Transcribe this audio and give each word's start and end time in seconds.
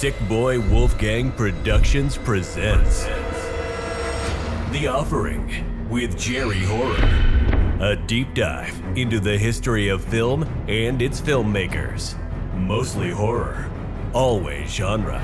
Sick 0.00 0.18
Boy 0.30 0.58
Wolfgang 0.58 1.30
Productions 1.30 2.16
presents 2.16 3.04
The 4.70 4.86
Offering 4.86 5.86
with 5.90 6.18
Jerry 6.18 6.60
Horror. 6.60 6.96
A 7.80 7.96
deep 8.06 8.32
dive 8.32 8.82
into 8.96 9.20
the 9.20 9.36
history 9.36 9.88
of 9.88 10.02
film 10.02 10.44
and 10.68 11.02
its 11.02 11.20
filmmakers. 11.20 12.16
Mostly 12.54 13.10
horror, 13.10 13.70
always 14.14 14.70
genre. 14.70 15.20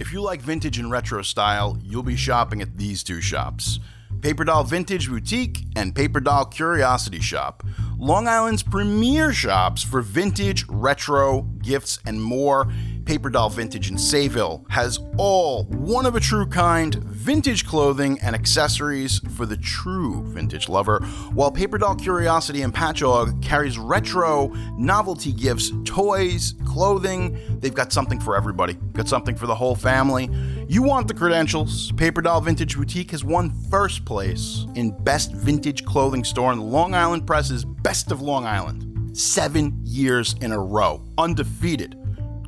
If 0.00 0.12
you 0.12 0.20
like 0.20 0.42
vintage 0.42 0.80
and 0.80 0.90
retro 0.90 1.22
style, 1.22 1.78
you'll 1.80 2.02
be 2.02 2.16
shopping 2.16 2.60
at 2.60 2.76
these 2.76 3.04
two 3.04 3.20
shops 3.20 3.78
Paper 4.20 4.42
Doll 4.44 4.64
Vintage 4.64 5.08
Boutique 5.08 5.64
and 5.76 5.94
Paper 5.94 6.18
Doll 6.18 6.46
Curiosity 6.46 7.20
Shop, 7.20 7.62
Long 7.98 8.28
Island's 8.28 8.62
premier 8.62 9.32
shops 9.32 9.82
for 9.82 10.02
vintage, 10.02 10.66
retro, 10.68 11.42
gifts, 11.62 11.98
and 12.04 12.22
more. 12.22 12.70
Paper 13.06 13.30
Doll 13.30 13.48
Vintage 13.50 13.88
in 13.88 13.96
Sayville 13.96 14.68
has 14.68 14.98
all 15.16 15.64
one 15.66 16.06
of 16.06 16.16
a 16.16 16.20
true 16.20 16.44
kind 16.44 16.96
vintage 16.96 17.64
clothing 17.64 18.18
and 18.20 18.34
accessories 18.34 19.20
for 19.36 19.46
the 19.46 19.56
true 19.56 20.24
vintage 20.24 20.68
lover, 20.68 20.98
while 21.32 21.52
Paper 21.52 21.78
Doll 21.78 21.94
Curiosity 21.94 22.62
in 22.62 22.72
Patchogue 22.72 23.40
carries 23.40 23.78
retro, 23.78 24.48
novelty 24.76 25.32
gifts, 25.32 25.70
toys, 25.84 26.54
clothing. 26.66 27.38
They've 27.60 27.72
got 27.72 27.92
something 27.92 28.18
for 28.18 28.36
everybody, 28.36 28.74
got 28.92 29.06
something 29.06 29.36
for 29.36 29.46
the 29.46 29.54
whole 29.54 29.76
family. 29.76 30.28
You 30.68 30.82
want 30.82 31.06
the 31.06 31.14
credentials? 31.14 31.92
Paper 31.92 32.22
Doll 32.22 32.40
Vintage 32.40 32.76
Boutique 32.76 33.12
has 33.12 33.22
won 33.22 33.50
first 33.70 34.04
place 34.04 34.66
in 34.74 34.90
Best 35.04 35.32
Vintage 35.32 35.84
Clothing 35.84 36.24
Store 36.24 36.52
in 36.52 36.60
Long 36.60 36.92
Island 36.92 37.24
Press's 37.24 37.64
Best 37.64 38.10
of 38.10 38.20
Long 38.20 38.46
Island. 38.46 39.16
Seven 39.16 39.80
years 39.84 40.34
in 40.40 40.50
a 40.50 40.58
row, 40.58 41.04
undefeated. 41.16 41.96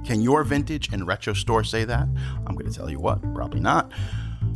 Can 0.04 0.20
your 0.20 0.44
vintage 0.44 0.92
and 0.92 1.06
retro 1.06 1.34
store 1.34 1.64
say 1.64 1.84
that? 1.84 2.08
I'm 2.46 2.54
going 2.54 2.70
to 2.70 2.72
tell 2.72 2.90
you 2.90 3.00
what, 3.00 3.22
probably 3.34 3.60
not. 3.60 3.92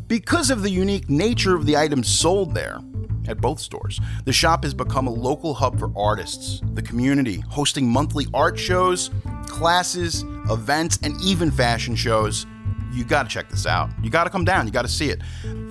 Because 0.07 0.51
of 0.51 0.63
the 0.63 0.71
unique 0.71 1.09
nature 1.09 1.55
of 1.55 1.67
the 1.67 1.77
items 1.77 2.09
sold 2.09 2.55
there, 2.55 2.81
at 3.29 3.41
both 3.41 3.61
stores. 3.61 4.01
The 4.25 4.33
shop 4.33 4.65
has 4.65 4.75
become 4.75 5.07
a 5.07 5.13
local 5.13 5.55
hub 5.55 5.79
for 5.79 5.91
artists, 5.97 6.61
the 6.75 6.83
community, 6.83 7.41
hosting 7.49 7.89
monthly 7.89 8.27
art 8.35 8.59
shows, 8.59 9.11
classes, 9.47 10.25
events, 10.51 10.99
and 11.03 11.21
even 11.23 11.51
fashion 11.51 11.95
shows. 11.95 12.47
You 12.93 13.05
gotta 13.05 13.29
check 13.29 13.49
this 13.49 13.67
out. 13.67 13.91
You 14.03 14.11
gotta 14.11 14.31
come 14.31 14.45
down, 14.45 14.67
you 14.67 14.73
gotta 14.73 14.89
see 14.89 15.11
it. 15.11 15.23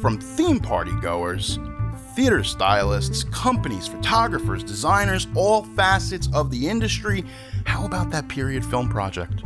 From 0.02 0.19
theme 0.19 0.59
party 0.59 0.91
goers, 1.02 1.59
theater 2.16 2.44
stylists, 2.44 3.23
companies, 3.25 3.88
photographers, 3.88 4.63
designers, 4.63 5.28
all 5.35 5.63
facets 5.63 6.30
of 6.33 6.50
the 6.52 6.67
industry. 6.67 7.23
How 7.66 7.85
about 7.85 8.09
that 8.11 8.28
period 8.28 8.66
film 8.66 8.89
project? 8.89 9.44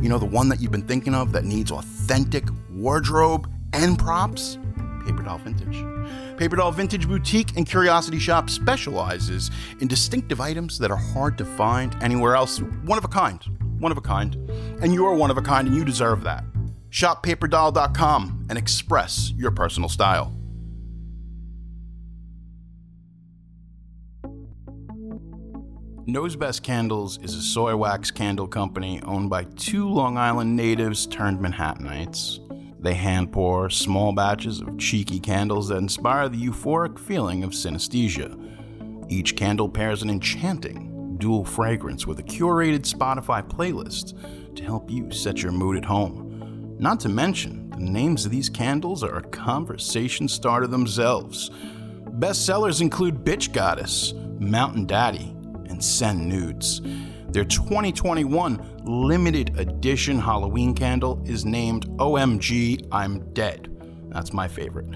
You 0.00 0.08
know, 0.08 0.18
the 0.18 0.26
one 0.26 0.48
that 0.50 0.60
you've 0.60 0.72
been 0.72 0.86
thinking 0.86 1.14
of 1.14 1.32
that 1.32 1.44
needs 1.44 1.70
authentic 1.70 2.44
wardrobe 2.70 3.50
and 3.72 3.98
props? 3.98 4.58
Paper 5.06 5.22
Doll 5.22 5.38
Vintage. 5.38 5.84
Paper 6.36 6.56
Doll 6.56 6.70
Vintage 6.72 7.08
Boutique 7.08 7.56
and 7.56 7.66
Curiosity 7.66 8.18
Shop 8.18 8.50
specializes 8.50 9.50
in 9.80 9.88
distinctive 9.88 10.40
items 10.40 10.78
that 10.78 10.90
are 10.90 10.96
hard 10.96 11.38
to 11.38 11.44
find 11.44 11.96
anywhere 12.02 12.34
else. 12.34 12.60
One 12.84 12.98
of 12.98 13.04
a 13.04 13.08
kind. 13.08 13.40
One 13.78 13.90
of 13.90 13.98
a 13.98 14.02
kind. 14.02 14.34
And 14.82 14.92
you're 14.92 15.14
one 15.14 15.30
of 15.30 15.38
a 15.38 15.42
kind, 15.42 15.66
and 15.66 15.76
you 15.76 15.84
deserve 15.84 16.24
that. 16.24 16.44
Shop 16.90 17.24
paperdoll.com 17.24 18.46
and 18.50 18.58
express 18.58 19.32
your 19.36 19.50
personal 19.50 19.88
style. 19.88 20.35
Nose 26.08 26.36
Best 26.36 26.62
Candles 26.62 27.18
is 27.20 27.34
a 27.34 27.42
soy 27.42 27.74
wax 27.74 28.12
candle 28.12 28.46
company 28.46 29.02
owned 29.02 29.28
by 29.28 29.42
two 29.42 29.88
Long 29.88 30.16
Island 30.16 30.54
natives 30.54 31.04
turned 31.04 31.40
Manhattanites. 31.40 32.38
They 32.80 32.94
hand 32.94 33.32
pour 33.32 33.68
small 33.70 34.12
batches 34.12 34.60
of 34.60 34.78
cheeky 34.78 35.18
candles 35.18 35.66
that 35.66 35.78
inspire 35.78 36.28
the 36.28 36.40
euphoric 36.40 36.96
feeling 37.00 37.42
of 37.42 37.50
synesthesia. 37.50 38.40
Each 39.10 39.34
candle 39.34 39.68
pairs 39.68 40.04
an 40.04 40.10
enchanting 40.10 41.16
dual 41.18 41.44
fragrance 41.44 42.06
with 42.06 42.20
a 42.20 42.22
curated 42.22 42.88
Spotify 42.88 43.42
playlist 43.44 44.14
to 44.54 44.62
help 44.62 44.88
you 44.88 45.10
set 45.10 45.42
your 45.42 45.50
mood 45.50 45.76
at 45.76 45.84
home. 45.84 46.76
Not 46.78 47.00
to 47.00 47.08
mention, 47.08 47.70
the 47.70 47.78
names 47.80 48.24
of 48.24 48.30
these 48.30 48.48
candles 48.48 49.02
are 49.02 49.16
a 49.16 49.22
conversation 49.22 50.28
starter 50.28 50.68
themselves. 50.68 51.50
Bestsellers 52.20 52.80
include 52.80 53.24
Bitch 53.24 53.52
Goddess, 53.52 54.14
Mountain 54.38 54.86
Daddy, 54.86 55.35
and 55.76 55.84
send 55.84 56.26
nudes. 56.26 56.80
Their 57.28 57.44
2021 57.44 58.80
limited 58.84 59.58
edition 59.58 60.18
Halloween 60.18 60.74
candle 60.74 61.22
is 61.26 61.44
named 61.44 61.84
OMG 61.98 62.88
I'm 62.90 63.30
Dead. 63.34 63.68
That's 64.08 64.32
my 64.32 64.48
favorite. 64.48 64.86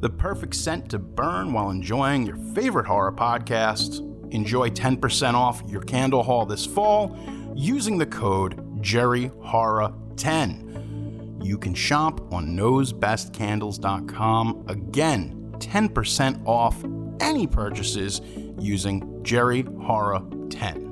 The 0.00 0.10
perfect 0.10 0.56
scent 0.56 0.90
to 0.90 0.98
burn 0.98 1.52
while 1.52 1.70
enjoying 1.70 2.26
your 2.26 2.38
favorite 2.56 2.86
horror 2.86 3.12
podcast. 3.12 4.00
Enjoy 4.32 4.68
10% 4.68 5.34
off 5.34 5.62
your 5.68 5.82
candle 5.82 6.24
haul 6.24 6.44
this 6.44 6.66
fall 6.66 7.16
using 7.54 7.96
the 7.96 8.06
code 8.06 8.56
JerryHorror10. 8.80 11.44
You 11.44 11.56
can 11.56 11.74
shop 11.74 12.20
on 12.32 12.56
nosebestcandles.com. 12.56 14.64
Again, 14.66 15.54
10% 15.58 16.46
off 16.46 16.84
any 17.20 17.46
purchases 17.46 18.20
using 18.58 19.09
Jerry 19.22 19.62
Horror 19.82 20.22
10. 20.50 20.88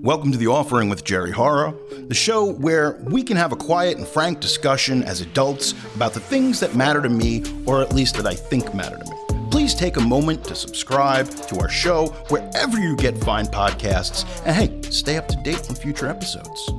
Welcome 0.00 0.30
to 0.32 0.38
the 0.38 0.46
offering 0.46 0.88
with 0.88 1.04
Jerry 1.04 1.32
Horror, 1.32 1.74
the 2.06 2.14
show 2.14 2.52
where 2.52 2.92
we 3.04 3.22
can 3.22 3.36
have 3.36 3.52
a 3.52 3.56
quiet 3.56 3.98
and 3.98 4.06
frank 4.06 4.40
discussion 4.40 5.02
as 5.02 5.20
adults 5.20 5.74
about 5.96 6.14
the 6.14 6.20
things 6.20 6.60
that 6.60 6.76
matter 6.76 7.02
to 7.02 7.08
me, 7.08 7.42
or 7.66 7.82
at 7.82 7.92
least 7.92 8.14
that 8.16 8.26
I 8.26 8.34
think 8.34 8.74
matter 8.74 8.98
to 8.98 9.04
me. 9.04 9.50
Please 9.50 9.74
take 9.74 9.96
a 9.96 10.00
moment 10.00 10.44
to 10.44 10.54
subscribe 10.54 11.28
to 11.48 11.58
our 11.58 11.68
show 11.68 12.08
wherever 12.28 12.78
you 12.78 12.96
get 12.96 13.18
fine 13.18 13.46
podcasts, 13.46 14.24
and 14.46 14.54
hey, 14.54 14.90
stay 14.90 15.16
up 15.16 15.26
to 15.28 15.36
date 15.42 15.68
on 15.68 15.74
future 15.74 16.06
episodes. 16.06 16.70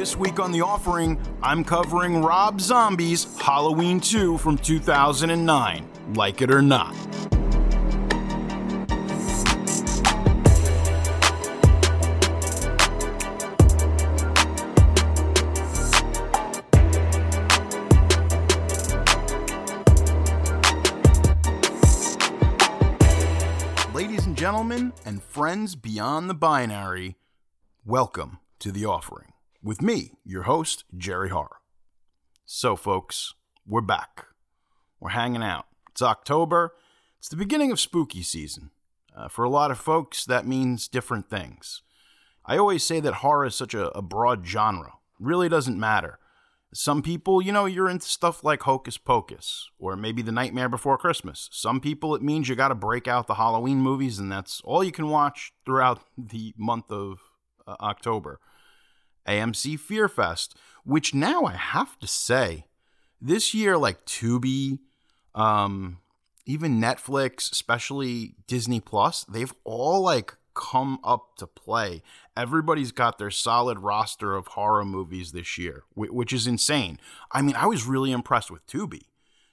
This 0.00 0.16
week 0.16 0.40
on 0.40 0.50
The 0.50 0.62
Offering, 0.62 1.20
I'm 1.42 1.62
covering 1.62 2.22
Rob 2.22 2.58
Zombie's 2.58 3.38
Halloween 3.38 4.00
2 4.00 4.38
from 4.38 4.56
2009. 4.56 5.86
Like 6.14 6.40
it 6.40 6.50
or 6.50 6.62
not. 6.62 6.94
Ladies 23.92 24.24
and 24.24 24.34
gentlemen, 24.34 24.94
and 25.04 25.22
friends 25.22 25.76
beyond 25.76 26.30
the 26.30 26.34
binary, 26.34 27.18
welcome 27.84 28.38
to 28.60 28.72
The 28.72 28.86
Offering 28.86 29.29
with 29.62 29.82
me, 29.82 30.12
your 30.24 30.44
host, 30.44 30.84
Jerry 30.96 31.28
Horror. 31.28 31.58
So, 32.44 32.76
folks, 32.76 33.34
we're 33.66 33.80
back. 33.80 34.26
We're 34.98 35.10
hanging 35.10 35.42
out. 35.42 35.66
It's 35.90 36.02
October. 36.02 36.74
It's 37.18 37.28
the 37.28 37.36
beginning 37.36 37.70
of 37.70 37.80
spooky 37.80 38.22
season. 38.22 38.70
Uh, 39.14 39.28
for 39.28 39.44
a 39.44 39.50
lot 39.50 39.70
of 39.70 39.78
folks, 39.78 40.24
that 40.24 40.46
means 40.46 40.88
different 40.88 41.28
things. 41.28 41.82
I 42.46 42.56
always 42.56 42.82
say 42.82 43.00
that 43.00 43.14
horror 43.14 43.46
is 43.46 43.54
such 43.54 43.74
a, 43.74 43.88
a 43.96 44.02
broad 44.02 44.46
genre. 44.46 44.94
Really 45.18 45.48
doesn't 45.48 45.78
matter. 45.78 46.18
Some 46.72 47.02
people, 47.02 47.42
you 47.42 47.52
know, 47.52 47.66
you're 47.66 47.90
into 47.90 48.06
stuff 48.06 48.44
like 48.44 48.62
Hocus 48.62 48.96
Pocus, 48.96 49.68
or 49.78 49.96
maybe 49.96 50.22
The 50.22 50.32
Nightmare 50.32 50.68
Before 50.68 50.96
Christmas. 50.96 51.48
Some 51.52 51.80
people, 51.80 52.14
it 52.14 52.22
means 52.22 52.48
you 52.48 52.54
got 52.54 52.68
to 52.68 52.76
break 52.76 53.08
out 53.08 53.26
the 53.26 53.34
Halloween 53.34 53.78
movies, 53.78 54.20
and 54.20 54.30
that's 54.30 54.60
all 54.64 54.84
you 54.84 54.92
can 54.92 55.08
watch 55.08 55.52
throughout 55.66 56.00
the 56.16 56.54
month 56.56 56.90
of 56.90 57.18
uh, 57.66 57.74
October. 57.80 58.38
AMC 59.26 59.78
Fear 59.78 60.08
Fest, 60.08 60.56
which 60.84 61.14
now 61.14 61.44
I 61.44 61.54
have 61.54 61.98
to 62.00 62.06
say, 62.06 62.66
this 63.20 63.52
year, 63.54 63.76
like 63.76 64.06
Tubi, 64.06 64.78
um, 65.34 65.98
even 66.46 66.80
Netflix, 66.80 67.52
especially 67.52 68.34
Disney 68.46 68.80
Plus, 68.80 69.24
they've 69.24 69.52
all 69.64 70.02
like 70.02 70.34
come 70.54 70.98
up 71.04 71.36
to 71.36 71.46
play. 71.46 72.02
Everybody's 72.36 72.92
got 72.92 73.18
their 73.18 73.30
solid 73.30 73.78
roster 73.78 74.34
of 74.34 74.48
horror 74.48 74.84
movies 74.84 75.32
this 75.32 75.58
year, 75.58 75.84
which 75.94 76.32
is 76.32 76.46
insane. 76.46 76.98
I 77.32 77.42
mean, 77.42 77.54
I 77.54 77.66
was 77.66 77.86
really 77.86 78.12
impressed 78.12 78.50
with 78.50 78.66
Tubi. 78.66 79.02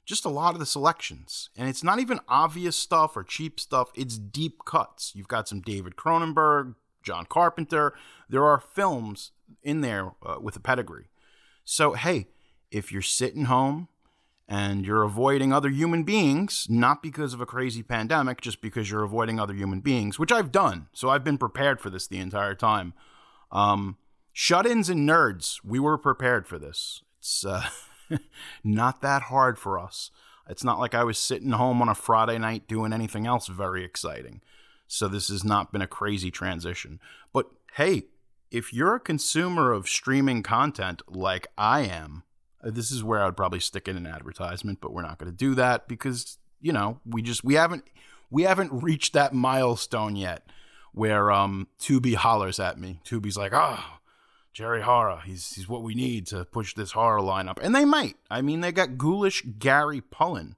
Just 0.06 0.26
a 0.26 0.30
lot 0.30 0.54
of 0.54 0.60
the 0.60 0.66
selections. 0.66 1.50
And 1.58 1.68
it's 1.68 1.84
not 1.84 2.00
even 2.00 2.20
obvious 2.30 2.78
stuff 2.78 3.18
or 3.18 3.24
cheap 3.24 3.60
stuff, 3.60 3.90
it's 3.96 4.18
deep 4.18 4.64
cuts. 4.66 5.12
You've 5.14 5.28
got 5.28 5.48
some 5.48 5.62
David 5.62 5.98
Cronenberg, 5.98 6.76
John 7.08 7.26
Carpenter. 7.26 7.94
There 8.30 8.44
are 8.44 8.60
films 8.60 9.32
in 9.64 9.80
there 9.80 10.12
uh, 10.26 10.40
with 10.42 10.58
a 10.58 10.60
pedigree. 10.60 11.08
So, 11.64 11.94
hey, 11.94 12.28
if 12.70 12.92
you're 12.92 13.02
sitting 13.02 13.46
home 13.46 13.88
and 14.48 14.86
you're 14.86 15.04
avoiding 15.04 15.54
other 15.54 15.70
human 15.70 16.04
beings, 16.04 16.68
not 16.70 17.02
because 17.02 17.34
of 17.34 17.40
a 17.40 17.46
crazy 17.46 17.82
pandemic, 17.82 18.42
just 18.42 18.62
because 18.62 18.92
you're 18.92 19.04
avoiding 19.04 19.40
other 19.40 19.54
human 19.54 19.80
beings, 19.80 20.20
which 20.20 20.34
I've 20.34 20.52
done. 20.52 20.88
So 20.92 21.10
I've 21.10 21.24
been 21.24 21.38
prepared 21.38 21.80
for 21.80 21.90
this 21.90 22.08
the 22.08 22.20
entire 22.20 22.56
time. 22.56 22.94
Um, 23.52 23.98
Shut 24.34 24.68
ins 24.68 24.88
and 24.88 25.10
nerds, 25.10 25.62
we 25.64 25.80
were 25.80 25.98
prepared 25.98 26.46
for 26.46 26.60
this. 26.60 27.02
It's 27.18 27.44
uh, 27.44 27.70
not 28.64 29.02
that 29.02 29.24
hard 29.24 29.58
for 29.58 29.80
us. 29.80 30.12
It's 30.48 30.64
not 30.64 30.78
like 30.78 30.94
I 30.94 31.04
was 31.04 31.18
sitting 31.18 31.52
home 31.52 31.82
on 31.82 31.90
a 31.90 31.96
Friday 31.96 32.38
night 32.38 32.68
doing 32.68 32.94
anything 32.94 33.26
else 33.26 33.48
very 33.48 33.84
exciting. 33.84 34.42
So 34.88 35.08
this 35.08 35.28
has 35.30 35.44
not 35.44 35.72
been 35.72 35.82
a 35.82 35.88
crazy 35.88 36.32
transition. 36.32 37.00
But 37.34 37.48
hey, 37.74 38.06
if 38.52 38.74
you're 38.74 38.96
a 38.96 39.00
consumer 39.00 39.72
of 39.72 39.90
streaming 39.90 40.44
content 40.44 41.02
like 41.08 41.48
I 41.58 41.82
am, 41.82 42.24
uh, 42.64 42.72
this 42.72 42.92
is 42.92 43.04
where 43.04 43.24
I'd 43.24 43.38
probably 43.38 43.60
stick 43.60 43.88
in 43.88 43.98
an 43.98 44.08
advertisement, 44.08 44.80
but 44.82 44.94
we're 44.94 45.02
not 45.02 45.18
going 45.18 45.32
to 45.32 45.38
do 45.38 45.56
that 45.56 45.88
because, 45.88 46.38
you 46.62 46.72
know, 46.72 47.00
we 47.06 47.22
just 47.22 47.44
we 47.44 47.56
haven't 47.56 47.84
we 48.30 48.44
haven't 48.44 48.84
reached 48.84 49.14
that 49.14 49.34
milestone 49.34 50.16
yet 50.16 50.50
where 50.94 51.32
um 51.32 51.68
Tubi 51.80 52.16
hollers 52.16 52.60
at 52.60 52.80
me. 52.80 53.00
Tubi's 53.06 53.38
like, 53.38 53.54
"Oh, 53.54 53.84
Jerry 54.54 54.82
Horror, 54.82 55.22
he's 55.26 55.54
he's 55.54 55.70
what 55.70 55.84
we 55.84 55.94
need 55.94 56.26
to 56.28 56.46
push 56.46 56.74
this 56.74 56.94
horror 56.94 57.22
lineup." 57.22 57.60
And 57.62 57.76
they 57.76 57.86
might. 57.86 58.16
I 58.32 58.42
mean, 58.42 58.62
they 58.62 58.72
got 58.72 58.98
ghoulish 58.98 59.44
Gary 59.60 60.02
Pullin 60.02 60.56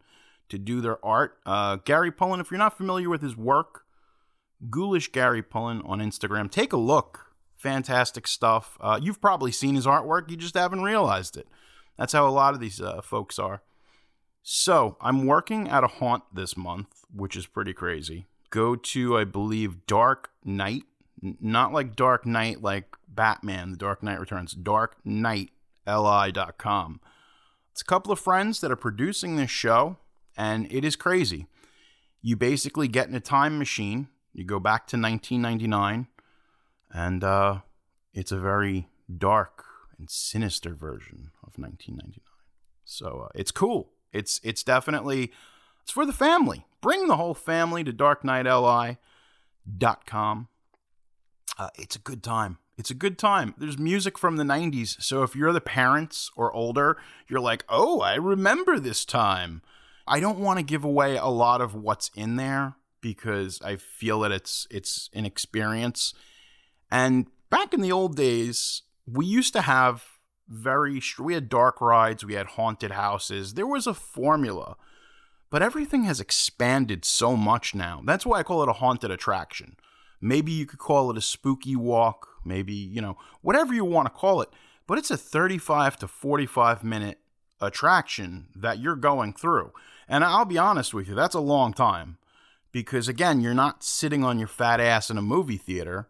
to 0.50 0.58
do 0.58 0.82
their 0.82 1.04
art. 1.06 1.38
Uh, 1.46 1.78
Gary 1.78 2.12
Pullin, 2.12 2.40
if 2.40 2.52
you're 2.52 2.58
not 2.58 2.78
familiar 2.78 3.10
with 3.10 3.22
his 3.22 3.36
work, 3.36 3.86
ghoulish 4.70 5.12
Gary 5.12 5.42
Pullin 5.42 5.82
on 5.84 6.00
Instagram. 6.00 6.52
Take 6.52 6.74
a 6.74 6.78
look. 6.78 7.28
Fantastic 7.56 8.28
stuff. 8.28 8.78
Uh, 8.80 9.00
you've 9.02 9.22
probably 9.22 9.52
seen 9.52 9.76
his 9.76 9.86
artwork, 9.86 10.30
you 10.30 10.38
just 10.38 10.56
haven't 10.56 10.84
realized 10.84 11.38
it. 11.38 11.48
That's 11.98 12.14
how 12.14 12.28
a 12.28 12.32
lot 12.32 12.54
of 12.54 12.62
these 12.62 12.80
uh, 12.80 13.02
folks 13.02 13.38
are. 13.38 13.62
So 14.42 14.96
I'm 15.02 15.26
working 15.26 15.68
at 15.68 15.84
a 15.84 15.88
haunt 15.88 16.24
this 16.34 16.56
month, 16.56 17.04
which 17.14 17.36
is 17.36 17.46
pretty 17.46 17.74
crazy. 17.74 18.28
Go 18.50 18.76
to, 18.76 19.18
I 19.18 19.26
believe, 19.26 19.86
Dark 19.86 20.32
Knight. 20.44 20.84
not 21.22 21.74
like 21.74 21.98
Dark 21.98 22.26
Knight, 22.26 22.62
like 22.62 22.96
Batman, 23.08 23.72
The 23.72 23.78
Dark 23.78 24.02
Knight 24.02 24.20
Returns. 24.20 24.56
DarkKnightLI.com. 24.56 27.02
It's 27.72 27.82
a 27.82 27.86
couple 27.86 28.12
of 28.12 28.20
friends 28.20 28.62
that 28.62 28.72
are 28.72 28.76
producing 28.76 29.36
this 29.36 29.52
show, 29.52 29.98
and 30.38 30.72
it 30.72 30.86
is 30.86 30.96
crazy. 30.96 31.48
You 32.22 32.36
basically 32.36 32.88
get 32.88 33.08
in 33.08 33.16
a 33.16 33.20
time 33.20 33.60
machine, 33.60 34.08
you 34.34 34.44
go 34.44 34.60
back 34.60 34.88
to 34.88 34.98
1999, 34.98 36.08
and 36.92 37.24
uh, 37.24 37.60
it's 38.14 38.32
a 38.32 38.40
very 38.40 38.90
dark 39.18 39.66
and 39.98 40.10
sinister 40.10 40.74
version 40.74 41.32
of 41.44 41.58
1999. 41.58 42.22
So 42.86 43.26
uh, 43.26 43.30
it's 43.36 43.52
cool. 43.52 43.90
It's 44.12 44.42
it's 44.44 44.64
definitely 44.64 45.32
it's 45.82 45.92
for 45.92 46.06
the 46.06 46.14
family. 46.14 46.66
Bring 46.82 47.08
the 47.08 47.18
whole 47.18 47.34
family 47.34 47.84
to 47.84 47.92
darkknightli.com. 47.92 50.48
Uh, 51.58 51.70
it's 51.76 51.96
a 51.96 52.00
good 52.00 52.24
time. 52.24 52.58
It's 52.78 52.90
a 52.90 52.96
good 52.96 53.18
time. 53.18 53.54
There's 53.58 53.78
music 53.78 54.18
from 54.18 54.38
the 54.38 54.46
90s. 54.46 55.04
So 55.04 55.24
if 55.24 55.36
you're 55.36 55.52
the 55.52 55.60
parents 55.60 56.32
or 56.38 56.54
older, 56.54 56.96
you're 57.28 57.42
like, 57.42 57.66
oh, 57.68 58.00
I 58.00 58.16
remember 58.16 58.80
this 58.80 59.04
time. 59.04 59.62
I 60.08 60.22
don't 60.22 60.40
want 60.40 60.60
to 60.60 60.64
give 60.64 60.86
away 60.86 61.18
a 61.18 61.26
lot 61.26 61.60
of 61.60 61.76
what's 61.76 62.10
in 62.16 62.38
there 62.38 62.78
because 63.02 63.62
I 63.62 63.76
feel 63.76 64.20
that 64.22 64.32
it's 64.32 64.68
it's 64.70 65.10
an 65.14 65.26
experience. 65.26 66.14
And 66.92 67.28
back 67.50 67.74
in 67.74 67.82
the 67.82 67.92
old 67.92 68.16
days, 68.16 68.84
we 69.06 69.26
used 69.26 69.54
to 69.54 69.62
have 69.62 70.04
very 70.48 71.02
we 71.20 71.34
had 71.34 71.50
dark 71.50 71.82
rides, 71.82 72.26
we 72.26 72.34
had 72.34 72.48
haunted 72.48 72.92
houses. 72.92 73.54
There 73.54 73.68
was 73.68 73.88
a 73.88 73.94
formula. 73.94 74.76
But 75.52 75.64
everything 75.64 76.04
has 76.04 76.20
expanded 76.20 77.04
so 77.04 77.36
much 77.36 77.74
now. 77.74 78.04
That's 78.06 78.26
why 78.26 78.40
I 78.40 78.44
call 78.44 78.62
it 78.62 78.70
a 78.70 78.74
haunted 78.74 79.10
attraction. 79.10 79.78
Maybe 80.22 80.52
you 80.52 80.68
could 80.68 80.80
call 80.80 81.10
it 81.10 81.18
a 81.18 81.22
spooky 81.22 81.76
walk, 81.76 82.28
maybe, 82.46 82.74
you 82.74 83.02
know, 83.02 83.18
whatever 83.42 83.74
you 83.74 83.84
want 83.84 84.06
to 84.06 84.12
call 84.12 84.42
it, 84.42 84.50
but 84.86 84.98
it's 84.98 85.10
a 85.10 85.18
35 85.18 85.98
to 85.98 86.08
45 86.08 86.84
minute 86.84 87.20
attraction 87.62 88.48
that 88.56 88.80
you're 88.80 88.96
going 88.96 89.34
through. 89.34 89.72
And 90.08 90.24
I'll 90.24 90.46
be 90.46 90.58
honest 90.58 90.94
with 90.94 91.08
you, 91.08 91.16
that's 91.16 91.36
a 91.36 91.40
long 91.40 91.74
time 91.74 92.18
because 92.72 93.08
again, 93.08 93.42
you're 93.42 93.54
not 93.54 93.84
sitting 93.84 94.24
on 94.24 94.40
your 94.40 94.48
fat 94.48 94.80
ass 94.80 95.10
in 95.10 95.18
a 95.18 95.22
movie 95.22 95.58
theater. 95.58 96.08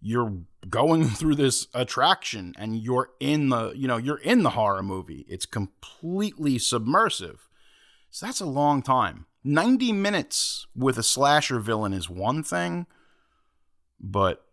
You're 0.00 0.38
going 0.68 1.04
through 1.08 1.36
this 1.36 1.68
attraction 1.74 2.54
and 2.58 2.76
you're 2.76 3.10
in 3.20 3.48
the 3.48 3.72
you 3.72 3.88
know 3.88 3.96
you're 3.96 4.18
in 4.18 4.42
the 4.42 4.50
horror 4.50 4.82
movie. 4.82 5.24
It's 5.28 5.46
completely 5.46 6.58
submersive. 6.58 7.48
So 8.10 8.26
that's 8.26 8.40
a 8.40 8.46
long 8.46 8.82
time. 8.82 9.26
90 9.42 9.92
minutes 9.92 10.66
with 10.76 10.98
a 10.98 11.02
slasher 11.02 11.60
villain 11.60 11.94
is 11.94 12.10
one 12.10 12.42
thing 12.42 12.86
but 13.98 14.44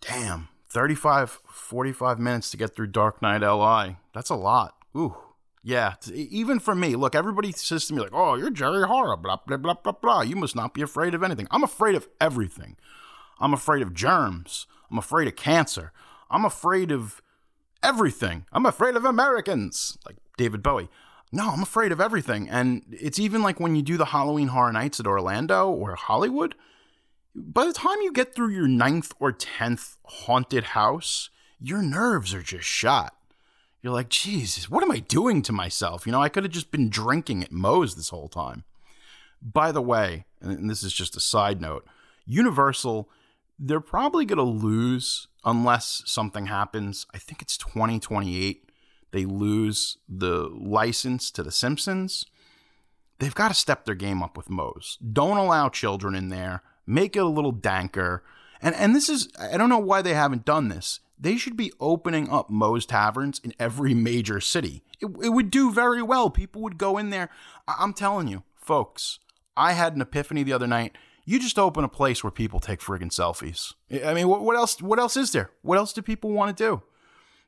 damn 0.00 0.48
35 0.68 1.40
45 1.48 2.20
minutes 2.20 2.50
to 2.50 2.56
get 2.56 2.74
through 2.74 2.86
dark 2.86 3.20
knight 3.20 3.40
li 3.40 3.96
that's 4.12 4.30
a 4.30 4.36
lot. 4.36 4.76
Ooh 4.96 5.16
yeah 5.66 5.94
even 6.14 6.58
for 6.58 6.74
me 6.74 6.94
look 6.96 7.14
everybody 7.14 7.50
says 7.52 7.86
to 7.86 7.94
me 7.94 8.00
like 8.00 8.12
oh 8.12 8.34
you're 8.34 8.50
jerry 8.50 8.86
horror 8.86 9.16
blah 9.16 9.38
blah 9.46 9.56
blah 9.56 9.74
blah 9.74 9.92
blah 9.92 10.20
you 10.22 10.36
must 10.36 10.54
not 10.54 10.72
be 10.72 10.82
afraid 10.82 11.14
of 11.14 11.22
anything 11.22 11.48
i'm 11.50 11.64
afraid 11.64 11.94
of 11.94 12.06
everything 12.20 12.76
i'm 13.40 13.52
afraid 13.52 13.82
of 13.82 13.92
germs 13.92 14.66
I'm 14.90 14.98
afraid 14.98 15.28
of 15.28 15.36
cancer. 15.36 15.92
I'm 16.30 16.44
afraid 16.44 16.90
of 16.90 17.22
everything. 17.82 18.46
I'm 18.52 18.66
afraid 18.66 18.96
of 18.96 19.04
Americans, 19.04 19.98
like 20.06 20.16
David 20.36 20.62
Bowie. 20.62 20.88
No, 21.32 21.50
I'm 21.50 21.62
afraid 21.62 21.92
of 21.92 22.00
everything. 22.00 22.48
And 22.48 22.82
it's 22.90 23.18
even 23.18 23.42
like 23.42 23.60
when 23.60 23.74
you 23.74 23.82
do 23.82 23.96
the 23.96 24.06
Halloween 24.06 24.48
Horror 24.48 24.72
Nights 24.72 25.00
at 25.00 25.06
Orlando 25.06 25.68
or 25.68 25.94
Hollywood, 25.94 26.54
by 27.34 27.66
the 27.66 27.72
time 27.72 28.00
you 28.02 28.12
get 28.12 28.34
through 28.34 28.50
your 28.50 28.68
ninth 28.68 29.12
or 29.18 29.32
tenth 29.32 29.96
haunted 30.04 30.64
house, 30.64 31.30
your 31.60 31.82
nerves 31.82 32.32
are 32.32 32.42
just 32.42 32.66
shot. 32.66 33.15
You're 33.82 33.92
like, 33.92 34.08
Jesus, 34.08 34.70
what 34.70 34.82
am 34.82 34.90
I 34.90 34.98
doing 34.98 35.42
to 35.42 35.52
myself? 35.52 36.06
You 36.06 36.12
know, 36.12 36.22
I 36.22 36.28
could 36.28 36.44
have 36.44 36.52
just 36.52 36.70
been 36.70 36.88
drinking 36.88 37.42
at 37.42 37.52
Moe's 37.52 37.94
this 37.94 38.08
whole 38.08 38.28
time. 38.28 38.64
By 39.40 39.70
the 39.70 39.82
way, 39.82 40.24
and 40.40 40.68
this 40.68 40.82
is 40.82 40.92
just 40.92 41.16
a 41.16 41.20
side 41.20 41.60
note, 41.60 41.86
Universal 42.24 43.08
they're 43.58 43.80
probably 43.80 44.24
going 44.24 44.38
to 44.38 44.42
lose 44.42 45.28
unless 45.44 46.02
something 46.06 46.46
happens. 46.46 47.06
I 47.14 47.18
think 47.18 47.42
it's 47.42 47.56
2028. 47.56 48.70
They 49.12 49.24
lose 49.24 49.98
the 50.08 50.48
license 50.52 51.30
to 51.32 51.42
The 51.42 51.52
Simpsons. 51.52 52.26
They've 53.18 53.34
got 53.34 53.48
to 53.48 53.54
step 53.54 53.84
their 53.84 53.94
game 53.94 54.22
up 54.22 54.36
with 54.36 54.50
Moe's. 54.50 54.98
Don't 55.12 55.38
allow 55.38 55.68
children 55.68 56.14
in 56.14 56.28
there. 56.28 56.62
Make 56.86 57.16
it 57.16 57.20
a 57.20 57.26
little 57.26 57.52
danker. 57.52 58.20
And 58.60 58.74
and 58.74 58.94
this 58.94 59.08
is 59.08 59.28
I 59.38 59.56
don't 59.56 59.70
know 59.70 59.78
why 59.78 60.02
they 60.02 60.14
haven't 60.14 60.44
done 60.44 60.68
this. 60.68 61.00
They 61.18 61.36
should 61.36 61.56
be 61.56 61.72
opening 61.80 62.28
up 62.30 62.50
Moe's 62.50 62.86
taverns 62.86 63.40
in 63.42 63.54
every 63.58 63.94
major 63.94 64.40
city. 64.40 64.82
It, 65.00 65.06
it 65.22 65.30
would 65.30 65.50
do 65.50 65.72
very 65.72 66.02
well. 66.02 66.30
People 66.30 66.62
would 66.62 66.78
go 66.78 66.98
in 66.98 67.10
there. 67.10 67.30
I, 67.66 67.76
I'm 67.78 67.92
telling 67.92 68.28
you, 68.28 68.42
folks. 68.54 69.18
I 69.56 69.72
had 69.72 69.94
an 69.94 70.02
epiphany 70.02 70.42
the 70.42 70.52
other 70.52 70.66
night 70.66 70.96
you 71.26 71.40
just 71.40 71.58
open 71.58 71.84
a 71.84 71.88
place 71.88 72.22
where 72.22 72.30
people 72.30 72.60
take 72.60 72.80
friggin' 72.80 73.10
selfies. 73.10 73.74
I 74.06 74.14
mean, 74.14 74.28
what, 74.28 74.42
what 74.42 74.56
else? 74.56 74.80
What 74.80 75.00
else 75.00 75.16
is 75.16 75.32
there? 75.32 75.50
What 75.62 75.76
else 75.76 75.92
do 75.92 76.00
people 76.00 76.30
want 76.30 76.56
to 76.56 76.64
do? 76.64 76.82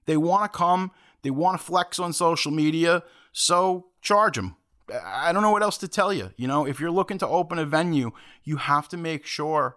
They 0.04 0.16
want 0.16 0.52
to 0.52 0.56
come. 0.56 0.90
They 1.22 1.30
want 1.30 1.58
to 1.58 1.64
flex 1.64 1.98
on 1.98 2.12
social 2.12 2.50
media. 2.50 3.04
So 3.32 3.86
charge 4.02 4.34
them. 4.34 4.56
I 5.04 5.32
don't 5.32 5.42
know 5.42 5.52
what 5.52 5.62
else 5.62 5.78
to 5.78 5.88
tell 5.88 6.12
you. 6.12 6.32
You 6.36 6.48
know, 6.48 6.66
if 6.66 6.80
you're 6.80 6.90
looking 6.90 7.18
to 7.18 7.28
open 7.28 7.58
a 7.58 7.64
venue, 7.64 8.10
you 8.42 8.56
have 8.56 8.88
to 8.88 8.96
make 8.96 9.24
sure. 9.24 9.76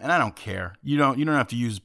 And 0.00 0.10
I 0.10 0.18
don't 0.18 0.34
care. 0.34 0.74
You 0.82 0.98
don't. 0.98 1.16
You 1.16 1.24
don't 1.24 1.36
have 1.36 1.48
to 1.48 1.56
use 1.56 1.80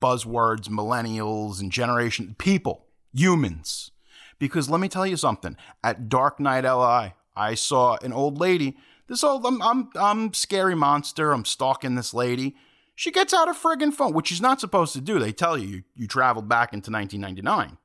buzzwords, 0.00 0.68
millennials 0.68 1.60
and 1.60 1.72
generation 1.72 2.34
people, 2.38 2.86
humans. 3.12 3.90
Because 4.38 4.70
let 4.70 4.80
me 4.80 4.88
tell 4.88 5.06
you 5.06 5.16
something. 5.16 5.56
At 5.82 6.08
Dark 6.08 6.38
Knight 6.38 6.64
LI, 6.64 7.14
I 7.36 7.54
saw 7.54 7.96
an 8.02 8.12
old 8.12 8.38
lady 8.38 8.76
this 9.08 9.24
old, 9.24 9.44
I'm, 9.46 9.60
I'm, 9.62 9.90
I'm 9.96 10.34
scary 10.34 10.74
monster. 10.74 11.32
I'm 11.32 11.46
stalking 11.46 11.94
this 11.94 12.14
lady. 12.14 12.54
She 12.94 13.10
gets 13.10 13.32
out 13.32 13.48
a 13.48 13.52
friggin' 13.52 13.92
phone, 13.92 14.12
which 14.12 14.28
she's 14.28 14.40
not 14.40 14.60
supposed 14.60 14.92
to 14.92 15.00
do. 15.00 15.18
They 15.18 15.32
tell 15.32 15.56
you, 15.56 15.66
you 15.66 15.82
you 15.96 16.06
traveled 16.06 16.48
back 16.48 16.72
into 16.72 16.90
1999. 16.90 17.78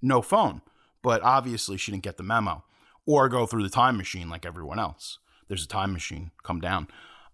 No 0.00 0.22
phone. 0.22 0.62
But 1.02 1.22
obviously, 1.22 1.76
she 1.78 1.90
didn't 1.90 2.04
get 2.04 2.16
the 2.16 2.22
memo 2.22 2.64
or 3.06 3.28
go 3.28 3.46
through 3.46 3.62
the 3.62 3.70
time 3.70 3.96
machine 3.96 4.28
like 4.28 4.46
everyone 4.46 4.78
else. 4.78 5.18
There's 5.48 5.64
a 5.64 5.68
time 5.68 5.92
machine. 5.92 6.30
Come 6.42 6.60
down. 6.60 6.88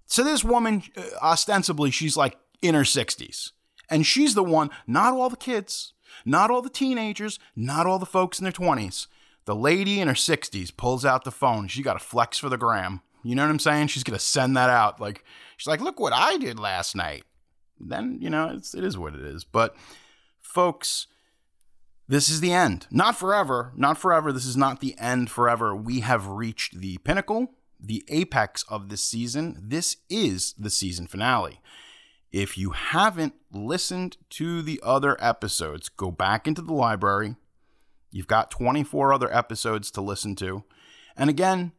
So 0.06 0.22
this 0.22 0.44
woman, 0.44 0.82
ostensibly, 1.20 1.90
she's 1.90 2.16
like 2.16 2.38
in 2.62 2.74
her 2.74 2.82
60s. 2.82 3.50
And 3.90 4.06
she's 4.06 4.34
the 4.34 4.44
one, 4.44 4.70
not 4.86 5.12
all 5.12 5.30
the 5.30 5.36
kids, 5.36 5.92
not 6.24 6.50
all 6.50 6.62
the 6.62 6.70
teenagers, 6.70 7.38
not 7.54 7.86
all 7.86 7.98
the 7.98 8.06
folks 8.06 8.38
in 8.38 8.44
their 8.44 8.52
20s. 8.52 9.06
The 9.44 9.54
lady 9.54 10.00
in 10.00 10.08
her 10.08 10.14
60s 10.14 10.74
pulls 10.76 11.04
out 11.04 11.24
the 11.24 11.30
phone. 11.30 11.68
She 11.68 11.82
got 11.82 11.96
a 11.96 12.00
flex 12.00 12.38
for 12.38 12.48
the 12.48 12.56
gram. 12.56 13.02
You 13.22 13.34
know 13.34 13.42
what 13.42 13.50
I'm 13.50 13.58
saying? 13.58 13.88
She's 13.88 14.04
gonna 14.04 14.18
send 14.18 14.56
that 14.56 14.70
out. 14.70 15.00
Like 15.00 15.24
she's 15.56 15.66
like, 15.66 15.80
look 15.80 15.98
what 15.98 16.12
I 16.12 16.36
did 16.36 16.58
last 16.58 16.94
night. 16.94 17.24
Then 17.80 18.18
you 18.20 18.30
know 18.30 18.50
it's 18.54 18.74
it 18.74 18.84
is 18.84 18.96
what 18.98 19.14
it 19.14 19.22
is. 19.22 19.44
But 19.44 19.74
folks, 20.40 21.06
this 22.06 22.28
is 22.28 22.40
the 22.40 22.52
end. 22.52 22.86
Not 22.90 23.16
forever. 23.16 23.72
Not 23.76 23.98
forever. 23.98 24.30
This 24.30 24.44
is 24.44 24.56
not 24.56 24.80
the 24.80 24.94
end 24.98 25.30
forever. 25.30 25.74
We 25.74 26.00
have 26.00 26.26
reached 26.26 26.80
the 26.80 26.98
pinnacle, 26.98 27.52
the 27.80 28.04
apex 28.08 28.62
of 28.68 28.90
this 28.90 29.02
season. 29.02 29.58
This 29.60 29.96
is 30.10 30.54
the 30.58 30.70
season 30.70 31.06
finale. 31.06 31.60
If 32.34 32.58
you 32.58 32.70
haven't 32.70 33.34
listened 33.52 34.16
to 34.30 34.60
the 34.60 34.80
other 34.82 35.16
episodes, 35.20 35.88
go 35.88 36.10
back 36.10 36.48
into 36.48 36.62
the 36.62 36.72
library. 36.72 37.36
You've 38.10 38.26
got 38.26 38.50
24 38.50 39.12
other 39.12 39.32
episodes 39.32 39.88
to 39.92 40.00
listen 40.00 40.34
to. 40.36 40.64
And 41.16 41.30
again, 41.30 41.70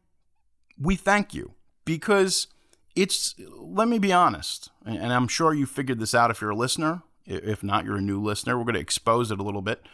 we 0.80 0.96
thank 0.96 1.34
you 1.34 1.52
because 1.84 2.46
it's, 2.94 3.34
let 3.54 3.86
me 3.86 3.98
be 3.98 4.14
honest, 4.14 4.70
and 4.86 5.12
I'm 5.12 5.28
sure 5.28 5.52
you 5.52 5.66
figured 5.66 5.98
this 5.98 6.14
out 6.14 6.30
if 6.30 6.40
you're 6.40 6.48
a 6.48 6.56
listener. 6.56 7.02
If 7.26 7.62
not, 7.62 7.84
you're 7.84 7.98
a 7.98 8.00
new 8.00 8.22
listener. 8.22 8.56
We're 8.56 8.64
going 8.64 8.76
to 8.76 8.80
expose 8.80 9.30
it 9.30 9.38
a 9.38 9.42
little 9.42 9.60
bit. 9.60 9.86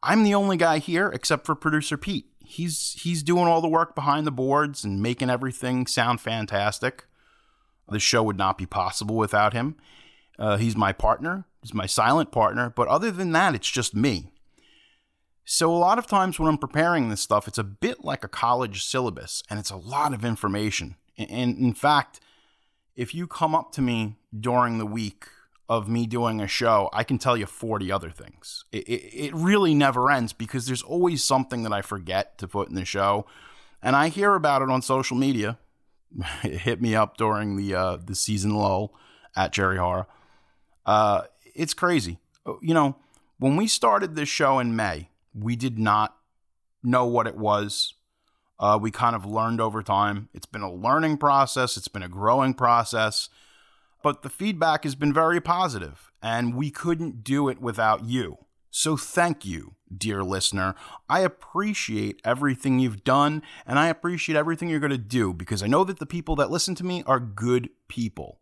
I'm 0.00 0.22
the 0.22 0.36
only 0.36 0.56
guy 0.56 0.78
here 0.78 1.08
except 1.08 1.44
for 1.44 1.56
producer 1.56 1.96
Pete. 1.96 2.26
He's 2.38 2.92
he's 3.00 3.24
doing 3.24 3.48
all 3.48 3.60
the 3.60 3.66
work 3.66 3.96
behind 3.96 4.28
the 4.28 4.30
boards 4.30 4.84
and 4.84 5.02
making 5.02 5.30
everything 5.30 5.88
sound 5.88 6.20
fantastic. 6.20 7.06
The 7.88 7.98
show 7.98 8.22
would 8.22 8.38
not 8.38 8.58
be 8.58 8.66
possible 8.66 9.16
without 9.16 9.54
him. 9.54 9.74
Uh, 10.38 10.56
he's 10.56 10.76
my 10.76 10.92
partner. 10.92 11.44
He's 11.62 11.74
my 11.74 11.86
silent 11.86 12.32
partner. 12.32 12.72
But 12.74 12.88
other 12.88 13.10
than 13.10 13.32
that, 13.32 13.54
it's 13.54 13.70
just 13.70 13.94
me. 13.94 14.30
So 15.44 15.70
a 15.70 15.76
lot 15.76 15.98
of 15.98 16.06
times 16.06 16.38
when 16.38 16.48
I'm 16.48 16.58
preparing 16.58 17.08
this 17.08 17.20
stuff, 17.20 17.46
it's 17.46 17.58
a 17.58 17.64
bit 17.64 18.02
like 18.02 18.24
a 18.24 18.28
college 18.28 18.84
syllabus, 18.84 19.42
and 19.50 19.58
it's 19.60 19.70
a 19.70 19.76
lot 19.76 20.14
of 20.14 20.24
information. 20.24 20.96
And 21.18 21.58
in 21.58 21.74
fact, 21.74 22.20
if 22.96 23.14
you 23.14 23.26
come 23.26 23.54
up 23.54 23.72
to 23.72 23.82
me 23.82 24.16
during 24.38 24.78
the 24.78 24.86
week 24.86 25.26
of 25.68 25.88
me 25.88 26.06
doing 26.06 26.40
a 26.40 26.48
show, 26.48 26.88
I 26.92 27.04
can 27.04 27.18
tell 27.18 27.36
you 27.36 27.46
40 27.46 27.90
other 27.92 28.10
things. 28.10 28.64
It, 28.72 28.88
it, 28.88 29.26
it, 29.26 29.34
really 29.34 29.74
never 29.74 30.10
ends 30.10 30.32
because 30.32 30.66
there's 30.66 30.82
always 30.82 31.24
something 31.24 31.62
that 31.62 31.72
I 31.72 31.82
forget 31.82 32.36
to 32.38 32.48
put 32.48 32.68
in 32.68 32.74
the 32.74 32.84
show. 32.84 33.26
And 33.82 33.96
I 33.96 34.08
hear 34.08 34.34
about 34.34 34.62
it 34.62 34.70
on 34.70 34.82
social 34.82 35.16
media. 35.16 35.58
it 36.42 36.58
hit 36.60 36.82
me 36.82 36.94
up 36.94 37.16
during 37.16 37.56
the 37.56 37.74
uh, 37.74 37.96
the 37.96 38.14
season 38.14 38.54
lull 38.54 38.94
at 39.36 39.52
Jerry 39.52 39.78
Horror. 39.78 40.06
Uh, 40.86 41.22
it's 41.54 41.74
crazy. 41.74 42.18
You 42.60 42.74
know, 42.74 42.96
when 43.38 43.56
we 43.56 43.66
started 43.66 44.14
this 44.14 44.28
show 44.28 44.58
in 44.58 44.76
May, 44.76 45.08
we 45.34 45.56
did 45.56 45.78
not 45.78 46.16
know 46.82 47.06
what 47.06 47.26
it 47.26 47.36
was. 47.36 47.94
Uh, 48.58 48.78
we 48.80 48.90
kind 48.90 49.16
of 49.16 49.24
learned 49.24 49.60
over 49.60 49.82
time. 49.82 50.28
It's 50.32 50.46
been 50.46 50.62
a 50.62 50.72
learning 50.72 51.18
process, 51.18 51.76
it's 51.76 51.88
been 51.88 52.02
a 52.02 52.08
growing 52.08 52.54
process 52.54 53.28
but 54.04 54.20
the 54.20 54.28
feedback 54.28 54.84
has 54.84 54.94
been 54.94 55.14
very 55.14 55.40
positive, 55.40 56.12
and 56.22 56.54
we 56.54 56.70
couldn't 56.70 57.24
do 57.24 57.48
it 57.48 57.58
without 57.58 58.04
you. 58.04 58.36
So 58.70 58.98
thank 58.98 59.46
you, 59.46 59.76
dear 59.96 60.22
listener. 60.22 60.74
I 61.08 61.20
appreciate 61.20 62.20
everything 62.22 62.78
you've 62.78 63.02
done, 63.02 63.42
and 63.66 63.78
I 63.78 63.88
appreciate 63.88 64.36
everything 64.36 64.68
you're 64.68 64.78
going 64.78 64.90
to 64.90 64.98
do 64.98 65.32
because 65.32 65.62
I 65.62 65.68
know 65.68 65.84
that 65.84 66.00
the 66.00 66.06
people 66.06 66.36
that 66.36 66.50
listen 66.50 66.74
to 66.74 66.84
me 66.84 67.02
are 67.06 67.18
good 67.18 67.70
people. 67.88 68.40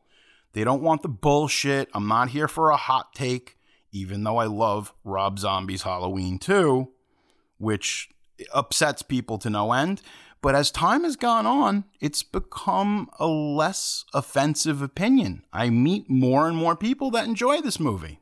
They 0.52 0.64
don't 0.64 0.82
want 0.82 1.02
the 1.02 1.08
bullshit. 1.08 1.88
I'm 1.94 2.08
not 2.08 2.30
here 2.30 2.48
for 2.48 2.70
a 2.70 2.76
hot 2.76 3.14
take, 3.14 3.56
even 3.90 4.24
though 4.24 4.38
I 4.38 4.46
love 4.46 4.92
Rob 5.04 5.38
Zombie's 5.38 5.82
Halloween 5.82 6.38
2, 6.38 6.88
which 7.58 8.08
upsets 8.52 9.02
people 9.02 9.38
to 9.38 9.50
no 9.50 9.72
end. 9.72 10.02
But 10.42 10.56
as 10.56 10.72
time 10.72 11.04
has 11.04 11.14
gone 11.14 11.46
on, 11.46 11.84
it's 12.00 12.24
become 12.24 13.08
a 13.20 13.26
less 13.26 14.04
offensive 14.12 14.82
opinion. 14.82 15.44
I 15.52 15.70
meet 15.70 16.10
more 16.10 16.48
and 16.48 16.56
more 16.56 16.74
people 16.74 17.12
that 17.12 17.26
enjoy 17.26 17.60
this 17.60 17.78
movie. 17.78 18.18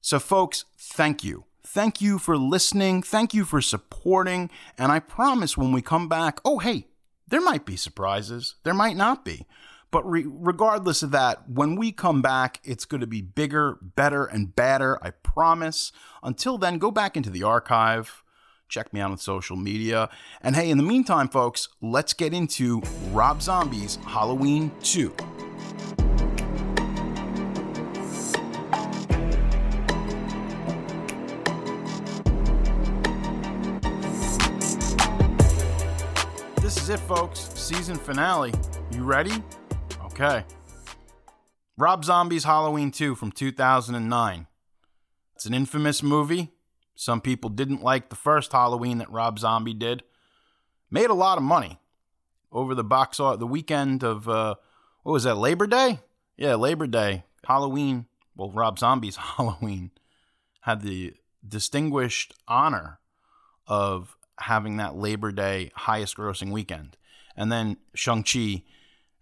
So, 0.00 0.20
folks, 0.20 0.64
thank 0.78 1.24
you. 1.24 1.44
Thank 1.66 2.00
you 2.00 2.18
for 2.18 2.38
listening. 2.38 3.02
Thank 3.02 3.34
you 3.34 3.44
for 3.44 3.60
supporting. 3.60 4.48
And 4.78 4.92
I 4.92 5.00
promise 5.00 5.56
when 5.56 5.72
we 5.72 5.82
come 5.82 6.08
back, 6.08 6.40
oh, 6.44 6.60
hey, 6.60 6.86
there 7.26 7.42
might 7.42 7.66
be 7.66 7.76
surprises. 7.76 8.54
There 8.62 8.72
might 8.72 8.96
not 8.96 9.24
be. 9.24 9.44
But 9.90 10.08
re- 10.08 10.26
regardless 10.26 11.02
of 11.02 11.10
that, 11.12 11.48
when 11.48 11.76
we 11.76 11.92
come 11.92 12.20
back, 12.22 12.60
it's 12.62 12.84
going 12.84 13.00
to 13.00 13.06
be 13.06 13.22
bigger, 13.22 13.78
better, 13.80 14.26
and 14.26 14.54
badder. 14.54 14.98
I 15.02 15.10
promise. 15.10 15.92
Until 16.22 16.58
then, 16.58 16.78
go 16.78 16.90
back 16.90 17.16
into 17.16 17.30
the 17.30 17.42
archive 17.42 18.22
Check 18.68 18.92
me 18.92 19.00
out 19.00 19.10
on 19.10 19.16
social 19.16 19.56
media. 19.56 20.10
And 20.42 20.54
hey, 20.54 20.70
in 20.70 20.76
the 20.76 20.84
meantime, 20.84 21.28
folks, 21.28 21.68
let's 21.80 22.12
get 22.12 22.34
into 22.34 22.82
Rob 23.12 23.40
Zombie's 23.40 23.96
Halloween 24.06 24.70
2. 24.82 25.14
This 36.60 36.76
is 36.76 36.90
it, 36.90 37.00
folks. 37.00 37.48
Season 37.54 37.96
finale. 37.96 38.52
You 38.92 39.04
ready? 39.04 39.42
Okay. 40.20 40.44
Rob 41.76 42.04
Zombie's 42.04 42.44
Halloween 42.44 42.90
2 42.90 43.14
from 43.14 43.30
2009. 43.30 44.46
It's 45.36 45.46
an 45.46 45.54
infamous 45.54 46.02
movie 46.02 46.52
some 46.98 47.20
people 47.20 47.48
didn't 47.48 47.80
like 47.80 48.08
the 48.08 48.16
first 48.16 48.50
Halloween 48.50 48.98
that 48.98 49.10
Rob 49.12 49.38
Zombie 49.38 49.72
did. 49.72 50.02
Made 50.90 51.10
a 51.10 51.14
lot 51.14 51.38
of 51.38 51.44
money 51.44 51.78
over 52.50 52.74
the 52.74 52.82
box 52.82 53.18
the 53.18 53.46
weekend 53.46 54.02
of 54.02 54.28
uh, 54.28 54.56
what 55.04 55.12
was 55.12 55.22
that 55.22 55.36
Labor 55.36 55.68
Day? 55.68 56.00
Yeah, 56.36 56.56
Labor 56.56 56.88
Day, 56.88 57.22
Halloween. 57.46 58.06
Well, 58.34 58.50
Rob 58.50 58.80
Zombie's 58.80 59.14
Halloween 59.36 59.92
had 60.62 60.82
the 60.82 61.14
distinguished 61.46 62.34
honor 62.48 62.98
of 63.68 64.16
having 64.40 64.78
that 64.78 64.96
Labor 64.96 65.30
Day 65.30 65.70
highest 65.76 66.16
grossing 66.16 66.50
weekend. 66.50 66.96
And 67.36 67.52
then 67.52 67.76
Shang-Chi 67.94 68.64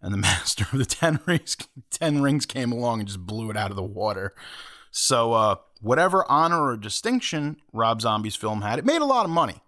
and 0.00 0.12
the 0.12 0.18
Master 0.18 0.66
of 0.72 0.78
the 0.78 0.84
Ten 0.84 1.20
Rings, 1.26 1.56
Ten 1.90 2.22
Rings 2.22 2.46
came 2.46 2.72
along 2.72 3.00
and 3.00 3.08
just 3.08 3.26
blew 3.26 3.50
it 3.50 3.56
out 3.56 3.70
of 3.70 3.76
the 3.76 3.82
water. 3.82 4.34
So, 4.90 5.32
uh, 5.32 5.56
whatever 5.80 6.24
honor 6.30 6.68
or 6.68 6.76
distinction 6.76 7.56
Rob 7.72 8.00
Zombie's 8.00 8.36
film 8.36 8.62
had, 8.62 8.78
it 8.78 8.84
made 8.84 9.02
a 9.02 9.06
lot 9.06 9.24
of 9.24 9.30
money. 9.30 9.62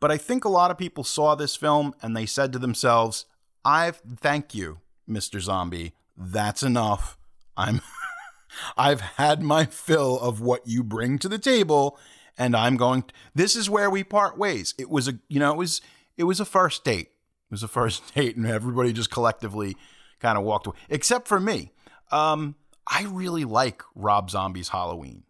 But 0.00 0.10
I 0.10 0.16
think 0.16 0.44
a 0.44 0.50
lot 0.50 0.70
of 0.70 0.78
people 0.78 1.02
saw 1.02 1.34
this 1.34 1.56
film 1.56 1.94
and 2.02 2.16
they 2.16 2.26
said 2.26 2.52
to 2.52 2.58
themselves, 2.58 3.26
"I 3.64 3.90
thank 3.90 4.54
you, 4.54 4.80
Mr. 5.08 5.40
Zombie. 5.40 5.94
That's 6.16 6.62
enough. 6.62 7.16
I'm 7.56 7.80
I've 8.76 9.00
had 9.00 9.42
my 9.42 9.64
fill 9.64 10.20
of 10.20 10.40
what 10.40 10.66
you 10.66 10.84
bring 10.84 11.18
to 11.18 11.28
the 11.28 11.38
table 11.38 11.98
and 12.36 12.56
I'm 12.56 12.76
going 12.76 13.04
this 13.34 13.56
is 13.56 13.70
where 13.70 13.90
we 13.90 14.04
part 14.04 14.38
ways. 14.38 14.74
It 14.78 14.90
was 14.90 15.08
a 15.08 15.18
you 15.28 15.40
know, 15.40 15.52
it 15.52 15.56
was 15.56 15.80
it 16.16 16.24
was 16.24 16.40
a 16.40 16.44
first 16.44 16.84
date. 16.84 17.10
It 17.54 17.62
was 17.62 17.62
a 17.62 17.68
first 17.68 18.12
date 18.16 18.34
and 18.34 18.46
everybody 18.48 18.92
just 18.92 19.12
collectively 19.12 19.76
kind 20.18 20.36
of 20.36 20.42
walked 20.42 20.66
away 20.66 20.76
except 20.88 21.28
for 21.28 21.38
me. 21.38 21.70
Um 22.10 22.56
I 22.86 23.04
really 23.04 23.44
like 23.44 23.80
Rob 23.94 24.28
Zombie's 24.28 24.70
Halloween. 24.70 25.22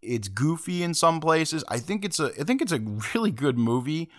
It's 0.00 0.28
goofy 0.28 0.82
in 0.82 0.94
some 0.94 1.20
places. 1.20 1.64
I 1.68 1.78
think 1.78 2.02
it's 2.02 2.18
a 2.18 2.32
I 2.40 2.44
think 2.44 2.62
it's 2.62 2.72
a 2.72 2.78
really 3.14 3.30
good 3.30 3.58
movie. 3.58 4.10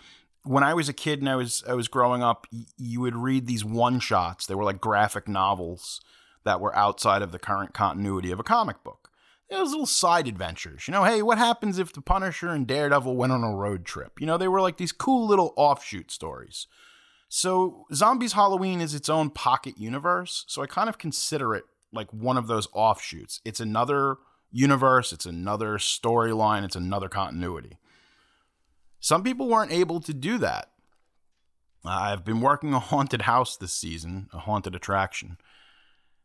When 0.43 0.63
I 0.63 0.75
was 0.75 0.87
a 0.87 0.93
kid 0.93 1.19
and 1.19 1.27
I 1.27 1.35
was 1.35 1.63
I 1.67 1.73
was 1.73 1.87
growing 1.87 2.21
up, 2.21 2.45
you 2.77 3.01
would 3.01 3.15
read 3.15 3.47
these 3.47 3.65
one 3.65 3.99
shots. 3.99 4.45
They 4.45 4.53
were 4.53 4.63
like 4.63 4.79
graphic 4.79 5.27
novels 5.27 5.99
that 6.43 6.61
were 6.61 6.75
outside 6.75 7.23
of 7.23 7.31
the 7.31 7.39
current 7.39 7.73
continuity 7.73 8.29
of 8.29 8.39
a 8.39 8.43
comic 8.43 8.83
book. 8.83 9.09
It 9.49 9.57
was 9.57 9.71
little 9.71 9.87
side 9.87 10.27
adventures. 10.27 10.87
You 10.87 10.91
know, 10.91 11.05
hey, 11.05 11.23
what 11.23 11.39
happens 11.39 11.79
if 11.79 11.91
the 11.91 12.01
Punisher 12.01 12.49
and 12.49 12.67
Daredevil 12.67 13.15
went 13.15 13.33
on 13.33 13.43
a 13.43 13.55
road 13.55 13.83
trip? 13.83 14.19
You 14.19 14.27
know, 14.27 14.37
they 14.37 14.47
were 14.47 14.61
like 14.61 14.77
these 14.77 14.91
cool 14.91 15.25
little 15.25 15.53
offshoot 15.55 16.11
stories. 16.11 16.67
So, 17.29 17.85
Zombies 17.93 18.33
Halloween 18.33 18.79
is 18.79 18.93
its 18.93 19.09
own 19.09 19.29
pocket 19.29 19.77
universe. 19.77 20.45
So, 20.47 20.61
I 20.61 20.67
kind 20.67 20.89
of 20.89 20.97
consider 20.97 21.53
it 21.55 21.65
like 21.91 22.11
one 22.11 22.37
of 22.37 22.47
those 22.47 22.67
offshoots. 22.73 23.41
It's 23.43 23.59
another 23.59 24.17
universe, 24.51 25.11
it's 25.11 25.25
another 25.25 25.77
storyline, 25.77 26.63
it's 26.63 26.75
another 26.75 27.09
continuity. 27.09 27.77
Some 28.99 29.23
people 29.23 29.47
weren't 29.47 29.71
able 29.71 29.99
to 30.01 30.13
do 30.13 30.37
that. 30.39 30.71
I've 31.85 32.25
been 32.25 32.41
working 32.41 32.73
a 32.73 32.79
haunted 32.79 33.23
house 33.23 33.55
this 33.55 33.73
season, 33.73 34.27
a 34.33 34.39
haunted 34.39 34.75
attraction. 34.75 35.37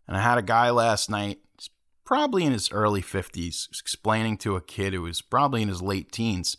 And 0.08 0.16
I 0.16 0.20
had 0.20 0.38
a 0.38 0.42
guy 0.42 0.70
last 0.70 1.08
night, 1.08 1.38
probably 2.04 2.44
in 2.44 2.52
his 2.52 2.72
early 2.72 3.02
50s, 3.02 3.68
explaining 3.78 4.38
to 4.38 4.56
a 4.56 4.60
kid 4.60 4.94
who 4.94 5.02
was 5.02 5.22
probably 5.22 5.62
in 5.62 5.68
his 5.68 5.82
late 5.82 6.10
teens. 6.10 6.56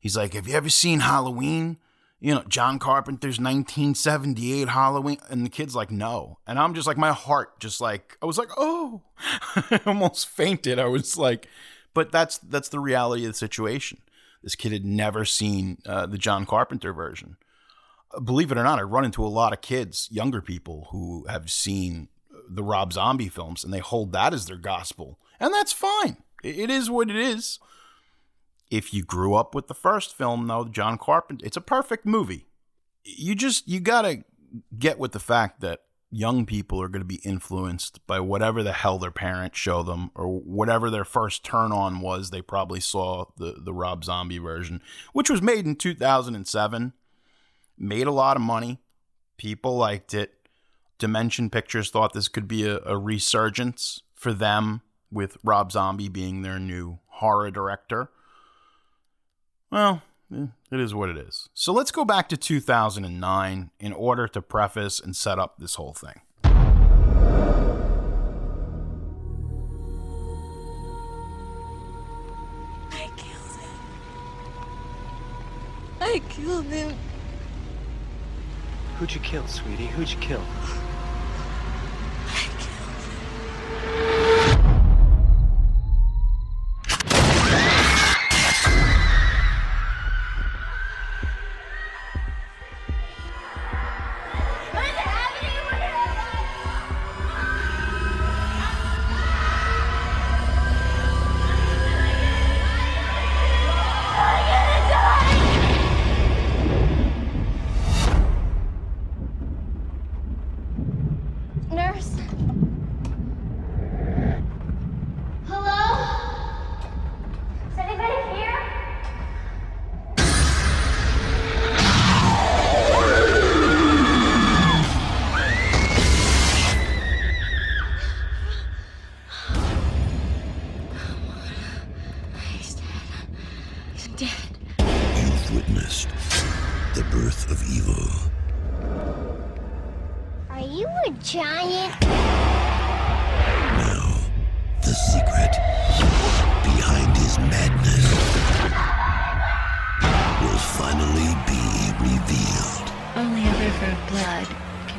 He's 0.00 0.16
like, 0.16 0.34
Have 0.34 0.48
you 0.48 0.54
ever 0.54 0.70
seen 0.70 1.00
Halloween? 1.00 1.78
You 2.20 2.34
know, 2.34 2.42
John 2.48 2.78
Carpenter's 2.78 3.38
1978 3.38 4.68
Halloween. 4.68 5.18
And 5.28 5.44
the 5.44 5.50
kid's 5.50 5.76
like, 5.76 5.90
no. 5.90 6.38
And 6.46 6.58
I'm 6.58 6.74
just 6.74 6.86
like, 6.86 6.96
my 6.96 7.12
heart 7.12 7.60
just 7.60 7.80
like, 7.80 8.16
I 8.20 8.26
was 8.26 8.38
like, 8.38 8.50
oh, 8.56 9.02
I 9.54 9.80
almost 9.86 10.28
fainted. 10.28 10.78
I 10.78 10.86
was 10.86 11.16
like, 11.16 11.48
but 11.94 12.10
that's, 12.10 12.38
that's 12.38 12.68
the 12.68 12.80
reality 12.80 13.24
of 13.24 13.32
the 13.32 13.38
situation. 13.38 14.00
This 14.42 14.56
kid 14.56 14.72
had 14.72 14.84
never 14.84 15.24
seen 15.24 15.78
uh, 15.86 16.06
the 16.06 16.18
John 16.18 16.44
Carpenter 16.44 16.92
version. 16.92 17.36
Believe 18.24 18.50
it 18.50 18.58
or 18.58 18.64
not, 18.64 18.78
I 18.78 18.82
run 18.82 19.04
into 19.04 19.24
a 19.24 19.28
lot 19.28 19.52
of 19.52 19.60
kids, 19.60 20.08
younger 20.10 20.40
people 20.40 20.88
who 20.90 21.26
have 21.28 21.50
seen 21.50 22.08
the 22.48 22.62
Rob 22.62 22.92
Zombie 22.92 23.28
films 23.28 23.62
and 23.62 23.72
they 23.72 23.80
hold 23.80 24.12
that 24.12 24.32
as 24.32 24.46
their 24.46 24.56
gospel. 24.56 25.18
And 25.38 25.52
that's 25.52 25.72
fine. 25.72 26.16
It 26.42 26.70
is 26.70 26.90
what 26.90 27.10
it 27.10 27.16
is. 27.16 27.58
If 28.70 28.92
you 28.92 29.02
grew 29.02 29.34
up 29.34 29.54
with 29.54 29.68
the 29.68 29.74
first 29.74 30.16
film, 30.16 30.46
though, 30.46 30.64
John 30.64 30.98
Carpenter, 30.98 31.46
it's 31.46 31.56
a 31.56 31.62
perfect 31.62 32.04
movie. 32.04 32.46
You 33.04 33.34
just, 33.34 33.66
you 33.66 33.80
gotta 33.80 34.24
get 34.78 34.98
with 34.98 35.12
the 35.12 35.20
fact 35.20 35.60
that 35.60 35.80
young 36.10 36.46
people 36.46 36.80
are 36.80 36.88
going 36.88 37.02
to 37.02 37.06
be 37.06 37.16
influenced 37.16 38.06
by 38.06 38.20
whatever 38.20 38.62
the 38.62 38.72
hell 38.72 38.98
their 38.98 39.10
parents 39.10 39.58
show 39.58 39.82
them 39.82 40.10
or 40.14 40.26
whatever 40.26 40.90
their 40.90 41.04
first 41.04 41.44
turn 41.44 41.72
on 41.72 42.00
was. 42.00 42.30
They 42.30 42.42
probably 42.42 42.80
saw 42.80 43.26
the 43.36 43.56
the 43.58 43.74
Rob 43.74 44.04
Zombie 44.04 44.38
version 44.38 44.80
which 45.12 45.28
was 45.28 45.42
made 45.42 45.66
in 45.66 45.76
2007 45.76 46.92
made 47.76 48.06
a 48.06 48.12
lot 48.12 48.36
of 48.36 48.42
money. 48.42 48.80
People 49.36 49.76
liked 49.76 50.14
it. 50.14 50.32
Dimension 50.98 51.48
Pictures 51.48 51.90
thought 51.90 52.12
this 52.12 52.28
could 52.28 52.48
be 52.48 52.66
a, 52.66 52.80
a 52.84 52.98
resurgence 52.98 54.02
for 54.14 54.32
them 54.32 54.82
with 55.12 55.36
Rob 55.44 55.70
Zombie 55.70 56.08
being 56.08 56.42
their 56.42 56.58
new 56.58 56.98
horror 57.06 57.50
director 57.50 58.10
well 59.70 60.02
eh, 60.34 60.46
it 60.70 60.80
is 60.80 60.94
what 60.94 61.08
it 61.08 61.16
is. 61.16 61.48
So 61.54 61.72
let's 61.72 61.90
go 61.90 62.04
back 62.04 62.28
to 62.28 62.36
2009 62.36 63.70
in 63.80 63.92
order 63.92 64.28
to 64.28 64.42
preface 64.42 65.00
and 65.00 65.16
set 65.16 65.38
up 65.38 65.58
this 65.58 65.76
whole 65.76 65.94
thing. 65.94 66.20
I 72.90 73.10
killed 73.16 73.56
him. 73.60 73.70
I 76.00 76.20
killed 76.28 76.66
him. 76.66 76.96
Who'd 78.98 79.14
you 79.14 79.20
kill, 79.20 79.46
sweetie? 79.46 79.86
Who'd 79.86 80.10
you 80.10 80.18
kill? 80.18 80.42
I 82.26 82.48
killed 82.58 83.02
him. 84.12 84.17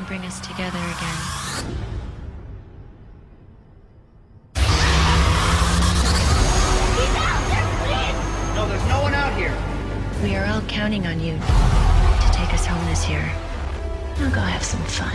Bring 0.09 0.25
us 0.25 0.39
together 0.39 0.79
again. 0.79 1.19
He's 6.95 7.15
out 7.15 7.43
there, 7.47 8.55
No, 8.55 8.67
there's 8.67 8.87
no 8.87 9.01
one 9.03 9.13
out 9.13 9.37
here. 9.37 9.55
We 10.23 10.35
are 10.35 10.47
all 10.47 10.61
counting 10.61 11.05
on 11.05 11.19
you 11.19 11.33
to 11.33 12.31
take 12.33 12.51
us 12.55 12.65
home 12.65 12.83
this 12.87 13.07
year. 13.07 13.21
Now 14.17 14.33
go 14.33 14.41
have 14.41 14.63
some 14.63 14.81
fun. 14.85 15.13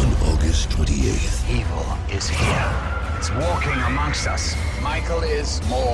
On 0.00 0.34
August 0.34 0.68
28th, 0.68 1.50
Evil 1.50 2.14
is 2.14 2.28
here. 2.28 2.94
It's 3.16 3.30
walking 3.30 3.80
amongst 3.86 4.26
us. 4.26 4.54
Michael 4.82 5.22
is 5.22 5.66
more 5.66 5.93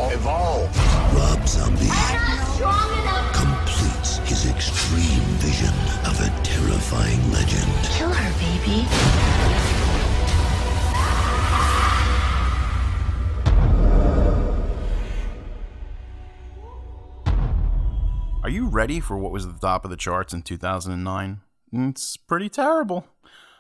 ready 18.71 19.01
for 19.01 19.19
what 19.19 19.33
was 19.33 19.45
at 19.45 19.53
the 19.53 19.67
top 19.67 19.85
of 19.85 19.91
the 19.91 19.97
charts 19.97 20.33
in 20.33 20.43
2009? 20.43 21.41
It's 21.73 22.17
pretty 22.17 22.49
terrible. 22.49 23.07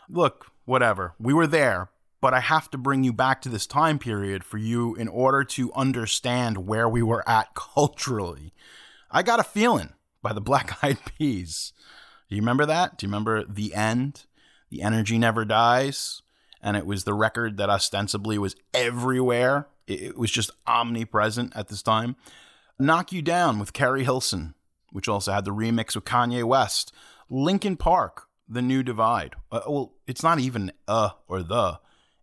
Look, 0.08 0.46
whatever. 0.64 1.14
We 1.18 1.34
were 1.34 1.46
there, 1.46 1.90
but 2.20 2.32
I 2.32 2.40
have 2.40 2.70
to 2.70 2.78
bring 2.78 3.02
you 3.02 3.12
back 3.12 3.42
to 3.42 3.48
this 3.48 3.66
time 3.66 3.98
period 3.98 4.44
for 4.44 4.58
you 4.58 4.94
in 4.94 5.08
order 5.08 5.42
to 5.44 5.72
understand 5.74 6.66
where 6.66 6.88
we 6.88 7.02
were 7.02 7.28
at 7.28 7.54
culturally. 7.54 8.52
I 9.10 9.22
Got 9.22 9.40
a 9.40 9.44
Feeling 9.44 9.94
by 10.22 10.32
the 10.32 10.40
Black 10.40 10.78
Eyed 10.84 10.98
Peas. 11.04 11.72
Do 12.28 12.36
you 12.36 12.42
remember 12.42 12.66
that? 12.66 12.96
Do 12.96 13.06
you 13.06 13.08
remember 13.08 13.44
The 13.44 13.74
End? 13.74 14.26
The 14.70 14.82
Energy 14.82 15.18
Never 15.18 15.44
Dies? 15.44 16.22
And 16.62 16.76
it 16.76 16.86
was 16.86 17.02
the 17.04 17.14
record 17.14 17.56
that 17.56 17.70
ostensibly 17.70 18.38
was 18.38 18.54
everywhere. 18.72 19.66
It 19.88 20.16
was 20.16 20.30
just 20.30 20.52
omnipresent 20.68 21.52
at 21.56 21.68
this 21.68 21.82
time. 21.82 22.14
Knock 22.78 23.12
You 23.12 23.22
Down 23.22 23.58
with 23.58 23.72
Keri 23.72 24.04
Hilson, 24.04 24.54
which 24.92 25.08
also 25.08 25.32
had 25.32 25.44
the 25.44 25.54
remix 25.54 25.94
with 25.94 26.04
Kanye 26.04 26.44
West. 26.44 26.92
Linkin 27.28 27.76
Park, 27.76 28.26
The 28.48 28.62
New 28.62 28.82
Divide. 28.82 29.36
Uh, 29.52 29.60
well, 29.68 29.94
it's 30.06 30.22
not 30.22 30.40
even 30.40 30.72
uh 30.88 31.10
or 31.28 31.42
the, 31.42 31.80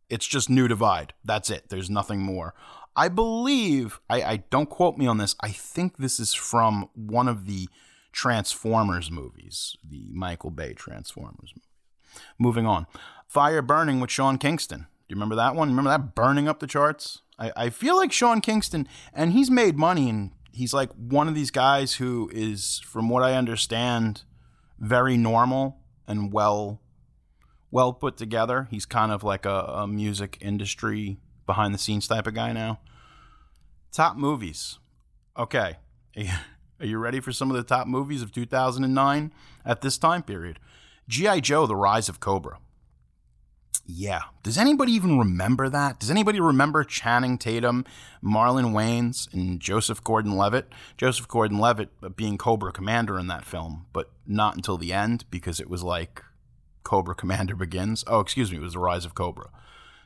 it's 0.10 0.28
just 0.28 0.50
New 0.50 0.68
Divide. 0.68 1.14
That's 1.24 1.50
it. 1.50 1.70
There's 1.70 1.90
nothing 1.90 2.22
more. 2.22 2.54
I 2.96 3.10
believe, 3.10 4.00
I, 4.10 4.22
I 4.24 4.38
don't 4.50 4.70
quote 4.70 4.98
me 4.98 5.06
on 5.06 5.18
this, 5.18 5.36
I 5.40 5.52
think 5.52 5.98
this 5.98 6.20
is 6.20 6.34
from 6.34 6.90
one 6.96 7.28
of 7.28 7.46
the 7.46 7.70
Transformers 8.12 9.12
movies, 9.12 9.78
the 9.88 10.10
Michael 10.12 10.50
Bay 10.50 10.74
Transformers. 10.74 11.54
Moving 12.40 12.66
on. 12.66 12.88
Fire 13.28 13.62
Burning 13.62 14.00
with 14.00 14.10
Sean 14.10 14.40
Kingston. 14.40 14.80
Do 14.80 15.14
you 15.14 15.16
remember 15.16 15.36
that 15.36 15.56
one? 15.56 15.70
Remember 15.70 15.92
that 15.92 16.16
burning 16.16 16.48
up 16.48 16.60
the 16.60 16.66
charts? 16.66 17.22
I, 17.38 17.52
I 17.56 17.70
feel 17.70 17.96
like 17.96 18.12
Sean 18.12 18.42
Kingston, 18.42 18.88
and 19.14 19.34
he's 19.34 19.52
made 19.52 19.78
money, 19.78 20.10
and 20.10 20.32
he's 20.58 20.74
like 20.74 20.90
one 20.94 21.28
of 21.28 21.36
these 21.36 21.52
guys 21.52 21.94
who 21.94 22.30
is, 22.34 22.82
from 22.84 23.10
what 23.10 23.24
I 23.24 23.34
understand, 23.34 24.24
very 24.80 25.16
normal 25.16 25.78
and 26.08 26.34
well 26.34 26.82
well 27.70 27.94
put 27.94 28.18
together. 28.18 28.68
He's 28.72 28.86
kind 28.86 29.12
of 29.12 29.24
like 29.24 29.46
a, 29.46 29.50
a 29.50 29.88
music 29.88 30.38
industry 30.42 31.18
behind 31.46 31.74
the 31.74 31.78
scenes 31.78 32.08
type 32.08 32.26
of 32.26 32.34
guy 32.34 32.54
now. 32.54 32.80
Top 33.92 34.18
movies. 34.18 34.80
Okay. 35.38 35.78
Are 36.80 36.86
you 36.86 36.98
ready 36.98 37.20
for 37.20 37.32
some 37.32 37.50
of 37.52 37.58
the 37.58 37.64
top 37.64 37.88
movies 37.88 38.22
of 38.22 38.32
2009 38.32 39.34
at 39.66 39.82
this 39.82 39.98
time 39.98 40.24
period? 40.24 40.60
G.I. 41.08 41.40
Joe, 41.40 41.66
The 41.68 41.76
Rise 41.76 42.10
of 42.10 42.20
Cobra. 42.20 42.60
Yeah. 43.90 44.24
Does 44.44 44.58
anybody 44.58 44.92
even 44.92 45.18
remember 45.18 45.70
that? 45.70 46.00
Does 46.00 46.12
anybody 46.12 46.42
remember 46.42 46.84
Channing 46.84 47.38
Tatum, 47.38 47.86
Marlon 48.22 48.74
Wayans, 48.74 49.34
and 49.34 49.62
Joseph 49.62 50.04
Gordon 50.04 50.36
Levitt? 50.36 50.68
Joseph 50.98 51.28
Gordon 51.30 51.58
Levitt 51.58 52.16
being 52.18 52.38
Cobra 52.38 52.74
Commander 52.74 53.18
in 53.18 53.28
that 53.28 53.46
film, 53.46 53.86
but 53.94 54.12
not 54.26 54.56
until 54.56 54.78
the 54.78 54.92
end 54.92 55.24
because 55.32 55.62
it 55.62 55.70
was 55.70 55.84
like 55.84 56.22
Cobra 56.84 57.16
Commander 57.16 57.56
Begins. 57.58 58.04
Oh, 58.08 58.20
excuse 58.20 58.52
me, 58.52 58.58
it 58.58 58.62
was 58.62 58.74
The 58.74 58.80
Rise 58.80 59.06
of 59.06 59.16
Cobra. 59.16 59.50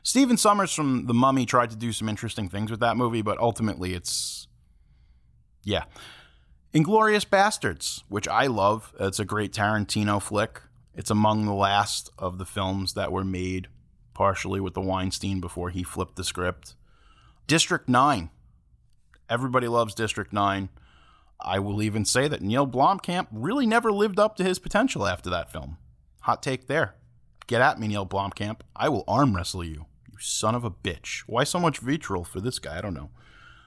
Stephen 0.04 0.36
Sommers 0.36 0.74
from 0.74 1.06
The 1.06 1.14
Mummy 1.14 1.44
tried 1.44 1.70
to 1.70 1.76
do 1.76 1.92
some 1.92 2.08
interesting 2.08 2.48
things 2.48 2.70
with 2.70 2.80
that 2.80 2.96
movie, 2.96 3.22
but 3.22 3.38
ultimately 3.38 3.94
it's. 3.94 4.46
Yeah. 5.64 5.84
Inglourious 6.72 7.26
Basterds, 7.26 8.02
which 8.08 8.26
I 8.26 8.46
love. 8.46 8.94
It's 8.98 9.20
a 9.20 9.24
great 9.24 9.52
Tarantino 9.52 10.20
flick. 10.22 10.60
It's 10.94 11.10
among 11.10 11.46
the 11.46 11.54
last 11.54 12.10
of 12.18 12.38
the 12.38 12.44
films 12.44 12.94
that 12.94 13.12
were 13.12 13.24
made 13.24 13.68
partially 14.14 14.60
with 14.60 14.74
the 14.74 14.80
Weinstein 14.80 15.40
before 15.40 15.70
he 15.70 15.82
flipped 15.82 16.16
the 16.16 16.24
script. 16.24 16.74
District 17.46 17.88
9. 17.88 18.30
Everybody 19.28 19.68
loves 19.68 19.94
District 19.94 20.32
9. 20.32 20.68
I 21.40 21.58
will 21.58 21.82
even 21.82 22.04
say 22.04 22.28
that 22.28 22.42
Neil 22.42 22.66
Blomkamp 22.66 23.26
really 23.32 23.66
never 23.66 23.90
lived 23.90 24.18
up 24.18 24.36
to 24.36 24.44
his 24.44 24.58
potential 24.58 25.06
after 25.06 25.28
that 25.30 25.50
film. 25.50 25.78
Hot 26.20 26.42
take 26.42 26.66
there. 26.66 26.94
Get 27.46 27.60
at 27.60 27.80
me, 27.80 27.88
Neil 27.88 28.06
Blomkamp. 28.06 28.60
I 28.76 28.88
will 28.88 29.04
arm 29.08 29.34
wrestle 29.34 29.64
you, 29.64 29.86
you 30.10 30.18
son 30.20 30.54
of 30.54 30.64
a 30.64 30.70
bitch. 30.70 31.24
Why 31.26 31.44
so 31.44 31.58
much 31.58 31.78
vitriol 31.78 32.24
for 32.24 32.40
this 32.40 32.58
guy? 32.58 32.78
I 32.78 32.80
don't 32.80 32.94
know. 32.94 33.10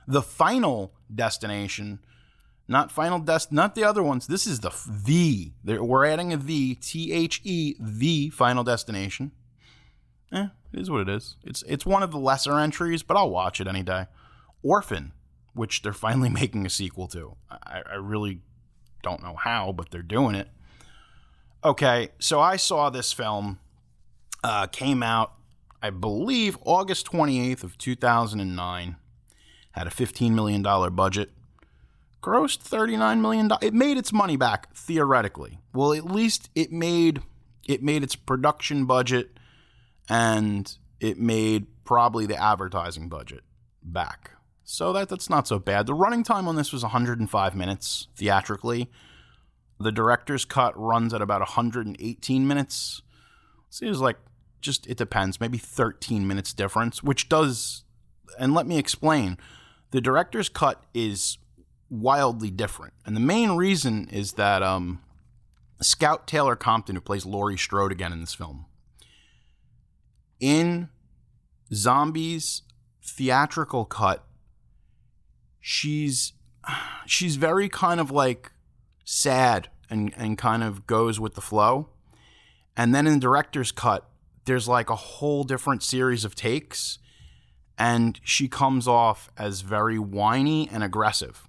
The 0.07 0.21
final 0.21 0.93
destination, 1.13 1.99
not 2.67 2.91
final 2.91 3.19
dest, 3.19 3.51
not 3.51 3.75
the 3.75 3.83
other 3.83 4.03
ones. 4.03 4.27
This 4.27 4.47
is 4.47 4.61
the 4.61 4.71
the. 4.87 5.51
We're 5.63 6.05
adding 6.05 6.31
a 6.31 6.37
the 6.37 6.75
T 6.75 7.11
H 7.11 7.41
E 7.43 7.75
the 7.79 8.29
final 8.29 8.63
destination. 8.63 9.31
Eh, 10.35 10.47
it 10.73 10.79
is 10.79 10.91
what 10.91 11.01
it 11.01 11.09
is. 11.09 11.37
It's 11.43 11.63
it's 11.63 11.85
one 11.85 12.03
of 12.03 12.11
the 12.11 12.19
lesser 12.19 12.59
entries, 12.59 13.01
but 13.01 13.15
I'll 13.17 13.29
watch 13.29 13.61
it 13.61 13.67
any 13.67 13.83
day. 13.83 14.07
Orphan, 14.61 15.13
which 15.53 15.81
they're 15.81 15.93
finally 16.07 16.29
making 16.29 16.65
a 16.65 16.69
sequel 16.69 17.07
to. 17.07 17.35
I, 17.49 17.81
I 17.91 17.95
really 17.95 18.41
don't 19.01 19.23
know 19.23 19.35
how, 19.35 19.71
but 19.71 19.91
they're 19.91 20.01
doing 20.01 20.35
it. 20.35 20.49
Okay, 21.63 22.09
so 22.19 22.39
I 22.39 22.57
saw 22.57 22.89
this 22.89 23.13
film. 23.13 23.59
Uh, 24.43 24.67
came 24.67 25.01
out, 25.01 25.33
I 25.81 25.89
believe, 25.89 26.59
August 26.63 27.07
28th 27.07 27.63
of 27.63 27.79
2009. 27.79 28.97
Had 29.71 29.87
a 29.87 29.89
15 29.89 30.35
million 30.35 30.61
dollar 30.61 30.91
budget. 30.91 31.31
Grossed 32.21 32.59
39 32.59 33.21
million. 33.21 33.49
It 33.61 33.73
made 33.73 33.97
its 33.97 34.11
money 34.13 34.35
back 34.35 34.75
theoretically. 34.75 35.59
Well, 35.73 35.93
at 35.93 36.05
least 36.05 36.49
it 36.53 36.71
made 36.71 37.21
it 37.67 37.81
made 37.81 38.03
its 38.03 38.15
production 38.15 38.85
budget, 38.85 39.34
and 40.09 40.77
it 40.99 41.19
made 41.19 41.67
probably 41.83 42.25
the 42.25 42.41
advertising 42.41 43.09
budget 43.09 43.43
back. 43.83 44.31
So 44.63 44.91
that 44.93 45.09
that's 45.09 45.29
not 45.29 45.47
so 45.47 45.59
bad. 45.59 45.85
The 45.85 45.93
running 45.93 46.23
time 46.23 46.47
on 46.47 46.55
this 46.55 46.73
was 46.73 46.83
105 46.83 47.55
minutes 47.55 48.07
theatrically. 48.15 48.89
The 49.79 49.91
director's 49.91 50.45
cut 50.45 50.73
runs 50.79 51.13
at 51.13 51.21
about 51.21 51.41
118 51.41 52.47
minutes. 52.47 53.01
Seems 53.69 53.99
like 53.99 54.17
just 54.61 54.87
it 54.87 54.97
depends, 54.97 55.39
maybe 55.39 55.57
13 55.57 56.25
minutes 56.25 56.53
difference, 56.53 57.03
which 57.03 57.29
does 57.29 57.83
and 58.39 58.53
let 58.53 58.65
me 58.65 58.77
explain. 58.77 59.37
The 59.91 60.01
director's 60.01 60.49
cut 60.49 60.83
is 60.93 61.37
wildly 61.89 62.51
different. 62.51 62.93
And 63.05 63.15
the 63.15 63.21
main 63.21 63.51
reason 63.51 64.09
is 64.09 64.33
that 64.33 64.63
um, 64.63 65.01
Scout 65.81 66.27
Taylor 66.27 66.55
Compton, 66.55 66.95
who 66.95 67.01
plays 67.01 67.25
Laurie 67.25 67.57
Strode 67.57 67.91
again 67.91 68.11
in 68.11 68.19
this 68.19 68.33
film, 68.33 68.65
in 70.45 70.89
Zombies 71.73 72.61
theatrical 73.01 73.83
cut, 73.85 74.23
she's 75.59 76.33
she's 77.07 77.35
very 77.35 77.67
kind 77.67 77.99
of 77.99 78.11
like 78.11 78.51
sad 79.03 79.69
and, 79.89 80.13
and 80.15 80.37
kind 80.37 80.63
of 80.63 80.85
goes 80.85 81.19
with 81.19 81.33
the 81.33 81.41
flow. 81.41 81.89
And 82.77 82.93
then 82.93 83.07
in 83.07 83.13
the 83.13 83.19
director's 83.19 83.71
cut, 83.71 84.07
there's 84.45 84.67
like 84.67 84.91
a 84.91 84.95
whole 84.95 85.43
different 85.43 85.81
series 85.81 86.23
of 86.23 86.35
takes, 86.35 86.99
and 87.77 88.19
she 88.23 88.47
comes 88.47 88.87
off 88.87 89.31
as 89.37 89.61
very 89.61 89.97
whiny 89.97 90.69
and 90.71 90.83
aggressive. 90.83 91.47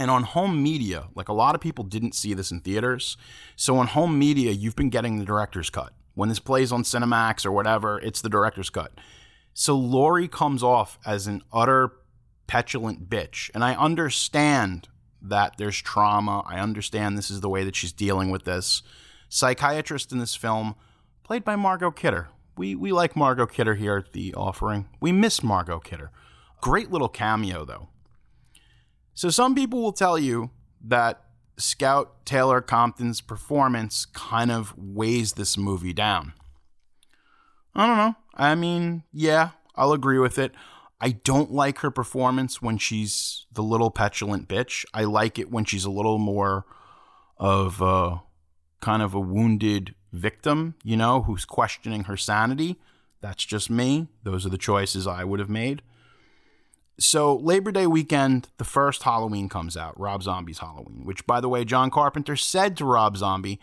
And 0.00 0.10
on 0.10 0.24
home 0.24 0.60
media, 0.60 1.08
like 1.14 1.28
a 1.28 1.32
lot 1.32 1.54
of 1.54 1.60
people 1.60 1.84
didn't 1.84 2.16
see 2.16 2.34
this 2.34 2.50
in 2.50 2.60
theaters. 2.60 3.16
So 3.54 3.76
on 3.76 3.86
home 3.88 4.18
media, 4.18 4.50
you've 4.50 4.74
been 4.74 4.90
getting 4.90 5.18
the 5.18 5.24
director's 5.24 5.70
cut. 5.70 5.92
When 6.14 6.28
this 6.28 6.38
plays 6.38 6.72
on 6.72 6.82
Cinemax 6.82 7.46
or 7.46 7.52
whatever, 7.52 7.98
it's 7.98 8.20
the 8.20 8.28
director's 8.28 8.70
cut. 8.70 8.92
So 9.54 9.76
Laurie 9.76 10.28
comes 10.28 10.62
off 10.62 10.98
as 11.04 11.26
an 11.26 11.42
utter 11.52 11.92
petulant 12.46 13.08
bitch. 13.08 13.50
And 13.54 13.64
I 13.64 13.74
understand 13.74 14.88
that 15.20 15.56
there's 15.56 15.80
trauma. 15.80 16.42
I 16.46 16.58
understand 16.58 17.16
this 17.16 17.30
is 17.30 17.40
the 17.40 17.48
way 17.48 17.64
that 17.64 17.76
she's 17.76 17.92
dealing 17.92 18.30
with 18.30 18.44
this. 18.44 18.82
Psychiatrist 19.28 20.12
in 20.12 20.18
this 20.18 20.34
film, 20.34 20.74
played 21.22 21.44
by 21.44 21.56
Margot 21.56 21.90
Kidder. 21.90 22.28
We, 22.56 22.74
we 22.74 22.92
like 22.92 23.16
Margot 23.16 23.46
Kidder 23.46 23.74
here 23.74 23.96
at 23.96 24.12
the 24.12 24.34
offering. 24.34 24.88
We 25.00 25.12
miss 25.12 25.42
Margot 25.42 25.80
Kidder. 25.80 26.10
Great 26.60 26.90
little 26.90 27.08
cameo, 27.08 27.64
though. 27.64 27.88
So 29.14 29.30
some 29.30 29.54
people 29.54 29.82
will 29.82 29.92
tell 29.92 30.18
you 30.18 30.50
that 30.84 31.24
Scout 31.62 32.26
Taylor 32.26 32.60
Compton's 32.60 33.20
performance 33.20 34.04
kind 34.06 34.50
of 34.50 34.74
weighs 34.76 35.34
this 35.34 35.56
movie 35.56 35.92
down. 35.92 36.32
I 37.74 37.86
don't 37.86 37.96
know. 37.96 38.14
I 38.34 38.54
mean, 38.54 39.04
yeah, 39.12 39.50
I'll 39.76 39.92
agree 39.92 40.18
with 40.18 40.38
it. 40.38 40.52
I 41.00 41.10
don't 41.10 41.52
like 41.52 41.78
her 41.78 41.90
performance 41.90 42.62
when 42.62 42.78
she's 42.78 43.46
the 43.52 43.62
little 43.62 43.90
petulant 43.90 44.48
bitch. 44.48 44.84
I 44.94 45.04
like 45.04 45.38
it 45.38 45.50
when 45.50 45.64
she's 45.64 45.84
a 45.84 45.90
little 45.90 46.18
more 46.18 46.64
of 47.38 47.80
a 47.80 48.22
kind 48.80 49.02
of 49.02 49.14
a 49.14 49.20
wounded 49.20 49.94
victim, 50.12 50.74
you 50.84 50.96
know, 50.96 51.22
who's 51.22 51.44
questioning 51.44 52.04
her 52.04 52.16
sanity. 52.16 52.78
That's 53.20 53.44
just 53.44 53.70
me. 53.70 54.08
Those 54.22 54.44
are 54.46 54.50
the 54.50 54.58
choices 54.58 55.06
I 55.06 55.24
would 55.24 55.40
have 55.40 55.48
made. 55.48 55.82
So, 57.02 57.34
Labor 57.34 57.72
Day 57.72 57.88
weekend, 57.88 58.48
the 58.58 58.64
first 58.64 59.02
Halloween 59.02 59.48
comes 59.48 59.76
out, 59.76 59.98
Rob 59.98 60.22
Zombie's 60.22 60.60
Halloween, 60.60 61.02
which, 61.04 61.26
by 61.26 61.40
the 61.40 61.48
way, 61.48 61.64
John 61.64 61.90
Carpenter 61.90 62.36
said 62.36 62.76
to 62.76 62.84
Rob 62.84 63.16
Zombie, 63.16 63.58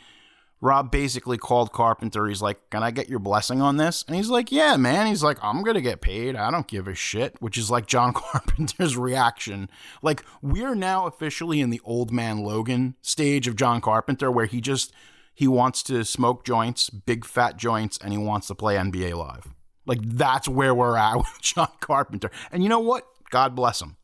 Rob 0.60 0.91
basically 0.91 1.38
called 1.38 1.71
Carpenter. 1.71 2.28
He's 2.28 2.41
like, 2.41 2.69
Can 2.69 2.84
I 2.84 2.91
get 2.91 3.08
your 3.08 3.19
blessing 3.19 3.62
on 3.62 3.78
this? 3.78 4.04
And 4.08 4.17
he's 4.17 4.28
like, 4.30 4.52
Yeah, 4.52 4.75
man. 4.75 5.08
He's 5.08 5.23
like, 5.23 5.38
I'm 5.41 5.63
going 5.63 5.75
to 5.75 5.82
get 5.82 6.02
paid. 6.02 6.36
I 6.36 6.52
don't 6.52 6.67
give 6.67 6.86
a 6.86 6.93
shit, 6.95 7.41
which 7.41 7.58
is 7.58 7.71
like 7.71 7.88
John 7.88 8.12
Carpenter's 8.13 8.97
reaction. 8.97 9.69
Like, 10.02 10.25
we're 10.41 10.75
now 10.75 11.06
officially 11.06 11.62
in 11.62 11.69
the 11.69 11.82
old 11.86 12.12
man 12.12 12.39
Logan 12.39 12.95
stage 13.02 13.47
of 13.47 13.56
John 13.56 13.80
Carpenter 13.82 14.32
where 14.32 14.47
he 14.47 14.62
just. 14.62 14.91
He 15.34 15.47
wants 15.47 15.84
to 15.84 16.04
smoke 16.04 16.43
joints, 16.43 16.89
big 16.89 17.23
fat 17.23 17.56
joints, 17.56 17.97
and 18.04 18.12
he 18.12 18.17
wants 18.17 18.47
to 18.47 18.56
play 18.56 18.75
NBA 18.75 19.15
Live. 19.15 19.47
Like 19.86 19.99
that's 20.04 20.49
where 20.49 20.75
we're 20.75 20.97
at 20.97 21.15
with 21.17 21.41
John 21.41 21.71
Carpenter. 21.80 22.30
And 22.52 22.62
you 22.62 22.67
know 22.67 22.82
what? 22.82 23.08
God 23.30 23.56
bless 23.56 23.82
him. 23.82 23.98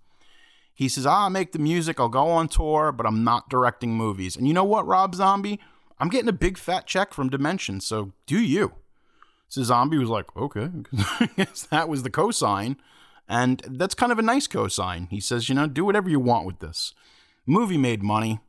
He 0.74 0.90
says, 0.90 1.06
I'll 1.06 1.30
make 1.30 1.54
the 1.54 1.60
music, 1.60 2.00
I'll 2.00 2.10
go 2.10 2.28
on 2.28 2.50
tour, 2.50 2.92
but 2.92 3.06
I'm 3.06 3.24
not 3.24 3.50
directing 3.50 3.94
movies. 3.94 4.36
And 4.36 4.48
you 4.48 4.54
know 4.54 4.66
what, 4.66 4.86
Rob 4.86 5.16
Zombie? 5.16 5.60
I'm 6.00 6.10
getting 6.10 6.28
a 6.28 6.34
big 6.34 6.58
fat 6.58 6.86
check 6.86 7.14
from 7.14 7.30
Dimension, 7.30 7.80
so 7.80 8.12
do 8.26 8.38
you. 8.38 8.74
So 9.48 9.64
Zombie 9.64 9.98
was 9.98 10.10
like, 10.10 10.36
okay, 10.36 10.70
I 10.98 11.30
guess 11.38 11.64
that 11.72 11.88
was 11.88 12.04
the 12.04 12.10
cosign. 12.10 12.76
And 13.28 13.62
that's 13.68 13.96
kind 13.96 14.12
of 14.12 14.20
a 14.20 14.24
nice 14.24 14.48
cosign. 14.48 15.10
He 15.10 15.20
says, 15.20 15.48
you 15.50 15.56
know, 15.56 15.68
do 15.68 15.86
whatever 15.86 16.10
you 16.10 16.20
want 16.20 16.46
with 16.46 16.60
this. 16.60 16.94
Movie 17.46 17.78
made 17.78 18.04
money. 18.04 18.40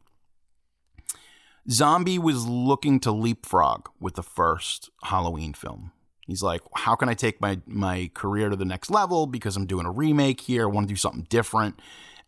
Zombie 1.70 2.18
was 2.18 2.46
looking 2.46 3.00
to 3.00 3.10
leapfrog 3.10 3.88
with 4.00 4.14
the 4.14 4.22
first 4.22 4.90
Halloween 5.04 5.52
film. 5.52 5.92
He's 6.26 6.42
like, 6.42 6.60
how 6.74 6.96
can 6.96 7.08
I 7.08 7.14
take 7.14 7.40
my, 7.40 7.60
my 7.66 8.10
career 8.14 8.48
to 8.48 8.56
the 8.56 8.64
next 8.64 8.90
level? 8.90 9.26
Because 9.26 9.56
I'm 9.56 9.66
doing 9.66 9.86
a 9.86 9.92
remake 9.92 10.40
here. 10.40 10.64
I 10.64 10.66
want 10.66 10.88
to 10.88 10.92
do 10.92 10.96
something 10.96 11.26
different. 11.28 11.80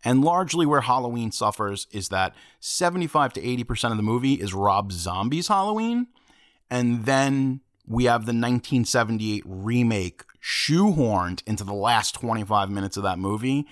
And 0.05 0.23
largely 0.23 0.65
where 0.65 0.81
Halloween 0.81 1.31
suffers 1.31 1.87
is 1.91 2.07
that 2.09 2.33
75 2.61 3.33
to 3.33 3.41
80% 3.41 3.91
of 3.91 3.97
the 3.97 4.03
movie 4.03 4.35
is 4.35 4.53
Rob 4.53 4.93
Zombie's 4.93 5.49
Halloween. 5.49 6.07
And 6.69 7.05
then 7.05 7.61
we 7.85 8.05
have 8.05 8.21
the 8.21 8.31
1978 8.31 9.43
remake 9.45 10.23
shoehorned 10.41 11.41
into 11.45 11.63
the 11.63 11.73
last 11.73 12.13
25 12.15 12.69
minutes 12.69 12.97
of 12.97 13.03
that 13.03 13.19
movie, 13.19 13.67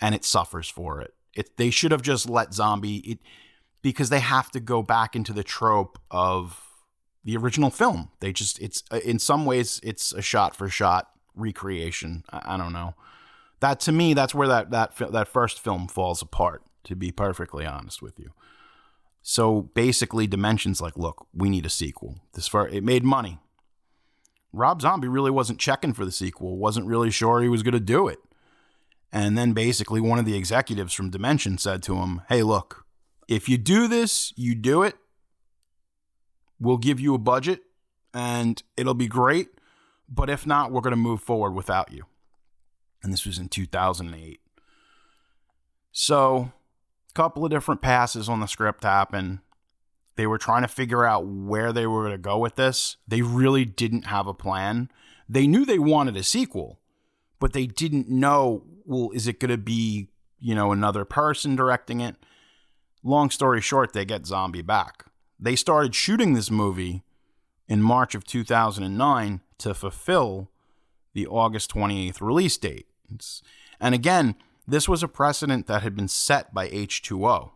and 0.00 0.14
it 0.14 0.24
suffers 0.24 0.68
for 0.68 1.00
it. 1.00 1.14
it 1.34 1.56
they 1.56 1.70
should 1.70 1.90
have 1.90 2.02
just 2.02 2.30
let 2.30 2.54
Zombie, 2.54 2.98
it, 2.98 3.18
because 3.82 4.08
they 4.08 4.20
have 4.20 4.50
to 4.52 4.60
go 4.60 4.82
back 4.82 5.16
into 5.16 5.32
the 5.32 5.42
trope 5.42 5.98
of 6.10 6.65
the 7.26 7.36
original 7.36 7.70
film. 7.70 8.08
They 8.20 8.32
just, 8.32 8.58
it's, 8.62 8.84
uh, 8.90 9.00
in 9.04 9.18
some 9.18 9.44
ways, 9.44 9.80
it's 9.82 10.12
a 10.12 10.22
shot 10.22 10.56
for 10.56 10.68
shot 10.68 11.10
recreation. 11.34 12.24
I, 12.30 12.54
I 12.54 12.56
don't 12.56 12.72
know. 12.72 12.94
That 13.60 13.80
to 13.80 13.92
me 13.92 14.14
that's 14.14 14.34
where 14.34 14.48
that 14.48 14.70
that 14.70 14.96
that 15.12 15.28
first 15.28 15.60
film 15.60 15.88
falls 15.88 16.20
apart 16.20 16.62
to 16.84 16.94
be 16.94 17.10
perfectly 17.10 17.64
honest 17.64 18.02
with 18.02 18.18
you. 18.18 18.32
So 19.22 19.62
basically 19.62 20.26
dimensions 20.26 20.80
like 20.80 20.96
look 20.96 21.26
we 21.34 21.48
need 21.48 21.66
a 21.66 21.70
sequel. 21.70 22.16
This 22.34 22.48
far 22.48 22.68
it 22.68 22.84
made 22.84 23.02
money. 23.02 23.38
Rob 24.52 24.82
zombie 24.82 25.08
really 25.08 25.30
wasn't 25.30 25.58
checking 25.58 25.94
for 25.94 26.04
the 26.04 26.12
sequel 26.12 26.58
wasn't 26.58 26.86
really 26.86 27.10
sure 27.10 27.40
he 27.40 27.48
was 27.48 27.62
going 27.62 27.72
to 27.72 27.80
do 27.80 28.08
it. 28.08 28.18
And 29.10 29.38
then 29.38 29.52
basically 29.52 30.00
one 30.00 30.18
of 30.18 30.26
the 30.26 30.36
executives 30.36 30.92
from 30.92 31.10
dimension 31.10 31.56
said 31.56 31.82
to 31.84 31.96
him 31.96 32.22
hey 32.28 32.42
look 32.42 32.84
if 33.26 33.48
you 33.48 33.56
do 33.56 33.88
this 33.88 34.34
you 34.36 34.54
do 34.54 34.82
it 34.82 34.96
we'll 36.60 36.78
give 36.78 37.00
you 37.00 37.14
a 37.14 37.18
budget 37.18 37.60
and 38.14 38.62
it'll 38.76 38.94
be 38.94 39.08
great 39.08 39.48
but 40.08 40.30
if 40.30 40.46
not 40.46 40.70
we're 40.70 40.80
going 40.80 40.92
to 40.92 40.96
move 40.96 41.20
forward 41.20 41.52
without 41.52 41.92
you 41.92 42.04
and 43.06 43.12
this 43.12 43.24
was 43.24 43.38
in 43.38 43.48
2008. 43.48 44.40
So, 45.92 46.52
a 47.08 47.14
couple 47.14 47.44
of 47.44 47.50
different 47.50 47.80
passes 47.80 48.28
on 48.28 48.40
the 48.40 48.46
script 48.46 48.82
happened. 48.82 49.38
They 50.16 50.26
were 50.26 50.38
trying 50.38 50.62
to 50.62 50.68
figure 50.68 51.04
out 51.04 51.26
where 51.26 51.72
they 51.72 51.86
were 51.86 52.02
going 52.02 52.12
to 52.12 52.18
go 52.18 52.38
with 52.38 52.56
this. 52.56 52.96
They 53.06 53.22
really 53.22 53.64
didn't 53.64 54.06
have 54.06 54.26
a 54.26 54.34
plan. 54.34 54.90
They 55.28 55.46
knew 55.46 55.64
they 55.64 55.78
wanted 55.78 56.16
a 56.16 56.22
sequel, 56.22 56.80
but 57.38 57.52
they 57.52 57.66
didn't 57.66 58.08
know, 58.08 58.64
well, 58.84 59.10
is 59.12 59.26
it 59.26 59.40
going 59.40 59.50
to 59.50 59.58
be, 59.58 60.08
you 60.40 60.54
know, 60.54 60.72
another 60.72 61.04
person 61.04 61.54
directing 61.54 62.00
it? 62.00 62.16
Long 63.02 63.30
story 63.30 63.60
short, 63.60 63.92
they 63.92 64.04
get 64.04 64.26
Zombie 64.26 64.62
back. 64.62 65.04
They 65.38 65.56
started 65.56 65.94
shooting 65.94 66.34
this 66.34 66.50
movie 66.50 67.02
in 67.68 67.82
March 67.82 68.14
of 68.14 68.24
2009 68.24 69.40
to 69.58 69.74
fulfill 69.74 70.50
the 71.14 71.26
August 71.26 71.72
28th 71.72 72.20
release 72.20 72.56
date. 72.56 72.86
It's, 73.12 73.42
and 73.80 73.94
again, 73.94 74.36
this 74.66 74.88
was 74.88 75.02
a 75.02 75.08
precedent 75.08 75.66
that 75.66 75.82
had 75.82 75.94
been 75.94 76.08
set 76.08 76.52
by 76.52 76.68
H2O 76.68 77.50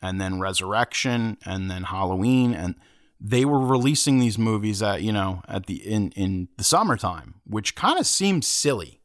and 0.00 0.20
then 0.20 0.40
Resurrection 0.40 1.36
and 1.44 1.70
then 1.70 1.84
Halloween 1.84 2.54
and 2.54 2.76
they 3.20 3.44
were 3.44 3.58
releasing 3.58 4.18
these 4.18 4.38
movies 4.38 4.82
at, 4.82 5.02
you 5.02 5.12
know, 5.12 5.42
at 5.48 5.66
the 5.66 5.76
in 5.76 6.12
in 6.12 6.48
the 6.56 6.64
summertime, 6.64 7.40
which 7.44 7.74
kind 7.74 7.98
of 7.98 8.06
seemed 8.06 8.44
silly. 8.44 8.97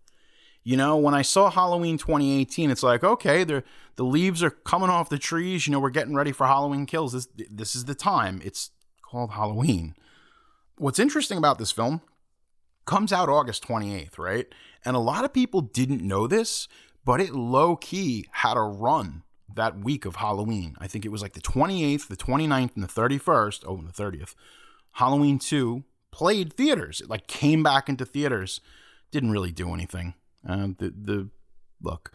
You 0.63 0.78
know, 0.78 0.95
when 0.95 1.13
I 1.13 1.23
saw 1.23 1.49
Halloween 1.49 1.97
2018, 1.97 2.71
it's 2.71 2.84
like, 2.84 3.04
okay, 3.04 3.43
the 3.43 3.63
the 3.95 4.04
leaves 4.04 4.41
are 4.41 4.49
coming 4.49 4.89
off 4.89 5.10
the 5.10 5.19
trees, 5.19 5.67
you 5.67 5.71
know, 5.71 5.80
we're 5.80 5.89
getting 5.89 6.15
ready 6.15 6.32
for 6.32 6.47
Halloween 6.47 6.86
kills. 6.86 7.13
This 7.13 7.28
this 7.49 7.76
is 7.76 7.86
the 7.86 7.95
time. 7.95 8.41
It's 8.43 8.71
called 9.02 9.32
Halloween. 9.32 9.95
What's 10.78 10.99
interesting 10.99 11.38
about 11.38 11.60
this 11.60 11.71
film 11.71 12.02
comes 12.86 13.13
out 13.13 13.30
August 13.30 13.65
28th, 13.67 14.17
right? 14.17 14.47
And 14.84 14.95
a 14.95 14.99
lot 14.99 15.23
of 15.23 15.34
people 15.34 15.62
didn't 15.62 16.02
know 16.02 16.28
this, 16.28 16.67
but 17.06 17.21
it 17.21 17.34
low 17.34 17.76
key 17.76 18.26
had 18.32 18.58
a 18.58 18.62
run 18.62 19.23
that 19.54 19.80
week 19.80 20.06
of 20.06 20.17
Halloween. 20.17 20.76
I 20.80 20.88
think 20.88 21.06
it 21.06 21.12
was 21.12 21.21
like 21.21 21.34
the 21.34 21.41
28th, 21.41 22.08
the 22.08 22.17
29th, 22.17 22.76
and 22.76 22.84
the 22.84 22.88
31st. 22.88 23.63
Oh, 23.67 23.78
and 23.78 23.88
the 23.88 23.93
30th. 23.93 24.36
Halloween 24.93 25.39
2 25.39 25.84
played 26.12 26.54
theaters. 26.54 27.02
It 27.02 27.10
like 27.10 27.28
came 27.28 27.63
back 27.63 27.89
into 27.89 28.06
theaters. 28.06 28.62
Didn't 29.12 29.32
really 29.32 29.52
do 29.52 29.73
anything. 29.73 30.15
Uh, 30.47 30.67
the 30.77 30.93
the 30.95 31.29
look. 31.82 32.12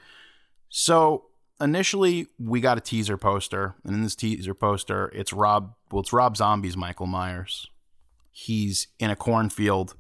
So 0.69 1.27
initially 1.61 2.27
we 2.39 2.61
got 2.61 2.79
a 2.79 2.83
teaser 2.83 3.17
poster, 3.17 3.75
and 3.85 3.95
in 3.95 4.03
this 4.03 4.17
teaser 4.17 4.55
poster, 4.55 5.11
it's 5.15 5.33
Rob. 5.33 5.75
Well, 5.91 6.03
it's 6.03 6.13
Rob 6.13 6.37
Zombie's 6.37 6.77
Michael 6.77 7.07
Myers. 7.07 7.69
He's 8.31 8.89
in 8.99 9.11
a 9.11 9.17
cornfield 9.17 9.95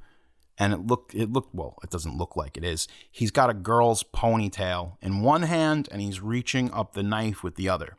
and 0.59 0.73
it 0.73 0.87
looked 0.87 1.15
it 1.15 1.33
looked 1.33 1.55
well 1.55 1.77
it 1.83 1.91
doesn't 1.91 2.19
look 2.19 2.37
like 2.37 2.57
it 2.57 2.65
is 2.65 2.89
he's 3.11 3.31
got 3.31 3.51
a 3.51 3.55
girl's 3.55 4.03
ponytail 4.03 4.97
in 5.01 5.21
one 5.21 5.43
hand 5.43 5.89
and 5.91 6.03
he's 6.03 6.21
reaching 6.21 6.71
up 6.73 6.93
the 6.93 7.03
knife 7.03 7.43
with 7.43 7.55
the 7.55 7.69
other 7.69 7.97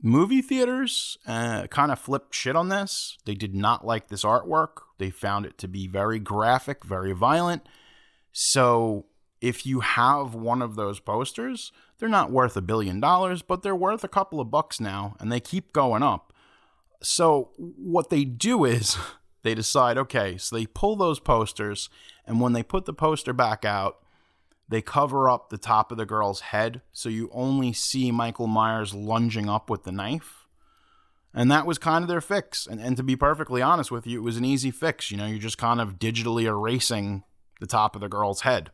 movie 0.00 0.42
theaters 0.42 1.18
uh, 1.26 1.66
kind 1.66 1.92
of 1.92 1.98
flipped 1.98 2.34
shit 2.34 2.56
on 2.56 2.68
this 2.68 3.18
they 3.26 3.34
did 3.34 3.54
not 3.54 3.86
like 3.86 4.08
this 4.08 4.24
artwork 4.24 4.82
they 4.98 5.10
found 5.10 5.44
it 5.44 5.58
to 5.58 5.68
be 5.68 5.86
very 5.86 6.18
graphic 6.18 6.84
very 6.84 7.12
violent 7.12 7.62
so 8.32 9.06
if 9.40 9.64
you 9.64 9.80
have 9.80 10.34
one 10.34 10.62
of 10.62 10.76
those 10.76 11.00
posters 11.00 11.72
they're 11.98 12.08
not 12.08 12.30
worth 12.30 12.56
a 12.56 12.62
billion 12.62 13.00
dollars 13.00 13.42
but 13.42 13.62
they're 13.62 13.76
worth 13.76 14.04
a 14.04 14.08
couple 14.08 14.40
of 14.40 14.50
bucks 14.50 14.80
now 14.80 15.16
and 15.20 15.30
they 15.30 15.40
keep 15.40 15.72
going 15.72 16.02
up 16.02 16.32
so 17.00 17.50
what 17.56 18.10
they 18.10 18.24
do 18.24 18.64
is 18.64 18.96
they 19.42 19.54
decide, 19.54 19.98
okay, 19.98 20.36
so 20.36 20.56
they 20.56 20.66
pull 20.66 20.96
those 20.96 21.20
posters, 21.20 21.88
and 22.26 22.40
when 22.40 22.52
they 22.52 22.62
put 22.62 22.84
the 22.84 22.92
poster 22.92 23.32
back 23.32 23.64
out, 23.64 23.98
they 24.68 24.82
cover 24.82 25.30
up 25.30 25.48
the 25.48 25.58
top 25.58 25.90
of 25.90 25.96
the 25.96 26.04
girl's 26.04 26.40
head, 26.40 26.82
so 26.92 27.08
you 27.08 27.30
only 27.32 27.72
see 27.72 28.10
Michael 28.10 28.46
Myers 28.46 28.94
lunging 28.94 29.48
up 29.48 29.70
with 29.70 29.84
the 29.84 29.92
knife. 29.92 30.46
And 31.32 31.50
that 31.50 31.66
was 31.66 31.78
kind 31.78 32.02
of 32.02 32.08
their 32.08 32.20
fix. 32.20 32.66
And, 32.66 32.80
and 32.80 32.96
to 32.96 33.02
be 33.02 33.14
perfectly 33.14 33.62
honest 33.62 33.90
with 33.90 34.06
you, 34.06 34.18
it 34.18 34.22
was 34.22 34.36
an 34.36 34.44
easy 34.44 34.70
fix. 34.70 35.10
You 35.10 35.16
know, 35.18 35.26
you're 35.26 35.38
just 35.38 35.58
kind 35.58 35.80
of 35.80 35.98
digitally 35.98 36.44
erasing 36.44 37.22
the 37.60 37.66
top 37.66 37.94
of 37.94 38.00
the 38.00 38.08
girl's 38.08 38.40
head. 38.42 38.70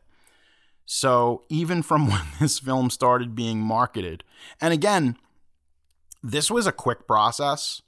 So 0.85 1.43
even 1.49 1.81
from 1.81 2.07
when 2.09 2.25
this 2.39 2.59
film 2.59 2.89
started 2.89 3.35
being 3.35 3.59
marketed, 3.59 4.23
and 4.61 4.73
again, 4.73 5.17
this 6.23 6.49
was 6.49 6.65
a 6.65 6.71
quick 6.71 7.07
process 7.07 7.81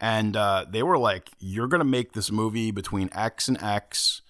and 0.00 0.36
uh, 0.36 0.66
they 0.68 0.82
were 0.82 0.98
like, 0.98 1.30
"You're 1.38 1.68
gonna 1.68 1.84
make 1.84 2.12
this 2.12 2.30
movie 2.30 2.70
between 2.70 3.10
X 3.12 3.48
and 3.48 3.60
X." 3.62 4.22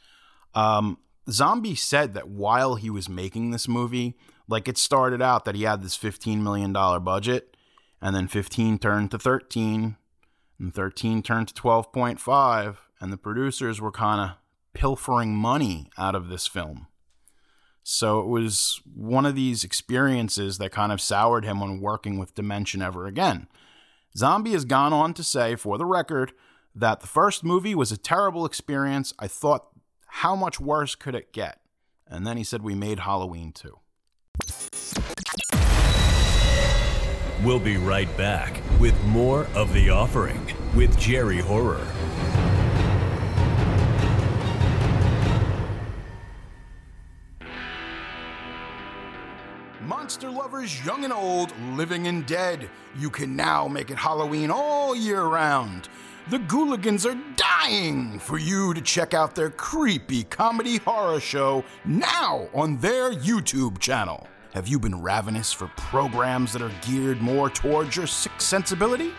Um, 0.55 0.99
Zombie 1.29 1.75
said 1.75 2.14
that 2.14 2.29
while 2.29 2.77
he 2.77 2.88
was 2.88 3.09
making 3.09 3.51
this 3.51 3.66
movie, 3.66 4.16
like 4.49 4.68
it 4.68 4.79
started 4.79 5.20
out 5.20 5.44
that 5.44 5.55
he 5.55 5.64
had 5.64 5.83
this 5.83 5.96
15 5.96 6.42
million 6.42 6.72
dollar 6.72 7.01
budget, 7.01 7.57
and 8.01 8.14
then 8.14 8.29
15 8.29 8.79
turned 8.79 9.11
to 9.11 9.18
13, 9.18 9.96
and 10.59 10.75
13 10.75 11.22
turned 11.22 11.49
to 11.49 11.55
12.5, 11.55 12.77
and 13.01 13.12
the 13.12 13.16
producers 13.16 13.81
were 13.81 13.92
kind 13.92 14.20
of 14.20 14.37
pilfering 14.72 15.35
money 15.35 15.90
out 15.99 16.14
of 16.14 16.29
this 16.29 16.46
film. 16.46 16.87
So 17.88 18.18
it 18.18 18.27
was 18.27 18.81
one 18.96 19.25
of 19.27 19.37
these 19.37 19.62
experiences 19.62 20.59
that 20.59 20.72
kind 20.72 20.90
of 20.90 21.01
soured 21.01 21.44
him 21.44 21.62
on 21.62 21.81
working 21.81 22.18
with 22.18 22.35
Dimension 22.35 22.83
ever 22.83 23.07
again. 23.07 23.46
Zombie 24.16 24.55
has 24.55 24.64
gone 24.64 24.92
on 24.92 25.14
to 25.14 25.22
say, 25.22 25.55
for 25.55 25.79
the 25.79 25.85
record, 25.85 26.33
that 26.75 26.99
the 26.99 27.07
first 27.07 27.44
movie 27.44 27.77
was 27.77 27.92
a 27.92 27.96
terrible 27.96 28.44
experience. 28.44 29.14
I 29.20 29.29
thought, 29.29 29.68
how 30.07 30.35
much 30.35 30.59
worse 30.59 30.96
could 30.96 31.14
it 31.14 31.33
get? 31.33 31.61
And 32.09 32.27
then 32.27 32.37
he 32.37 32.42
said, 32.42 32.61
we 32.62 32.75
made 32.75 32.99
Halloween 32.99 33.53
too. 33.53 33.79
We'll 37.44 37.61
be 37.61 37.77
right 37.77 38.14
back 38.16 38.61
with 38.81 39.01
more 39.05 39.46
of 39.55 39.72
The 39.72 39.90
Offering 39.90 40.44
with 40.75 40.99
Jerry 40.99 41.38
Horror. 41.38 41.87
Monster 50.07 50.31
lovers, 50.31 50.87
young 50.87 51.03
and 51.03 51.12
old, 51.12 51.53
living 51.75 52.07
and 52.07 52.25
dead, 52.27 52.71
you 52.97 53.11
can 53.11 53.35
now 53.35 53.66
make 53.66 53.90
it 53.90 53.97
Halloween 53.97 54.53
all 54.53 54.95
year 54.95 55.25
round. 55.25 55.88
The 56.31 56.38
Gooligans 56.38 57.05
are 57.11 57.21
dying 57.35 58.21
for 58.21 58.38
you 58.38 58.73
to 58.73 58.81
check 58.81 59.14
out 59.14 59.35
their 59.35 59.51
creepy 59.51 60.23
comedy 60.23 60.77
horror 60.77 61.19
show 61.19 61.64
now 61.85 62.49
on 62.55 62.79
their 62.79 63.12
YouTube 63.12 63.81
channel. 63.81 64.29
Have 64.55 64.69
you 64.69 64.79
been 64.79 65.03
ravenous 65.03 65.53
for 65.53 65.66
programs 65.77 66.53
that 66.53 66.62
are 66.62 66.71
geared 66.87 67.21
more 67.21 67.51
towards 67.51 67.97
your 67.97 68.07
sick 68.07 68.40
sensibility? 68.40 69.12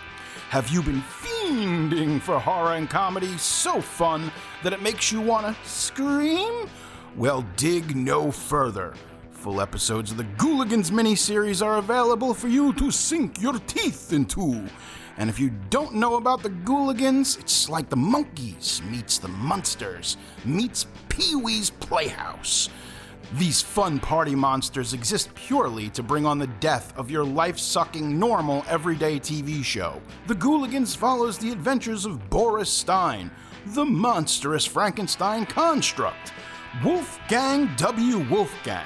Have 0.52 0.70
you 0.70 0.82
been 0.82 1.02
fiending 1.02 2.22
for 2.22 2.40
horror 2.40 2.76
and 2.76 2.90
comedy 2.90 3.38
so 3.38 3.82
fun 3.82 4.32
that 4.64 4.72
it 4.72 4.82
makes 4.82 5.12
you 5.12 5.20
want 5.20 5.48
to 5.48 5.70
scream? 5.70 6.70
Well, 7.18 7.46
dig 7.58 7.94
no 7.94 8.32
further. 8.32 8.94
Full 9.38 9.62
episodes 9.62 10.10
of 10.10 10.18
the 10.18 10.24
Gooligans 10.24 10.90
miniseries 10.90 11.64
are 11.64 11.78
available 11.78 12.34
for 12.34 12.48
you 12.48 12.74
to 12.74 12.90
sink 12.90 13.40
your 13.40 13.60
teeth 13.60 14.12
into. 14.12 14.68
And 15.18 15.30
if 15.30 15.40
you 15.40 15.52
don't 15.70 15.94
know 15.94 16.16
about 16.16 16.42
the 16.42 16.50
Gooligans, 16.50 17.40
it's 17.40 17.70
like 17.70 17.88
the 17.88 17.96
Monkees 17.96 18.84
meets 18.90 19.20
the 19.20 19.28
Munsters 19.28 20.18
meets 20.44 20.88
Pee 21.10 21.36
Wee's 21.36 21.70
Playhouse. 21.70 22.70
These 23.34 23.62
fun 23.62 24.00
party 24.00 24.34
monsters 24.34 24.94
exist 24.94 25.34
purely 25.36 25.90
to 25.90 26.02
bring 26.02 26.26
on 26.26 26.40
the 26.40 26.48
death 26.48 26.98
of 26.98 27.12
your 27.12 27.24
life 27.24 27.60
sucking, 27.60 28.18
normal, 28.18 28.66
everyday 28.68 29.20
TV 29.20 29.64
show. 29.64 30.02
The 30.26 30.36
Gooligans 30.36 30.98
follows 30.98 31.38
the 31.38 31.52
adventures 31.52 32.06
of 32.06 32.28
Boris 32.32 32.72
Stein, 32.74 33.30
the 33.68 33.86
monstrous 33.86 34.66
Frankenstein 34.66 35.46
construct, 35.46 36.34
Wolfgang 36.84 37.70
W. 37.76 38.28
Wolfgang, 38.30 38.86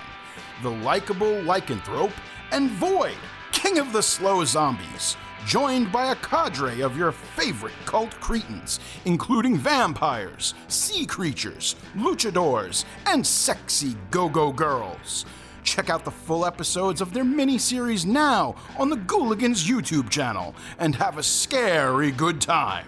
the 0.61 0.69
likable 0.69 1.41
lycanthrope, 1.43 2.13
and 2.51 2.69
Void, 2.71 3.17
king 3.51 3.79
of 3.79 3.93
the 3.93 4.01
slow 4.01 4.43
zombies, 4.45 5.17
joined 5.45 5.91
by 5.91 6.11
a 6.11 6.15
cadre 6.15 6.81
of 6.81 6.97
your 6.97 7.11
favorite 7.11 7.73
cult 7.85 8.11
cretins, 8.19 8.79
including 9.05 9.57
vampires, 9.57 10.53
sea 10.67 11.05
creatures, 11.05 11.75
luchadors, 11.95 12.85
and 13.05 13.25
sexy 13.25 13.95
go 14.09 14.29
go 14.29 14.51
girls. 14.51 15.25
Check 15.63 15.89
out 15.89 16.05
the 16.05 16.11
full 16.11 16.45
episodes 16.45 17.01
of 17.01 17.13
their 17.13 17.23
miniseries 17.23 18.05
now 18.05 18.55
on 18.77 18.89
the 18.89 18.97
Gooligans 18.97 19.67
YouTube 19.67 20.09
channel 20.09 20.55
and 20.79 20.95
have 20.95 21.17
a 21.17 21.23
scary 21.23 22.11
good 22.11 22.41
time. 22.41 22.85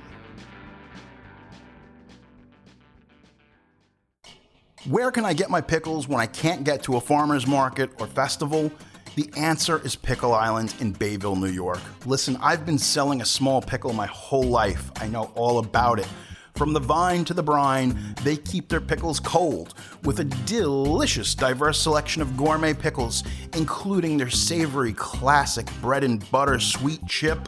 Where 4.90 5.12
can 5.12 5.24
I 5.24 5.32
get 5.32 5.50
my 5.50 5.62
pickles 5.62 6.10
when 6.10 6.20
I 6.20 6.26
can't 6.26 6.66
get 6.66 6.84
to 6.84 6.98
a 6.98 7.00
farmer's 7.00 7.48
market 7.48 7.90
or 8.02 8.08
festival? 8.08 8.70
The 9.16 9.32
answer 9.38 9.80
is 9.86 9.96
Pickle 9.96 10.34
Island 10.34 10.76
in 10.82 10.92
Bayville, 10.92 11.38
New 11.38 11.52
York. 11.52 11.80
Listen, 12.06 12.38
I've 12.42 12.66
been 12.66 12.78
selling 12.78 13.22
a 13.22 13.26
small 13.26 13.62
pickle 13.62 13.94
my 13.94 14.08
whole 14.08 14.44
life. 14.44 14.92
I 14.98 15.08
know 15.08 15.32
all 15.36 15.60
about 15.60 16.00
it. 16.00 16.08
From 16.56 16.74
the 16.74 16.82
vine 16.82 17.24
to 17.26 17.34
the 17.34 17.42
brine, 17.42 17.98
they 18.24 18.36
keep 18.36 18.68
their 18.68 18.82
pickles 18.82 19.22
cold 19.22 19.74
with 20.04 20.20
a 20.20 20.26
delicious, 20.26 21.34
diverse 21.34 21.80
selection 21.80 22.22
of 22.22 22.36
gourmet 22.36 22.74
pickles, 22.74 23.24
including 23.54 24.18
their 24.18 24.30
savory 24.30 24.92
classic 24.92 25.66
bread 25.80 26.04
and 26.04 26.30
butter 26.30 26.60
sweet 26.60 27.00
chip, 27.08 27.40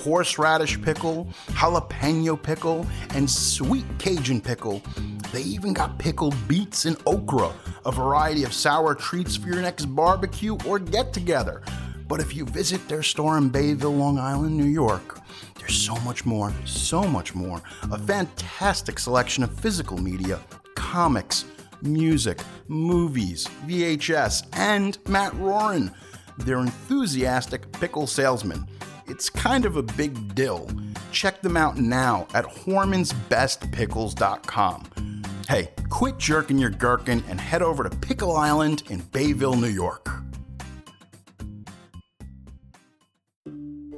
horseradish 0.00 0.80
pickle, 0.82 1.28
jalapeno 1.50 2.40
pickle, 2.40 2.86
and 3.14 3.30
sweet 3.30 3.84
Cajun 3.98 4.40
pickle. 4.40 4.82
They 5.32 5.42
even 5.42 5.72
got 5.72 5.98
pickled 5.98 6.34
beets 6.48 6.86
and 6.86 6.96
okra, 7.06 7.52
a 7.84 7.92
variety 7.92 8.44
of 8.44 8.52
sour 8.52 8.94
treats 8.94 9.36
for 9.36 9.48
your 9.48 9.62
next 9.62 9.86
barbecue 9.86 10.56
or 10.66 10.78
get 10.78 11.12
together. 11.12 11.62
But 12.08 12.20
if 12.20 12.34
you 12.34 12.44
visit 12.44 12.88
their 12.88 13.04
store 13.04 13.38
in 13.38 13.50
Bayville, 13.50 13.94
Long 13.94 14.18
Island, 14.18 14.56
New 14.56 14.64
York, 14.64 15.20
there's 15.58 15.76
so 15.76 15.94
much 15.96 16.26
more, 16.26 16.52
so 16.64 17.04
much 17.04 17.34
more. 17.34 17.62
A 17.92 17.98
fantastic 17.98 18.98
selection 18.98 19.44
of 19.44 19.54
physical 19.60 19.98
media, 19.98 20.40
comics, 20.74 21.44
music, 21.82 22.40
movies, 22.66 23.46
VHS, 23.66 24.46
and 24.54 24.98
Matt 25.08 25.32
Roran. 25.34 25.94
They're 26.38 26.58
enthusiastic 26.58 27.70
pickle 27.72 28.06
salesmen. 28.06 28.66
It's 29.10 29.28
kind 29.28 29.66
of 29.66 29.76
a 29.76 29.82
big 29.82 30.36
deal. 30.36 30.70
Check 31.10 31.42
them 31.42 31.56
out 31.56 31.78
now 31.78 32.28
at 32.32 32.44
HormansBestPickles.com. 32.44 35.22
Hey, 35.48 35.70
quit 35.88 36.16
jerking 36.16 36.58
your 36.58 36.70
gherkin 36.70 37.24
and 37.28 37.40
head 37.40 37.60
over 37.60 37.82
to 37.82 37.90
Pickle 37.90 38.36
Island 38.36 38.84
in 38.88 39.00
Bayville, 39.00 39.56
New 39.56 39.66
York. 39.66 40.08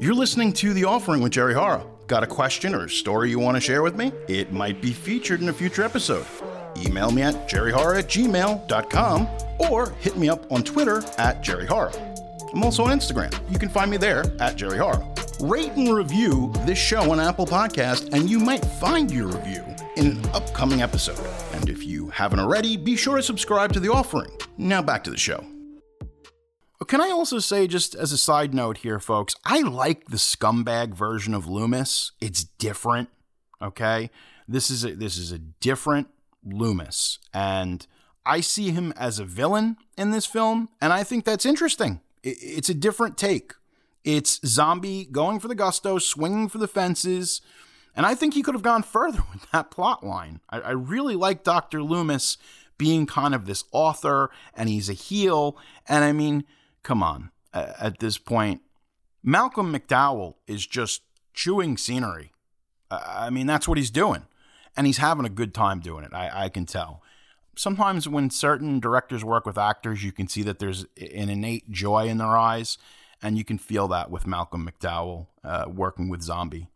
You're 0.01 0.15
listening 0.15 0.55
to 0.55 0.73
The 0.73 0.85
Offering 0.85 1.21
with 1.21 1.33
Jerry 1.33 1.53
Horror. 1.55 1.85
Got 2.07 2.25
a 2.25 2.27
question 2.27 2.75
or 2.75 2.87
a 2.87 2.91
story 2.91 3.29
you 3.29 3.39
want 3.39 3.57
to 3.57 3.61
share 3.61 3.83
with 3.83 3.95
me? 3.95 4.13
It 4.29 4.51
might 4.53 4.81
be 4.81 4.93
featured 4.93 5.43
in 5.43 5.51
a 5.51 5.53
future 5.53 5.83
episode. 5.83 6.25
Email 6.79 7.11
me 7.11 7.21
at 7.23 7.49
jerryhorror 7.49 7.99
at 7.99 8.09
gmail.com 8.09 9.29
or 9.59 9.91
hit 10.01 10.17
me 10.17 10.31
up 10.31 10.51
on 10.51 10.65
Twitter 10.65 11.03
at 11.19 11.45
jerryhorror. 11.45 12.12
I'm 12.53 12.63
also 12.63 12.85
on 12.85 12.99
Instagram. 12.99 13.33
You 13.51 13.59
can 13.59 13.71
find 13.71 13.91
me 13.91 13.97
there 13.97 14.21
at 14.41 14.57
jerryhorror. 14.57 15.09
Rate 15.41 15.73
and 15.73 15.95
review 15.95 16.53
this 16.67 16.79
show 16.79 17.11
on 17.11 17.19
Apple 17.19 17.47
Podcast, 17.47 18.13
and 18.13 18.29
you 18.29 18.39
might 18.39 18.65
find 18.65 19.11
your 19.11 19.29
review 19.29 19.65
in 19.97 20.07
an 20.07 20.27
upcoming 20.35 20.83
episode. 20.83 21.19
And 21.55 21.69
if 21.71 21.83
you 21.85 22.11
haven't 22.11 22.41
already, 22.41 22.77
be 22.77 22.95
sure 22.95 23.17
to 23.17 23.23
subscribe 23.23 23.73
to 23.73 23.81
The 23.81 23.91
Offering. 23.91 24.31
Now 24.59 24.83
back 24.83 25.03
to 25.05 25.11
the 25.11 25.17
show. 25.17 25.45
Oh, 26.81 26.85
can 26.85 27.01
I 27.01 27.11
also 27.11 27.39
say, 27.39 27.67
just 27.67 27.95
as 27.95 28.13
a 28.13 28.19
side 28.19 28.53
note 28.53 28.79
here, 28.79 28.99
folks, 28.99 29.35
I 29.45 29.61
like 29.61 30.09
the 30.09 30.17
scumbag 30.19 30.95
version 30.95 31.33
of 31.33 31.47
Loomis. 31.47 32.13
It's 32.21 32.45
different. 32.45 33.09
Okay, 33.63 34.11
this 34.47 34.69
is 34.69 34.85
a, 34.85 34.95
this 34.95 35.17
is 35.17 35.33
a 35.33 35.39
different 35.39 36.09
Loomis, 36.45 37.19
and 37.33 37.87
I 38.27 38.41
see 38.41 38.73
him 38.73 38.93
as 38.97 39.19
a 39.19 39.25
villain 39.25 39.77
in 39.97 40.11
this 40.11 40.27
film, 40.27 40.69
and 40.81 40.93
I 40.93 41.03
think 41.03 41.25
that's 41.25 41.47
interesting. 41.47 42.01
It, 42.23 42.39
it's 42.41 42.69
a 42.69 42.75
different 42.75 43.17
take. 43.17 43.55
It's 44.05 44.41
zombie 44.45 45.05
going 45.05 45.39
for 45.39 45.49
the 45.49 45.55
gusto, 45.55 45.99
swinging 45.99 46.49
for 46.49 46.59
the 46.59 46.69
fences, 46.69 47.41
and 47.95 48.05
I 48.05 48.15
think 48.15 48.35
he 48.35 48.43
could 48.43 48.55
have 48.55 48.63
gone 48.63 48.83
further 48.83 49.23
with 49.33 49.51
that 49.53 49.71
plot 49.71 50.05
line. 50.05 50.41
I, 50.51 50.61
I 50.61 50.71
really 50.71 51.17
like 51.17 51.45
Doctor 51.45 51.83
Loomis 51.83 52.39
being 52.79 53.07
kind 53.07 53.35
of 53.35 53.47
this 53.47 53.65
author, 53.71 54.31
and 54.55 54.69
he's 54.69 54.89
a 54.89 54.95
heel, 54.95 55.57
and 55.89 56.05
I 56.05 56.13
mean 56.13 56.45
come 56.83 57.03
on. 57.03 57.31
at 57.55 57.99
this 58.01 58.19
point, 58.19 58.61
Malcolm 59.23 59.73
McDowell 59.73 60.35
is 60.47 60.67
just 60.67 61.03
chewing 61.33 61.77
scenery. 61.77 62.33
I 62.91 63.31
mean, 63.31 63.47
that's 63.47 63.69
what 63.69 63.79
he's 63.79 63.91
doing. 63.91 64.27
And 64.77 64.87
he's 64.87 64.99
having 64.99 65.25
a 65.25 65.31
good 65.31 65.55
time 65.55 65.81
doing 65.81 66.05
it. 66.05 66.13
I, 66.13 66.45
I 66.45 66.49
can 66.49 66.67
tell. 66.67 67.02
Sometimes 67.57 68.09
when 68.09 68.31
certain 68.31 68.81
directors 68.81 69.25
work 69.25 69.45
with 69.47 69.59
actors, 69.59 70.03
you 70.03 70.13
can 70.13 70.29
see 70.29 70.43
that 70.43 70.59
there's 70.59 70.85
an 70.97 71.29
innate 71.29 71.71
joy 71.71 72.07
in 72.09 72.19
their 72.19 72.37
eyes. 72.37 72.79
And 73.23 73.39
you 73.39 73.45
can 73.45 73.59
feel 73.59 73.87
that 73.89 74.11
with 74.11 74.27
Malcolm 74.27 74.69
McDowell 74.69 75.29
uh, 75.45 75.67
working 75.69 76.09
with 76.09 76.23
Zombie. 76.23 76.69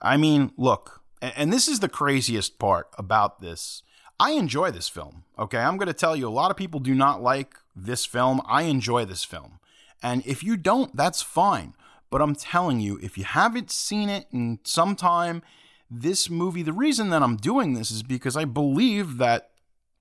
I 0.00 0.16
mean, 0.16 0.52
look, 0.56 1.02
and 1.20 1.52
this 1.52 1.68
is 1.68 1.80
the 1.80 1.90
craziest 1.90 2.58
part 2.58 2.88
about 2.96 3.42
this. 3.42 3.82
I 4.18 4.32
enjoy 4.32 4.70
this 4.70 4.88
film. 4.88 5.24
Okay, 5.38 5.58
I'm 5.58 5.76
going 5.76 5.88
to 5.88 5.92
tell 5.92 6.16
you, 6.16 6.26
a 6.26 6.30
lot 6.30 6.50
of 6.50 6.56
people 6.56 6.80
do 6.80 6.94
not 6.94 7.22
like 7.22 7.54
this 7.76 8.06
film. 8.06 8.40
I 8.46 8.62
enjoy 8.62 9.04
this 9.04 9.24
film. 9.24 9.58
And 10.02 10.24
if 10.26 10.42
you 10.42 10.56
don't, 10.56 10.96
that's 10.96 11.20
fine. 11.20 11.74
But 12.10 12.22
I'm 12.22 12.34
telling 12.34 12.80
you, 12.80 12.98
if 13.02 13.18
you 13.18 13.24
haven't 13.24 13.70
seen 13.70 14.08
it 14.08 14.26
in 14.32 14.58
some 14.62 14.96
time, 14.96 15.42
this 15.90 16.30
movie, 16.30 16.62
the 16.62 16.72
reason 16.72 17.10
that 17.10 17.22
I'm 17.22 17.36
doing 17.36 17.74
this 17.74 17.90
is 17.90 18.02
because 18.02 18.36
I 18.36 18.44
believe 18.44 19.18
that 19.18 19.50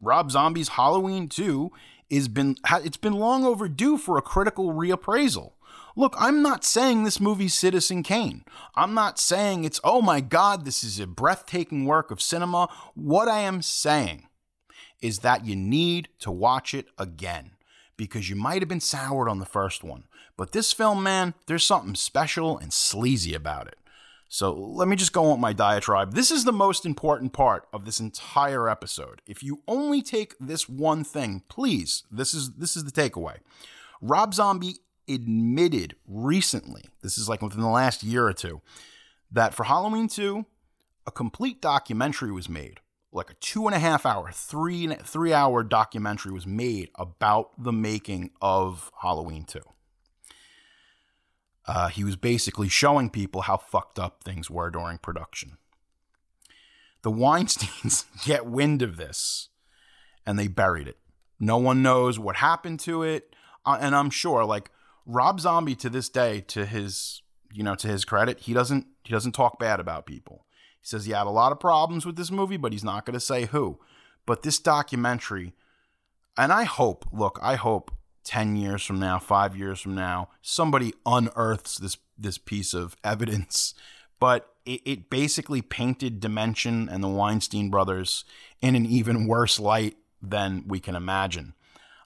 Rob 0.02 0.32
Zombie's 0.32 0.70
Halloween 0.70 1.28
2 1.28 1.72
is 2.10 2.28
been 2.28 2.56
it's 2.72 2.98
been 2.98 3.14
long 3.14 3.46
overdue 3.46 3.98
for 3.98 4.18
a 4.18 4.22
critical 4.22 4.74
reappraisal. 4.74 5.54
Look, 5.96 6.16
I'm 6.18 6.42
not 6.42 6.64
saying 6.64 7.04
this 7.04 7.20
movie's 7.20 7.54
Citizen 7.54 8.04
Kane. 8.04 8.46
I'm 8.76 8.94
not 8.94 9.20
saying 9.20 9.64
it's, 9.64 9.82
oh 9.84 10.02
my 10.02 10.22
God, 10.22 10.64
this 10.64 10.84
is 10.84 11.00
a 11.00 11.08
breathtaking 11.08 11.86
work 11.86 12.10
of 12.12 12.22
cinema. 12.22 12.70
What 12.94 13.28
I 13.28 13.40
am 13.40 13.62
saying 13.62 14.28
is 15.02 15.20
that 15.20 15.46
you 15.46 15.56
need 15.56 16.10
to 16.20 16.32
watch 16.32 16.74
it 16.74 16.88
again 16.98 17.52
because 17.98 18.30
you 18.30 18.36
might 18.36 18.62
have 18.62 18.70
been 18.70 18.80
soured 18.80 19.28
on 19.28 19.40
the 19.40 19.46
first 19.46 19.84
one. 19.84 20.06
But 20.38 20.54
this 20.54 20.72
film, 20.72 21.04
man, 21.04 21.34
there's 21.48 21.66
something 21.66 21.96
special 21.96 22.58
and 22.58 22.72
sleazy 22.72 23.34
about 23.34 23.68
it. 23.68 23.78
So 24.30 24.54
let 24.54 24.88
me 24.88 24.96
just 24.96 25.12
go 25.12 25.32
on 25.32 25.42
my 25.42 25.54
diatribe. 25.54 26.14
This 26.14 26.30
is 26.30 26.46
the 26.46 26.54
most 26.54 26.86
important 26.86 27.34
part 27.34 27.68
of 27.74 27.86
this 27.86 28.00
entire 28.00 28.70
episode. 28.70 29.22
If 29.26 29.42
you 29.42 29.64
only 29.68 30.02
take 30.02 30.36
this 30.40 30.70
one 30.70 31.04
thing, 31.04 31.44
please, 31.50 32.04
this 32.12 32.34
is 32.34 32.54
this 32.54 32.78
is 32.78 32.86
the 32.86 32.92
takeaway. 32.92 33.38
Rob 34.02 34.34
Zombie 34.34 34.76
admitted 35.10 35.96
recently, 36.08 36.84
this 37.02 37.18
is 37.18 37.28
like 37.28 37.42
within 37.42 37.62
the 37.62 37.68
last 37.68 38.04
year 38.04 38.28
or 38.28 38.34
two, 38.34 38.62
that 39.32 39.56
for 39.56 39.64
Halloween 39.64 40.08
2, 40.08 40.46
a 41.08 41.12
complete 41.12 41.60
documentary 41.60 42.32
was 42.32 42.48
made 42.48 42.80
like 43.12 43.32
a 43.32 43.34
two 43.36 43.66
and 43.66 43.76
a 43.76 43.80
half 43.80 44.06
hour, 44.06 44.30
three 44.32 44.88
three 45.04 45.34
hour 45.34 45.64
documentary 45.64 46.32
was 46.32 46.46
made 46.46 46.90
about 46.96 47.52
the 47.62 47.72
making 47.72 48.32
of 48.42 48.92
Halloween 49.02 49.46
2. 49.46 49.60
Uh, 51.70 51.88
he 51.90 52.04
was 52.04 52.16
basically 52.16 52.68
showing 52.68 53.12
people 53.12 53.42
how 53.42 53.56
fucked 53.56 54.00
up 54.00 54.24
things 54.24 54.50
were 54.50 54.72
during 54.72 54.98
production. 54.98 55.60
The 57.04 57.12
Weinsteins 57.12 58.06
get 58.26 58.48
wind 58.48 58.82
of 58.82 58.98
this 58.98 59.50
and 60.26 60.40
they 60.40 60.48
buried 60.48 60.88
it. 60.88 60.98
No 61.40 61.58
one 61.58 61.84
knows 61.84 62.18
what 62.18 62.38
happened 62.38 62.80
to 62.82 63.04
it. 63.04 63.36
Uh, 63.68 63.78
and 63.80 63.96
I'm 63.96 64.10
sure, 64.10 64.44
like 64.46 64.72
Rob 65.06 65.40
Zombie 65.40 65.76
to 65.76 65.92
this 65.92 66.10
day, 66.10 66.42
to 66.48 66.66
his 66.66 67.22
you 67.54 67.62
know, 67.62 67.76
to 67.76 67.88
his 67.88 68.04
credit, 68.04 68.40
he 68.40 68.54
doesn't 68.54 68.88
he 69.04 69.14
doesn't 69.14 69.34
talk 69.34 69.60
bad 69.60 69.80
about 69.80 70.08
people. 70.08 70.48
He 70.82 70.88
says 70.88 71.06
he 71.06 71.12
had 71.12 71.28
a 71.28 71.30
lot 71.30 71.52
of 71.52 71.60
problems 71.60 72.04
with 72.04 72.16
this 72.16 72.32
movie, 72.32 72.58
but 72.58 72.72
he's 72.72 72.84
not 72.84 73.06
going 73.06 73.14
to 73.14 73.20
say 73.20 73.46
who. 73.46 73.80
But 74.26 74.42
this 74.42 74.58
documentary, 74.58 75.54
and 76.36 76.52
I 76.52 76.64
hope, 76.64 77.06
look, 77.12 77.38
I 77.44 77.58
hope 77.58 77.92
10 78.30 78.58
years 78.58 78.86
from 78.86 79.00
now, 79.00 79.18
five 79.18 79.58
years 79.58 79.82
from 79.82 79.96
now, 79.96 80.30
somebody 80.44 80.94
unearths 81.04 81.80
this, 81.80 81.98
this 82.16 82.38
piece 82.38 82.76
of 82.76 82.96
evidence. 83.04 83.74
But 84.20 84.54
it, 84.68 84.82
it 84.86 85.10
basically 85.10 85.64
painted 85.64 86.20
Dimension 86.20 86.88
and 86.90 87.04
the 87.04 87.08
Weinstein 87.08 87.72
brothers 87.72 88.26
in 88.62 88.76
an 88.76 88.86
even 88.86 89.26
worse 89.26 89.60
light 89.60 89.98
than 90.22 90.64
we 90.68 90.80
can 90.80 90.96
imagine. 90.96 91.56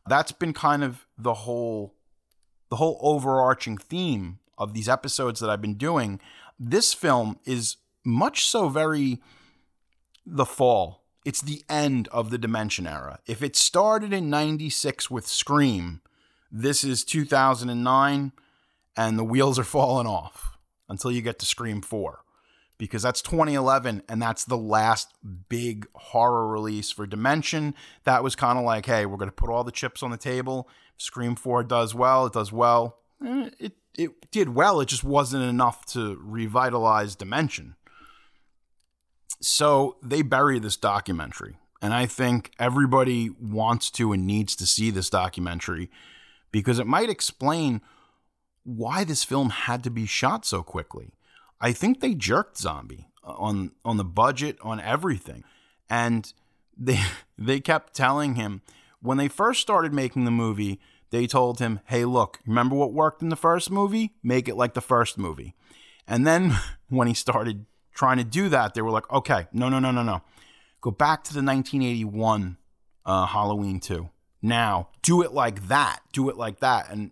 That's 0.07 0.31
been 0.31 0.53
kind 0.53 0.81
of 0.81 1.05
the 1.17 1.33
whole 1.33 1.93
the 2.69 2.77
whole 2.77 2.97
overarching 3.01 3.77
theme 3.77 4.39
of 4.57 4.73
these 4.73 4.88
episodes 4.88 5.41
that 5.41 5.49
I've 5.49 5.62
been 5.62 5.75
doing. 5.75 6.21
This 6.57 6.93
film 6.93 7.38
is 7.45 7.75
much 8.05 8.45
so 8.45 8.69
very 8.69 9.21
the 10.25 10.45
fall. 10.45 11.03
It's 11.25 11.41
the 11.41 11.63
end 11.69 12.07
of 12.09 12.29
the 12.29 12.38
Dimension 12.38 12.88
era. 12.88 13.19
If 13.27 13.43
it 13.43 13.55
started 13.55 14.13
in 14.13 14.29
96 14.29 15.12
with 15.12 15.27
Scream, 15.27 16.01
this 16.53 16.83
is 16.83 17.03
2009 17.03 18.31
and 18.95 19.19
the 19.19 19.23
wheels 19.23 19.57
are 19.57 19.63
falling 19.65 20.07
off 20.07 20.57
until 20.87 21.11
you 21.11 21.21
get 21.21 21.39
to 21.39 21.45
Scream 21.45 21.81
4 21.81 22.19
because 22.77 23.01
that's 23.01 23.21
2011 23.21 24.03
and 24.07 24.21
that's 24.21 24.45
the 24.45 24.57
last 24.57 25.13
big 25.49 25.87
horror 25.95 26.47
release 26.47 26.91
for 26.91 27.07
Dimension. 27.07 27.73
That 28.03 28.23
was 28.23 28.35
kind 28.35 28.59
of 28.59 28.65
like, 28.65 28.85
hey, 28.85 29.05
we're 29.05 29.17
going 29.17 29.29
to 29.29 29.35
put 29.35 29.49
all 29.49 29.63
the 29.63 29.71
chips 29.71 30.03
on 30.03 30.11
the 30.11 30.17
table. 30.17 30.69
Scream 30.97 31.35
4 31.35 31.63
does 31.63 31.95
well, 31.95 32.27
it 32.27 32.33
does 32.33 32.51
well. 32.51 32.99
Eh, 33.25 33.49
it 33.59 33.73
it 33.95 34.31
did 34.31 34.49
well, 34.49 34.81
it 34.81 34.87
just 34.87 35.03
wasn't 35.03 35.43
enough 35.43 35.85
to 35.85 36.17
revitalize 36.19 37.15
Dimension. 37.15 37.75
So 39.39 39.97
they 40.01 40.21
bury 40.23 40.57
this 40.57 40.78
documentary. 40.78 41.57
And 41.82 41.93
I 41.93 42.05
think 42.05 42.51
everybody 42.57 43.30
wants 43.30 43.91
to 43.91 44.13
and 44.13 44.25
needs 44.25 44.55
to 44.55 44.65
see 44.65 44.89
this 44.89 45.09
documentary 45.09 45.91
because 46.54 46.80
it 46.80 46.88
might 46.88 47.10
explain 47.10 47.82
why 48.64 49.04
this 49.04 49.26
film 49.26 49.49
had 49.49 49.84
to 49.84 49.89
be 49.89 50.06
shot 50.06 50.45
so 50.45 50.64
quickly. 50.64 51.12
I 51.60 51.74
think 51.74 51.99
they 51.99 52.14
jerked 52.14 52.58
Zombie 52.58 53.10
on 53.22 53.72
on 53.84 53.97
the 53.97 54.06
budget, 54.06 54.58
on 54.62 54.80
everything. 54.80 55.43
And 55.89 56.32
they 56.78 57.01
they 57.38 57.60
kept 57.60 57.93
telling 57.93 58.36
him 58.36 58.62
when 59.01 59.18
they 59.18 59.28
first 59.28 59.60
started 59.60 59.93
making 59.93 60.24
the 60.24 60.32
movie, 60.32 60.80
they 61.10 61.28
told 61.28 61.60
him, 61.60 61.82
"Hey, 61.88 62.06
look, 62.06 62.39
remember 62.47 62.78
what 62.78 62.93
worked 62.93 63.22
in 63.22 63.28
the 63.28 63.36
first 63.36 63.70
movie? 63.70 64.14
Make 64.24 64.47
it 64.47 64.56
like 64.56 64.74
the 64.74 64.82
first 64.82 65.18
movie." 65.18 65.56
And 66.08 66.26
then 66.26 66.56
when 66.89 67.10
he 67.10 67.14
started 67.14 67.66
trying 67.93 68.18
to 68.18 68.24
do 68.24 68.49
that, 68.49 68.74
they 68.74 68.82
were 68.82 68.91
like, 68.91 69.10
okay, 69.12 69.47
no, 69.54 69.70
no, 69.70 69.80
no, 69.80 69.91
no, 69.91 70.04
no. 70.04 70.22
Go 70.82 70.91
back 70.91 71.24
to 71.26 71.34
the 71.34 71.41
1981 71.41 72.58
uh, 73.06 73.26
Halloween 73.26 73.80
2. 73.80 74.10
Now, 74.45 74.89
do 75.01 75.21
it 75.21 75.31
like 75.31 75.69
that. 75.69 76.01
Do 76.11 76.29
it 76.29 76.35
like 76.35 76.59
that. 76.59 76.91
And 76.91 77.11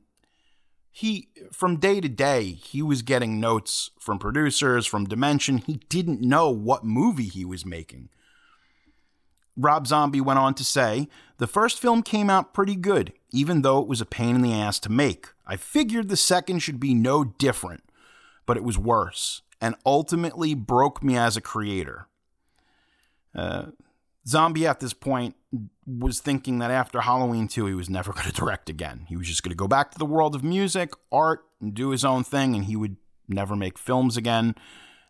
he 0.92 1.30
from 1.54 1.78
day 1.78 2.02
to 2.02 2.10
day 2.10 2.44
he 2.52 2.82
was 2.82 3.02
getting 3.02 3.40
notes 3.40 3.92
from 3.98 4.20
producers 4.20 4.86
from 4.86 5.06
dimension. 5.06 5.60
He 5.60 5.76
didn't 5.88 6.20
know 6.20 6.50
what 6.50 6.84
movie 6.84 7.30
he 7.30 7.46
was 7.46 7.66
making. 7.66 8.10
Rob 9.56 9.88
zombie 9.88 10.20
went 10.20 10.40
on 10.40 10.54
to 10.56 10.66
say 10.66 11.08
the 11.38 11.48
first 11.48 11.80
film 11.80 12.04
came 12.04 12.30
out 12.30 12.54
pretty 12.54 12.76
good 12.76 13.14
even 13.32 13.62
though 13.62 13.80
it 13.80 13.88
was 13.88 14.02
a 14.02 14.06
pain 14.06 14.36
in 14.36 14.42
the 14.42 14.54
ass 14.54 14.78
to 14.80 14.92
make. 14.92 15.30
I 15.48 15.56
figured 15.56 16.10
the 16.10 16.18
second 16.18 16.60
should 16.60 16.82
be 16.82 16.94
no 16.94 17.24
different 17.24 17.84
but 18.46 18.58
it 18.58 18.64
was 18.64 18.78
worse 18.78 19.42
and 19.62 19.76
ultimately 19.86 20.54
broke 20.54 21.02
me 21.02 21.16
as 21.16 21.38
a 21.38 21.42
creator. 21.42 22.08
Uh, 23.34 23.68
zombie 24.28 24.68
at 24.68 24.82
this 24.82 24.94
point 24.94 25.36
was 26.00 26.20
thinking 26.20 26.60
that 26.60 26.72
after 26.72 27.02
Halloween 27.02 27.48
2, 27.48 27.66
he 27.66 27.74
was 27.74 27.90
never 27.90 28.12
going 28.14 28.28
to 28.28 28.34
direct 28.34 28.70
again. 28.70 29.06
He 29.08 29.18
was 29.18 29.28
just 29.28 29.44
going 29.44 29.52
to 29.52 29.56
go 29.56 29.68
back 29.68 29.92
to 29.92 30.00
the 30.00 30.06
world 30.06 30.36
of 30.36 30.44
music, 30.44 30.94
art, 31.12 31.44
and 31.60 31.74
do 31.74 31.90
his 31.90 32.06
own 32.06 32.24
thing, 32.24 32.56
and 32.56 32.66
he 32.66 32.76
would 32.76 32.98
never 33.28 33.56
make 33.56 33.78
films 33.78 34.18
again. 34.18 34.56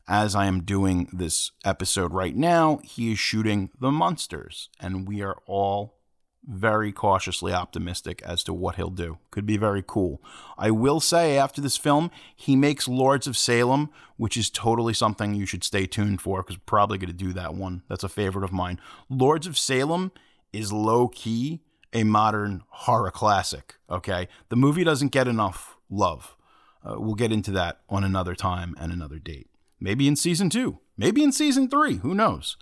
As 0.08 0.36
I 0.36 0.46
am 0.46 0.64
doing 0.64 1.10
this 1.14 1.52
episode 1.64 2.12
right 2.14 2.36
now, 2.36 2.80
he 2.84 3.12
is 3.12 3.20
shooting 3.20 3.70
The 3.80 3.92
Monsters, 3.92 4.70
and 4.80 5.08
we 5.08 5.22
are 5.22 5.38
all 5.46 6.02
very 6.44 6.92
cautiously 6.92 7.54
optimistic 7.54 8.22
as 8.24 8.44
to 8.44 8.54
what 8.54 8.76
he'll 8.76 8.90
do. 8.90 9.20
Could 9.30 9.46
be 9.46 9.58
very 9.58 9.84
cool. 9.86 10.22
I 10.58 10.72
will 10.72 11.00
say, 11.00 11.38
after 11.38 11.62
this 11.62 11.78
film, 11.78 12.10
he 12.36 12.56
makes 12.56 12.88
Lords 12.88 13.28
of 13.28 13.38
Salem, 13.38 13.92
which 14.18 14.36
is 14.36 14.50
totally 14.50 14.94
something 14.94 15.36
you 15.36 15.46
should 15.46 15.64
stay 15.64 15.86
tuned 15.86 16.20
for 16.20 16.42
because 16.42 16.58
we're 16.58 16.64
probably 16.66 16.98
going 16.98 17.08
to 17.08 17.14
do 17.14 17.32
that 17.34 17.54
one. 17.54 17.84
That's 17.88 18.04
a 18.04 18.10
favorite 18.10 18.44
of 18.44 18.52
mine. 18.52 18.80
Lords 19.10 19.46
of 19.46 19.58
Salem 19.58 20.12
is 20.54 20.72
low 20.72 21.08
key 21.08 21.62
a 21.94 22.04
modern 22.04 22.64
horror 22.70 23.12
classic. 23.12 23.76
Okay. 23.90 24.28
The 24.50 24.56
movie 24.56 24.84
doesn't 24.84 25.12
get 25.12 25.28
enough 25.28 25.78
love. 25.90 26.38
Uh, 26.84 26.96
we'll 26.98 27.16
get 27.16 27.32
into 27.32 27.52
that 27.52 27.82
on 27.90 28.04
another 28.04 28.36
time 28.36 28.76
and 28.80 28.92
another 28.92 29.20
date. 29.20 29.48
Maybe 29.80 30.08
in 30.08 30.16
season 30.16 30.50
two, 30.50 30.80
maybe 30.98 31.24
in 31.24 31.32
season 31.32 31.68
three, 31.68 31.98
who 31.98 32.14
knows? 32.14 32.58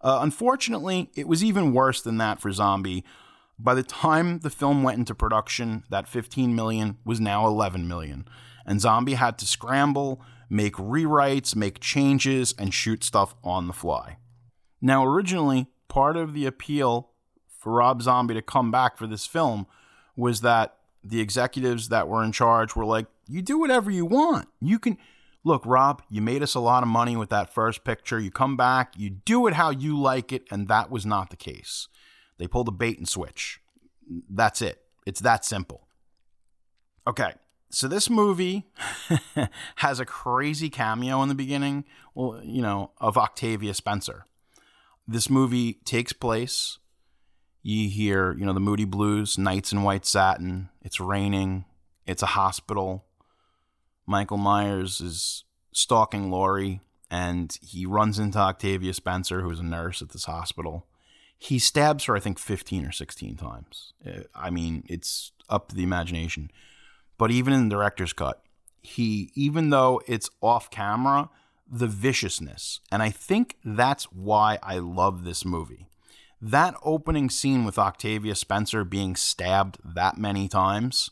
Uh, 0.00 0.18
unfortunately, 0.20 1.10
it 1.14 1.26
was 1.26 1.42
even 1.42 1.72
worse 1.72 2.02
than 2.02 2.18
that 2.18 2.40
for 2.40 2.52
Zombie. 2.52 3.04
By 3.58 3.74
the 3.74 3.82
time 3.82 4.40
the 4.40 4.50
film 4.50 4.82
went 4.82 4.98
into 4.98 5.14
production, 5.14 5.84
that 5.90 6.08
15 6.08 6.54
million 6.54 6.98
was 7.04 7.20
now 7.20 7.46
11 7.46 7.88
million. 7.88 8.26
And 8.66 8.80
Zombie 8.80 9.14
had 9.14 9.38
to 9.38 9.46
scramble, 9.46 10.20
make 10.50 10.74
rewrites, 10.74 11.56
make 11.56 11.80
changes, 11.80 12.54
and 12.58 12.74
shoot 12.74 13.02
stuff 13.02 13.34
on 13.42 13.66
the 13.66 13.72
fly. 13.72 14.18
Now, 14.80 15.04
originally, 15.04 15.68
part 15.88 16.16
of 16.16 16.34
the 16.34 16.46
appeal 16.46 17.13
for 17.64 17.72
Rob 17.72 18.02
Zombie 18.02 18.34
to 18.34 18.42
come 18.42 18.70
back 18.70 18.98
for 18.98 19.06
this 19.06 19.26
film 19.26 19.66
was 20.16 20.42
that 20.42 20.76
the 21.02 21.20
executives 21.20 21.88
that 21.88 22.06
were 22.06 22.22
in 22.22 22.30
charge 22.30 22.76
were 22.76 22.84
like, 22.84 23.06
you 23.26 23.40
do 23.40 23.58
whatever 23.58 23.90
you 23.90 24.04
want. 24.04 24.48
You 24.60 24.78
can 24.78 24.98
look, 25.44 25.64
Rob, 25.64 26.02
you 26.10 26.20
made 26.20 26.42
us 26.42 26.54
a 26.54 26.60
lot 26.60 26.82
of 26.82 26.88
money 26.90 27.16
with 27.16 27.30
that 27.30 27.52
first 27.52 27.82
picture. 27.82 28.20
You 28.20 28.30
come 28.30 28.56
back, 28.56 28.92
you 28.98 29.08
do 29.08 29.46
it 29.46 29.54
how 29.54 29.70
you 29.70 29.98
like 29.98 30.30
it, 30.30 30.44
and 30.50 30.68
that 30.68 30.90
was 30.90 31.06
not 31.06 31.30
the 31.30 31.36
case. 31.36 31.88
They 32.38 32.46
pulled 32.46 32.68
a 32.68 32.72
bait 32.72 32.98
and 32.98 33.08
switch. 33.08 33.60
That's 34.28 34.60
it. 34.60 34.82
It's 35.06 35.20
that 35.20 35.44
simple. 35.44 35.88
Okay, 37.06 37.32
so 37.70 37.88
this 37.88 38.10
movie 38.10 38.66
has 39.76 40.00
a 40.00 40.06
crazy 40.06 40.68
cameo 40.68 41.22
in 41.22 41.30
the 41.30 41.34
beginning, 41.34 41.84
well, 42.14 42.40
you 42.44 42.60
know, 42.60 42.90
of 42.98 43.16
Octavia 43.16 43.72
Spencer. 43.72 44.26
This 45.08 45.30
movie 45.30 45.74
takes 45.84 46.12
place. 46.12 46.78
You 47.64 47.88
hear, 47.88 48.32
you 48.34 48.46
know, 48.46 48.52
the 48.52 48.60
Moody 48.60 48.84
Blues, 48.84 49.36
Nights 49.36 49.72
in 49.72 49.82
White 49.82 50.06
Satin. 50.06 50.68
It's 50.82 51.00
raining. 51.00 51.64
It's 52.06 52.22
a 52.22 52.26
hospital. 52.26 53.04
Michael 54.06 54.36
Myers 54.36 55.00
is 55.00 55.44
stalking 55.72 56.30
Laurie, 56.30 56.80
and 57.10 57.58
he 57.60 57.84
runs 57.84 58.20
into 58.20 58.38
Octavia 58.38 58.94
Spencer, 58.94 59.40
who's 59.40 59.58
a 59.58 59.64
nurse 59.64 60.00
at 60.00 60.10
this 60.10 60.26
hospital 60.26 60.86
he 61.44 61.58
stabs 61.58 62.04
her, 62.04 62.16
I 62.16 62.20
think, 62.20 62.38
15 62.38 62.86
or 62.86 62.92
16 62.92 63.36
times. 63.36 63.92
Uh, 64.06 64.20
I 64.34 64.48
mean, 64.48 64.82
it's 64.88 65.32
up 65.50 65.68
to 65.68 65.74
the 65.74 65.82
imagination. 65.82 66.50
But 67.18 67.30
even 67.30 67.52
in 67.52 67.68
the 67.68 67.74
director's 67.74 68.14
cut, 68.14 68.42
he, 68.80 69.30
even 69.34 69.68
though 69.68 70.00
it's 70.06 70.30
off 70.40 70.70
camera, 70.70 71.28
the 71.70 71.86
viciousness. 71.86 72.80
And 72.90 73.02
I 73.02 73.10
think 73.10 73.56
that's 73.62 74.04
why 74.04 74.58
I 74.62 74.78
love 74.78 75.24
this 75.24 75.44
movie. 75.44 75.86
That 76.44 76.74
opening 76.82 77.30
scene 77.30 77.64
with 77.64 77.78
Octavia 77.78 78.34
Spencer 78.34 78.84
being 78.84 79.16
stabbed 79.16 79.78
that 79.84 80.18
many 80.18 80.46
times, 80.48 81.10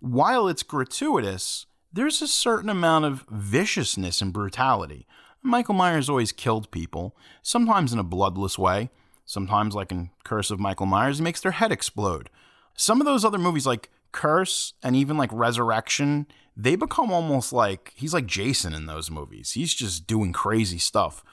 while 0.00 0.48
it's 0.48 0.62
gratuitous, 0.62 1.66
there's 1.92 2.20
a 2.20 2.28
certain 2.28 2.68
amount 2.68 3.04
of 3.04 3.24
viciousness 3.30 4.20
and 4.20 4.32
brutality. 4.32 5.06
Michael 5.42 5.74
Myers 5.74 6.10
always 6.10 6.32
killed 6.32 6.70
people, 6.72 7.16
sometimes 7.42 7.92
in 7.92 8.00
a 8.00 8.04
bloodless 8.04 8.58
way, 8.58 8.90
Sometimes, 9.26 9.74
like 9.74 9.90
in 9.90 10.10
Curse 10.24 10.52
of 10.52 10.60
Michael 10.60 10.86
Myers, 10.86 11.18
he 11.18 11.24
makes 11.24 11.40
their 11.40 11.52
head 11.52 11.72
explode. 11.72 12.30
Some 12.74 13.00
of 13.00 13.06
those 13.06 13.24
other 13.24 13.38
movies, 13.38 13.66
like 13.66 13.90
Curse 14.12 14.74
and 14.84 14.94
even 14.94 15.18
like 15.18 15.30
Resurrection, 15.32 16.26
they 16.56 16.76
become 16.76 17.10
almost 17.10 17.52
like 17.52 17.92
he's 17.96 18.14
like 18.14 18.26
Jason 18.26 18.72
in 18.72 18.86
those 18.86 19.10
movies. 19.10 19.52
He's 19.52 19.74
just 19.74 20.06
doing 20.06 20.32
crazy 20.32 20.78
stuff. 20.78 21.24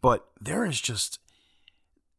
But 0.00 0.28
there 0.40 0.64
is 0.64 0.80
just 0.80 1.18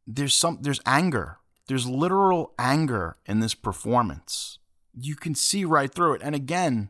there's 0.09 0.33
some 0.33 0.59
there's 0.61 0.81
anger. 0.85 1.37
There's 1.67 1.87
literal 1.87 2.53
anger 2.57 3.17
in 3.27 3.41
this 3.41 3.53
performance. 3.53 4.57
You 4.97 5.15
can 5.15 5.35
see 5.35 5.65
right 5.65 5.93
through 5.93 6.15
it. 6.15 6.21
And 6.23 6.33
again, 6.33 6.89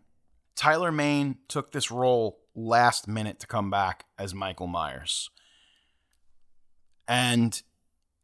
Tyler 0.55 0.91
Mane 0.91 1.38
took 1.49 1.72
this 1.72 1.91
role 1.91 2.39
last 2.55 3.07
minute 3.07 3.39
to 3.39 3.47
come 3.47 3.70
back 3.70 4.05
as 4.17 4.34
Michael 4.34 4.67
Myers. 4.67 5.30
And 7.09 7.61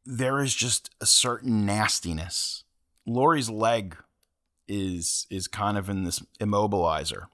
there 0.05 0.39
is 0.39 0.55
just 0.55 0.89
a 1.01 1.05
certain 1.05 1.65
nastiness. 1.65 2.63
Laurie's 3.05 3.49
leg 3.49 3.97
is 4.67 5.27
is 5.29 5.47
kind 5.47 5.77
of 5.77 5.89
in 5.89 6.05
this 6.05 6.23
immobilizer. 6.39 7.25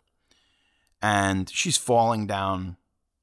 And 0.99 1.47
she's 1.49 1.77
falling 1.77 2.25
down 2.25 2.77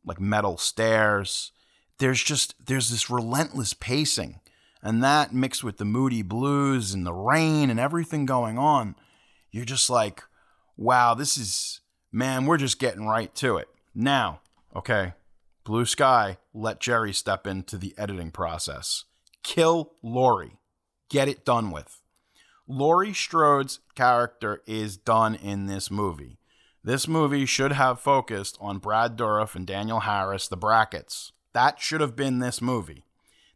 like 0.05 0.20
metal 0.20 0.59
stairs. 0.59 1.51
There's 1.99 2.23
just 2.23 2.55
there's 2.67 2.91
this 2.91 3.11
relentless 3.11 3.75
pacing. 3.75 4.41
And 4.83 5.03
that 5.03 5.35
mixed 5.35 5.65
with 5.65 5.79
the 5.79 5.85
moody 5.85 6.23
blues 6.23 6.95
and 6.95 7.05
the 7.05 7.13
rain 7.13 7.69
and 7.69 7.81
everything 7.81 8.27
going 8.27 8.59
on, 8.59 8.95
you're 9.51 9.65
just 9.65 9.91
like, 9.91 10.23
wow, 10.77 11.15
this 11.15 11.37
is 11.37 11.81
man, 12.13 12.47
we're 12.47 12.59
just 12.59 12.79
getting 12.79 13.07
right 13.07 13.35
to 13.37 13.57
it. 13.57 13.69
Now, 13.95 14.41
okay, 14.77 15.15
blue 15.65 15.85
sky, 15.85 16.39
let 16.55 16.81
Jerry 16.81 17.13
step 17.13 17.47
into 17.47 17.77
the 17.77 17.95
editing 17.99 18.31
process 18.31 19.05
kill 19.49 19.95
Laurie. 20.03 20.59
Get 21.09 21.27
it 21.27 21.45
done 21.45 21.71
with. 21.71 22.03
Laurie 22.67 23.15
Strode's 23.15 23.81
character 23.95 24.63
is 24.67 24.99
done 24.99 25.35
in 25.35 25.67
this 25.67 25.91
movie. 25.91 26.39
This 26.85 27.09
movie 27.09 27.47
should 27.47 27.73
have 27.73 27.99
focused 27.99 28.59
on 28.61 28.77
Brad 28.77 29.17
Dourif 29.17 29.55
and 29.55 29.67
Danielle 29.67 30.01
Harris, 30.01 30.49
the 30.49 30.57
brackets. 30.57 31.33
That 31.59 31.81
should 31.81 32.01
have 32.01 32.15
been 32.15 32.39
this 32.39 32.63
movie. 32.63 33.03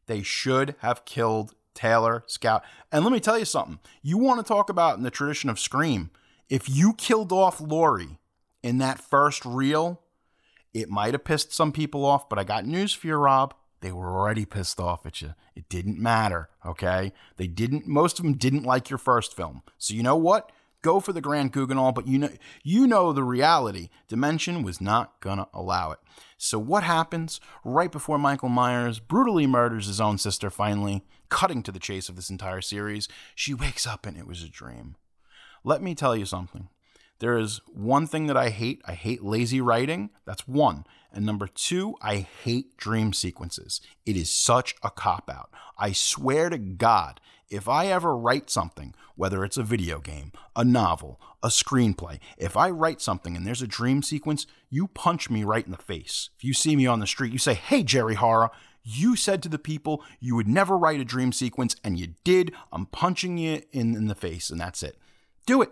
They 0.06 0.24
should 0.24 0.74
have 0.80 1.04
killed 1.04 1.54
Taylor 1.72 2.24
Scout. 2.26 2.64
And 2.90 3.04
let 3.04 3.12
me 3.12 3.20
tell 3.20 3.38
you 3.38 3.44
something. 3.44 3.78
You 4.02 4.18
want 4.18 4.40
to 4.40 4.44
talk 4.44 4.68
about 4.68 4.96
in 4.96 5.04
the 5.04 5.10
tradition 5.12 5.48
of 5.48 5.60
Scream, 5.60 6.10
if 6.48 6.68
you 6.68 6.94
killed 6.94 7.30
off 7.30 7.60
Laurie 7.60 8.18
in 8.60 8.78
that 8.78 8.98
first 8.98 9.44
reel, 9.44 10.00
it 10.74 10.90
might 10.90 11.14
have 11.14 11.22
pissed 11.22 11.52
some 11.52 11.70
people 11.70 12.04
off, 12.04 12.28
but 12.28 12.40
I 12.40 12.42
got 12.42 12.66
news 12.66 12.92
for 12.92 13.06
you, 13.06 13.14
Rob. 13.14 13.54
They 13.82 13.92
were 13.92 14.10
already 14.10 14.46
pissed 14.46 14.80
off 14.80 15.06
at 15.06 15.22
you. 15.22 15.34
It 15.54 15.68
didn't 15.68 16.00
matter, 16.00 16.48
okay? 16.66 17.12
They 17.36 17.46
didn't 17.46 17.86
most 17.86 18.18
of 18.18 18.24
them 18.24 18.34
didn't 18.34 18.64
like 18.64 18.90
your 18.90 18.98
first 18.98 19.36
film. 19.36 19.62
So 19.78 19.94
you 19.94 20.02
know 20.02 20.16
what? 20.16 20.50
Go 20.82 20.98
for 20.98 21.12
the 21.12 21.20
Grand 21.20 21.52
Guignol, 21.52 21.94
but 21.94 22.08
you 22.08 22.18
know 22.18 22.30
you 22.64 22.88
know 22.88 23.12
the 23.12 23.22
reality. 23.22 23.90
Dimension 24.08 24.64
was 24.64 24.80
not 24.80 25.20
gonna 25.20 25.46
allow 25.54 25.92
it. 25.92 26.00
So 26.44 26.58
what 26.58 26.82
happens 26.82 27.40
right 27.64 27.92
before 27.92 28.18
Michael 28.18 28.48
Myers 28.48 28.98
brutally 28.98 29.46
murders 29.46 29.86
his 29.86 30.00
own 30.00 30.18
sister 30.18 30.50
finally, 30.50 31.04
cutting 31.28 31.62
to 31.62 31.70
the 31.70 31.78
chase 31.78 32.08
of 32.08 32.16
this 32.16 32.30
entire 32.30 32.60
series, 32.60 33.06
she 33.36 33.54
wakes 33.54 33.86
up 33.86 34.06
and 34.06 34.16
it 34.16 34.26
was 34.26 34.42
a 34.42 34.48
dream. 34.48 34.96
Let 35.62 35.82
me 35.82 35.94
tell 35.94 36.16
you 36.16 36.26
something. 36.26 36.68
There 37.20 37.38
is 37.38 37.60
one 37.72 38.08
thing 38.08 38.26
that 38.26 38.36
I 38.36 38.48
hate. 38.48 38.82
I 38.84 38.94
hate 38.94 39.22
lazy 39.22 39.60
writing. 39.60 40.10
That's 40.24 40.48
one. 40.48 40.84
And 41.12 41.24
number 41.24 41.46
two, 41.46 41.94
I 42.02 42.16
hate 42.16 42.76
dream 42.76 43.12
sequences. 43.12 43.80
It 44.04 44.16
is 44.16 44.28
such 44.28 44.74
a 44.82 44.90
cop 44.90 45.30
out. 45.32 45.50
I 45.78 45.92
swear 45.92 46.50
to 46.50 46.58
God, 46.58 47.20
if 47.52 47.68
I 47.68 47.86
ever 47.86 48.16
write 48.16 48.48
something, 48.50 48.94
whether 49.14 49.44
it's 49.44 49.58
a 49.58 49.62
video 49.62 50.00
game, 50.00 50.32
a 50.56 50.64
novel, 50.64 51.20
a 51.42 51.48
screenplay, 51.48 52.18
if 52.38 52.56
I 52.56 52.70
write 52.70 53.00
something 53.00 53.36
and 53.36 53.46
there's 53.46 53.62
a 53.62 53.66
dream 53.66 54.02
sequence, 54.02 54.46
you 54.70 54.88
punch 54.88 55.28
me 55.28 55.44
right 55.44 55.64
in 55.64 55.70
the 55.70 55.76
face. 55.76 56.30
If 56.36 56.44
you 56.44 56.54
see 56.54 56.76
me 56.76 56.86
on 56.86 57.00
the 57.00 57.06
street, 57.06 57.32
you 57.32 57.38
say, 57.38 57.54
Hey, 57.54 57.82
Jerry 57.82 58.14
Horror, 58.14 58.50
you 58.82 59.14
said 59.16 59.42
to 59.42 59.48
the 59.48 59.58
people 59.58 60.02
you 60.18 60.34
would 60.34 60.48
never 60.48 60.76
write 60.76 61.00
a 61.00 61.04
dream 61.04 61.32
sequence, 61.32 61.76
and 61.84 61.98
you 61.98 62.14
did. 62.24 62.52
I'm 62.72 62.86
punching 62.86 63.38
you 63.38 63.62
in, 63.70 63.94
in 63.94 64.08
the 64.08 64.14
face, 64.14 64.50
and 64.50 64.60
that's 64.60 64.82
it. 64.82 64.96
Do 65.46 65.62
it. 65.62 65.70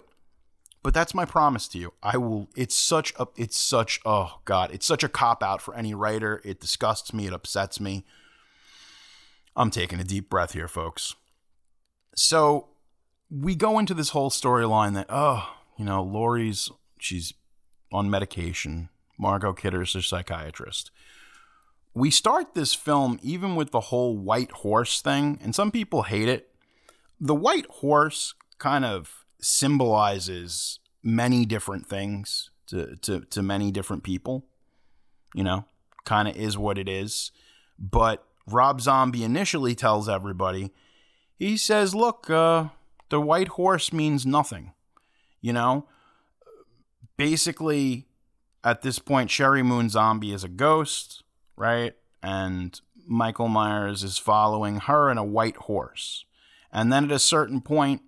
But 0.82 0.94
that's 0.94 1.14
my 1.14 1.24
promise 1.24 1.68
to 1.68 1.78
you. 1.78 1.92
I 2.02 2.16
will. 2.16 2.48
It's 2.56 2.74
such 2.74 3.12
a. 3.18 3.26
It's 3.36 3.58
such. 3.58 4.00
Oh 4.06 4.40
God. 4.46 4.70
It's 4.72 4.86
such 4.86 5.04
a 5.04 5.08
cop 5.08 5.42
out 5.42 5.60
for 5.60 5.74
any 5.74 5.92
writer. 5.92 6.40
It 6.42 6.60
disgusts 6.60 7.12
me. 7.12 7.26
It 7.26 7.34
upsets 7.34 7.80
me. 7.80 8.04
I'm 9.54 9.70
taking 9.70 10.00
a 10.00 10.04
deep 10.04 10.30
breath 10.30 10.52
here, 10.52 10.68
folks. 10.68 11.16
So 12.14 12.68
we 13.30 13.54
go 13.54 13.78
into 13.78 13.94
this 13.94 14.10
whole 14.10 14.30
storyline 14.30 14.94
that 14.94 15.06
oh, 15.08 15.48
you 15.78 15.84
know, 15.84 16.02
Laurie's 16.02 16.70
she's 16.98 17.32
on 17.92 18.10
medication. 18.10 18.88
Margot 19.18 19.52
Kidder's 19.52 19.94
a 19.94 20.02
psychiatrist. 20.02 20.90
We 21.92 22.10
start 22.10 22.54
this 22.54 22.72
film 22.72 23.18
even 23.22 23.56
with 23.56 23.70
the 23.70 23.80
whole 23.80 24.16
white 24.16 24.50
horse 24.50 25.02
thing, 25.02 25.38
and 25.42 25.54
some 25.54 25.70
people 25.70 26.04
hate 26.04 26.28
it. 26.28 26.50
The 27.20 27.34
white 27.34 27.66
horse 27.66 28.34
kind 28.58 28.84
of 28.84 29.24
symbolizes 29.40 30.78
many 31.02 31.44
different 31.44 31.86
things 31.86 32.50
to, 32.68 32.96
to, 32.96 33.20
to 33.20 33.42
many 33.42 33.70
different 33.70 34.04
people. 34.04 34.46
You 35.34 35.44
know, 35.44 35.64
kind 36.04 36.28
of 36.28 36.36
is 36.36 36.56
what 36.56 36.78
it 36.78 36.88
is. 36.88 37.32
But 37.78 38.24
Rob 38.46 38.80
Zombie 38.80 39.24
initially 39.24 39.74
tells 39.74 40.08
everybody, 40.08 40.72
he 41.40 41.56
says, 41.56 41.94
look, 41.94 42.28
uh, 42.28 42.66
the 43.08 43.20
white 43.20 43.48
horse 43.48 43.92
means 43.94 44.26
nothing. 44.26 44.72
You 45.40 45.54
know, 45.54 45.86
basically, 47.16 48.06
at 48.62 48.82
this 48.82 48.98
point, 48.98 49.30
Sheri 49.30 49.64
Moon 49.64 49.88
Zombie 49.88 50.32
is 50.32 50.44
a 50.44 50.48
ghost, 50.48 51.24
right? 51.56 51.94
And 52.22 52.78
Michael 53.06 53.48
Myers 53.48 54.04
is 54.04 54.18
following 54.18 54.80
her 54.80 55.10
in 55.10 55.16
a 55.16 55.24
white 55.24 55.56
horse. 55.56 56.26
And 56.70 56.92
then 56.92 57.04
at 57.04 57.10
a 57.10 57.18
certain 57.18 57.62
point, 57.62 58.02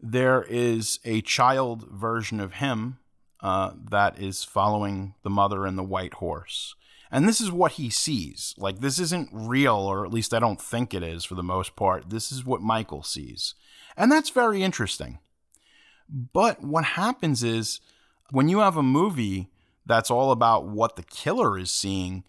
there 0.00 0.42
is 0.48 1.00
a 1.04 1.20
child 1.20 1.86
version 1.90 2.40
of 2.40 2.54
him 2.54 2.98
uh, 3.42 3.72
that 3.90 4.18
is 4.18 4.42
following 4.42 5.14
the 5.22 5.30
mother 5.30 5.66
in 5.66 5.76
the 5.76 5.82
white 5.82 6.14
horse. 6.14 6.76
And 7.14 7.28
this 7.28 7.40
is 7.40 7.52
what 7.52 7.72
he 7.72 7.90
sees. 7.90 8.56
Like, 8.58 8.80
this 8.80 8.98
isn't 8.98 9.28
real, 9.32 9.76
or 9.76 10.04
at 10.04 10.12
least 10.12 10.34
I 10.34 10.40
don't 10.40 10.60
think 10.60 10.92
it 10.92 11.04
is 11.04 11.24
for 11.24 11.36
the 11.36 11.44
most 11.44 11.76
part. 11.76 12.10
This 12.10 12.32
is 12.32 12.44
what 12.44 12.60
Michael 12.60 13.04
sees. 13.04 13.54
And 13.96 14.10
that's 14.10 14.30
very 14.30 14.64
interesting. 14.64 15.20
But 16.08 16.64
what 16.64 16.84
happens 16.84 17.44
is 17.44 17.80
when 18.32 18.48
you 18.48 18.58
have 18.58 18.76
a 18.76 18.82
movie 18.82 19.48
that's 19.86 20.10
all 20.10 20.32
about 20.32 20.66
what 20.66 20.96
the 20.96 21.04
killer 21.04 21.56
is 21.56 21.70
seeing, 21.70 22.24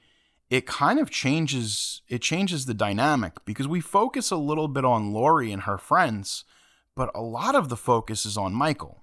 it 0.52 0.68
kind 0.68 1.00
of 1.00 1.10
changes 1.10 2.04
it 2.08 2.22
changes 2.22 2.68
the 2.68 2.76
dynamic 2.76 3.44
because 3.44 3.68
we 3.68 3.82
focus 3.82 4.30
a 4.30 4.38
little 4.38 4.68
bit 4.68 4.86
on 4.86 5.12
Laurie 5.12 5.52
and 5.52 5.64
her 5.64 5.80
friends, 5.80 6.44
but 6.96 7.10
a 7.16 7.24
lot 7.24 7.56
of 7.56 7.70
the 7.70 7.76
focus 7.76 8.24
is 8.24 8.38
on 8.38 8.54
Michael. 8.54 9.02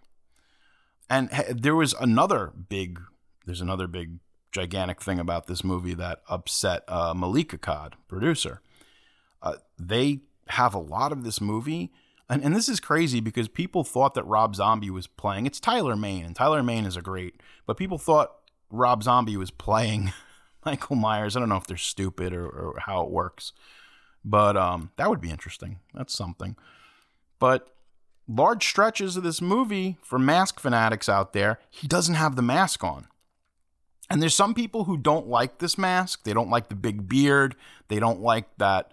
And 1.11 1.29
there 1.51 1.75
was 1.75 1.93
another 1.95 2.53
big 2.69 3.01
there's 3.47 3.61
another 3.61 3.89
big 3.89 4.21
gigantic 4.53 5.01
thing 5.01 5.19
about 5.19 5.47
this 5.47 5.65
movie 5.65 5.95
that 5.95 6.23
upset 6.29 6.85
uh, 6.89 7.15
Malek 7.15 7.49
Akkad, 7.51 7.95
producer. 8.07 8.61
Uh, 9.43 9.57
they 9.79 10.21
have 10.49 10.75
a 10.75 10.79
lot 10.79 11.11
of 11.11 11.25
this 11.25 11.41
movie 11.41 11.91
and, 12.33 12.43
and 12.43 12.57
this 12.57 12.69
is 12.69 12.81
crazy 12.81 13.21
because 13.21 13.49
people 13.49 13.85
thought 13.85 14.15
that 14.15 14.25
Rob 14.25 14.57
Zombie 14.57 14.89
was 14.89 15.07
playing. 15.07 15.45
It's 15.45 15.61
Tyler 15.61 15.97
Mane, 15.97 16.25
and 16.25 16.35
Tyler 16.35 16.63
Mane 16.63 16.87
is 16.87 16.97
a 16.97 17.03
great, 17.03 17.41
but 17.67 17.77
people 17.77 17.99
thought 17.99 18.33
Rob 18.71 19.03
Zombie 19.03 19.37
was 19.37 19.51
playing 19.51 20.15
Michael 20.65 20.97
Myers. 20.97 21.37
I 21.37 21.41
don't 21.41 21.51
know 21.51 21.57
if 21.57 21.67
they're 21.67 21.77
stupid 21.77 22.33
or, 22.33 22.49
or 22.49 22.79
how 22.79 23.03
it 23.03 23.11
works, 23.11 23.53
but 24.25 24.57
um, 24.57 24.93
that 24.97 25.11
would 25.11 25.21
be 25.21 25.31
interesting. 25.31 25.81
That's 25.93 26.17
something. 26.17 26.57
But 27.39 27.69
large 28.27 28.67
stretches 28.67 29.15
of 29.19 29.25
this 29.25 29.43
movie, 29.43 29.99
for 30.01 30.19
mask 30.19 30.59
fanatics 30.59 31.11
out 31.11 31.35
there, 31.35 31.59
he 31.69 31.87
doesn't 31.87 32.15
have 32.15 32.37
the 32.37 32.43
mask 32.43 32.83
on. 32.83 33.09
And 34.13 34.23
there's 34.23 34.35
some 34.35 34.55
people 34.55 34.85
who 34.85 34.97
don't 34.97 35.27
like 35.27 35.59
this 35.59 35.79
mask. 35.79 36.25
They 36.25 36.35
don't 36.35 36.51
like 36.51 36.69
the 36.69 36.75
big 36.75 37.09
beard. 37.09 37.57
They 37.89 37.99
don't 37.99 38.21
like 38.21 38.47
that 38.59 38.93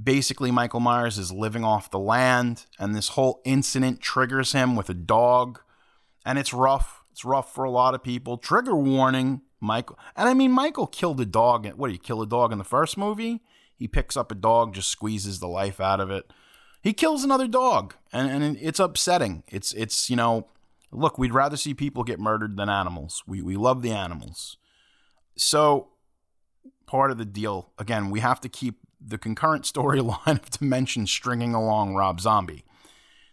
basically 0.00 0.50
Michael 0.50 0.80
Myers 0.80 1.18
is 1.18 1.32
living 1.32 1.64
off 1.64 1.90
the 1.90 1.98
land 1.98 2.66
and 2.78 2.94
this 2.94 3.08
whole 3.08 3.40
incident 3.44 4.00
triggers 4.00 4.52
him 4.52 4.76
with 4.76 4.88
a 4.88 4.94
dog 4.94 5.60
and 6.24 6.38
it's 6.38 6.52
rough. 6.52 7.02
It's 7.10 7.24
rough 7.24 7.54
for 7.54 7.64
a 7.64 7.70
lot 7.70 7.94
of 7.94 8.02
people. 8.02 8.38
Trigger 8.38 8.74
warning, 8.74 9.42
Michael. 9.60 9.98
And 10.16 10.28
I 10.28 10.34
mean 10.34 10.50
Michael 10.50 10.86
killed 10.86 11.20
a 11.20 11.26
dog. 11.26 11.66
What 11.74 11.88
do 11.88 11.92
you 11.92 11.98
kill 11.98 12.22
a 12.22 12.26
dog 12.26 12.52
in 12.52 12.58
the 12.58 12.64
first 12.64 12.96
movie? 12.96 13.42
He 13.76 13.88
picks 13.88 14.16
up 14.16 14.32
a 14.32 14.36
dog, 14.36 14.74
just 14.74 14.88
squeezes 14.88 15.40
the 15.40 15.48
life 15.48 15.80
out 15.80 16.00
of 16.00 16.10
it. 16.10 16.32
He 16.80 16.92
kills 16.92 17.22
another 17.22 17.46
dog 17.46 17.94
and, 18.12 18.30
and 18.30 18.56
it's 18.60 18.80
upsetting. 18.80 19.44
It's 19.48 19.72
it's, 19.72 20.08
you 20.08 20.16
know, 20.16 20.46
look, 20.92 21.18
we'd 21.18 21.34
rather 21.34 21.56
see 21.56 21.74
people 21.74 22.04
get 22.04 22.20
murdered 22.20 22.56
than 22.56 22.68
animals. 22.68 23.22
We 23.26 23.42
we 23.42 23.56
love 23.56 23.82
the 23.82 23.92
animals. 23.92 24.56
So 25.36 25.88
part 26.86 27.10
of 27.10 27.18
the 27.18 27.24
deal, 27.24 27.70
again, 27.78 28.10
we 28.10 28.20
have 28.20 28.40
to 28.42 28.48
keep 28.48 28.80
the 29.00 29.18
concurrent 29.18 29.64
storyline 29.72 30.42
of 30.42 30.50
Dimension 30.50 31.06
stringing 31.06 31.54
along 31.54 31.94
Rob 31.94 32.20
Zombie. 32.20 32.64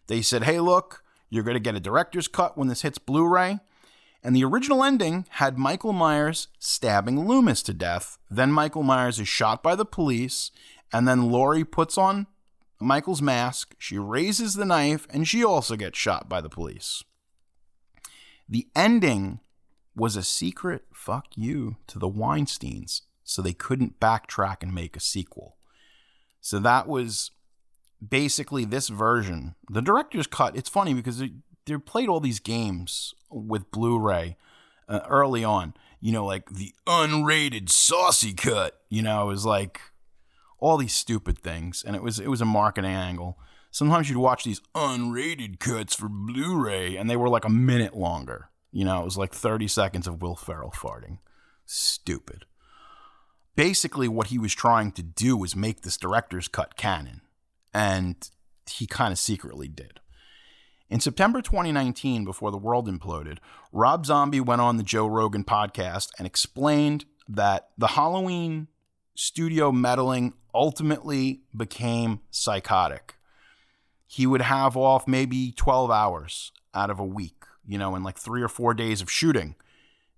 They 0.07 0.21
said, 0.21 0.43
hey, 0.43 0.59
look, 0.59 1.03
you're 1.29 1.43
going 1.43 1.55
to 1.55 1.59
get 1.59 1.75
a 1.75 1.79
director's 1.79 2.27
cut 2.27 2.57
when 2.57 2.67
this 2.67 2.81
hits 2.81 2.97
Blu 2.97 3.27
ray. 3.27 3.59
And 4.23 4.35
the 4.35 4.43
original 4.43 4.83
ending 4.83 5.25
had 5.29 5.57
Michael 5.57 5.93
Myers 5.93 6.47
stabbing 6.57 7.27
Loomis 7.27 7.61
to 7.63 7.73
death. 7.73 8.17
Then 8.29 8.51
Michael 8.51 8.83
Myers 8.83 9.19
is 9.19 9.27
shot 9.27 9.63
by 9.63 9.75
the 9.75 9.85
police. 9.85 10.51
And 10.91 11.07
then 11.07 11.29
Laurie 11.29 11.63
puts 11.63 11.97
on 11.97 12.27
Michael's 12.81 13.21
mask. 13.21 13.75
She 13.77 13.97
raises 13.97 14.55
the 14.55 14.65
knife 14.65 15.07
and 15.09 15.27
she 15.27 15.43
also 15.43 15.75
gets 15.75 15.97
shot 15.97 16.27
by 16.27 16.41
the 16.41 16.49
police. 16.49 17.03
The 18.49 18.67
ending 18.75 19.39
was 19.95 20.15
a 20.15 20.23
secret 20.23 20.83
fuck 20.93 21.27
you 21.35 21.77
to 21.87 21.99
the 21.99 22.09
Weinsteins, 22.09 23.01
so 23.23 23.41
they 23.41 23.53
couldn't 23.53 23.99
backtrack 23.99 24.63
and 24.63 24.73
make 24.73 24.95
a 24.95 25.01
sequel. 25.01 25.57
So 26.41 26.57
that 26.59 26.87
was 26.87 27.31
basically 28.07 28.65
this 28.65 28.87
version. 28.87 29.55
The 29.69 29.81
director's 29.81 30.27
cut, 30.27 30.55
it's 30.55 30.69
funny 30.69 30.93
because 30.93 31.19
they, 31.19 31.33
they 31.65 31.77
played 31.77 32.09
all 32.09 32.19
these 32.19 32.39
games 32.39 33.13
with 33.29 33.69
Blu 33.71 33.99
ray 33.99 34.37
uh, 34.87 35.01
early 35.07 35.43
on. 35.43 35.73
You 35.99 36.13
know, 36.13 36.25
like 36.25 36.49
the 36.49 36.73
unrated 36.87 37.69
saucy 37.69 38.33
cut. 38.33 38.81
You 38.89 39.01
know, 39.01 39.23
it 39.23 39.27
was 39.27 39.45
like 39.45 39.81
all 40.57 40.77
these 40.77 40.93
stupid 40.93 41.39
things. 41.39 41.83
And 41.85 41.95
it 41.95 42.01
was 42.01 42.19
it 42.19 42.29
was 42.29 42.41
a 42.41 42.45
marketing 42.45 42.95
angle. 42.95 43.37
Sometimes 43.71 44.09
you'd 44.09 44.19
watch 44.19 44.43
these 44.43 44.61
unrated 44.75 45.59
cuts 45.59 45.95
for 45.95 46.09
Blu 46.09 46.57
ray 46.57 46.95
and 46.95 47.09
they 47.09 47.15
were 47.15 47.29
like 47.29 47.45
a 47.45 47.49
minute 47.49 47.95
longer. 47.95 48.49
You 48.71 48.85
know, 48.85 49.01
it 49.01 49.05
was 49.05 49.17
like 49.17 49.33
30 49.33 49.67
seconds 49.67 50.07
of 50.07 50.21
Will 50.21 50.35
Ferrell 50.35 50.71
farting. 50.71 51.19
Stupid 51.65 52.45
basically 53.59 54.07
what 54.07 54.27
he 54.27 54.37
was 54.37 54.55
trying 54.55 54.89
to 54.89 55.03
do 55.03 55.35
was 55.35 55.53
make 55.53 55.81
this 55.81 55.97
director's 55.97 56.47
cut 56.47 56.77
canon. 56.77 57.19
And 57.73 58.15
he 58.65 58.87
kind 58.87 59.11
of 59.11 59.19
secretly 59.19 59.67
did. 59.67 59.99
In 60.89 61.01
September 61.01 61.41
2019, 61.41 62.23
before 62.23 62.51
the 62.51 62.57
world 62.57 62.87
imploded, 62.87 63.39
Rob 63.73 64.05
Zombie 64.05 64.39
went 64.39 64.61
on 64.61 64.77
the 64.77 64.83
Joe 64.83 65.07
Rogan 65.07 65.43
podcast 65.43 66.07
and 66.17 66.25
explained 66.25 67.03
that 67.27 67.67
the 67.77 67.87
Halloween 67.87 68.69
studio 69.13 69.73
meddling 69.73 70.35
ultimately 70.55 71.41
became 71.53 72.21
psychotic. 72.31 73.15
He 74.11 74.25
would 74.25 74.41
have 74.41 74.75
off 74.75 75.07
maybe 75.07 75.51
12 75.51 75.91
hours 75.91 76.51
out 76.73 76.89
of 76.89 76.99
a 76.99 77.05
week, 77.05 77.43
you 77.67 77.77
know, 77.77 77.95
in 77.95 78.01
like 78.01 78.17
three 78.17 78.41
or 78.41 78.47
four 78.47 78.73
days 78.73 79.03
of 79.03 79.11
shooting, 79.11 79.53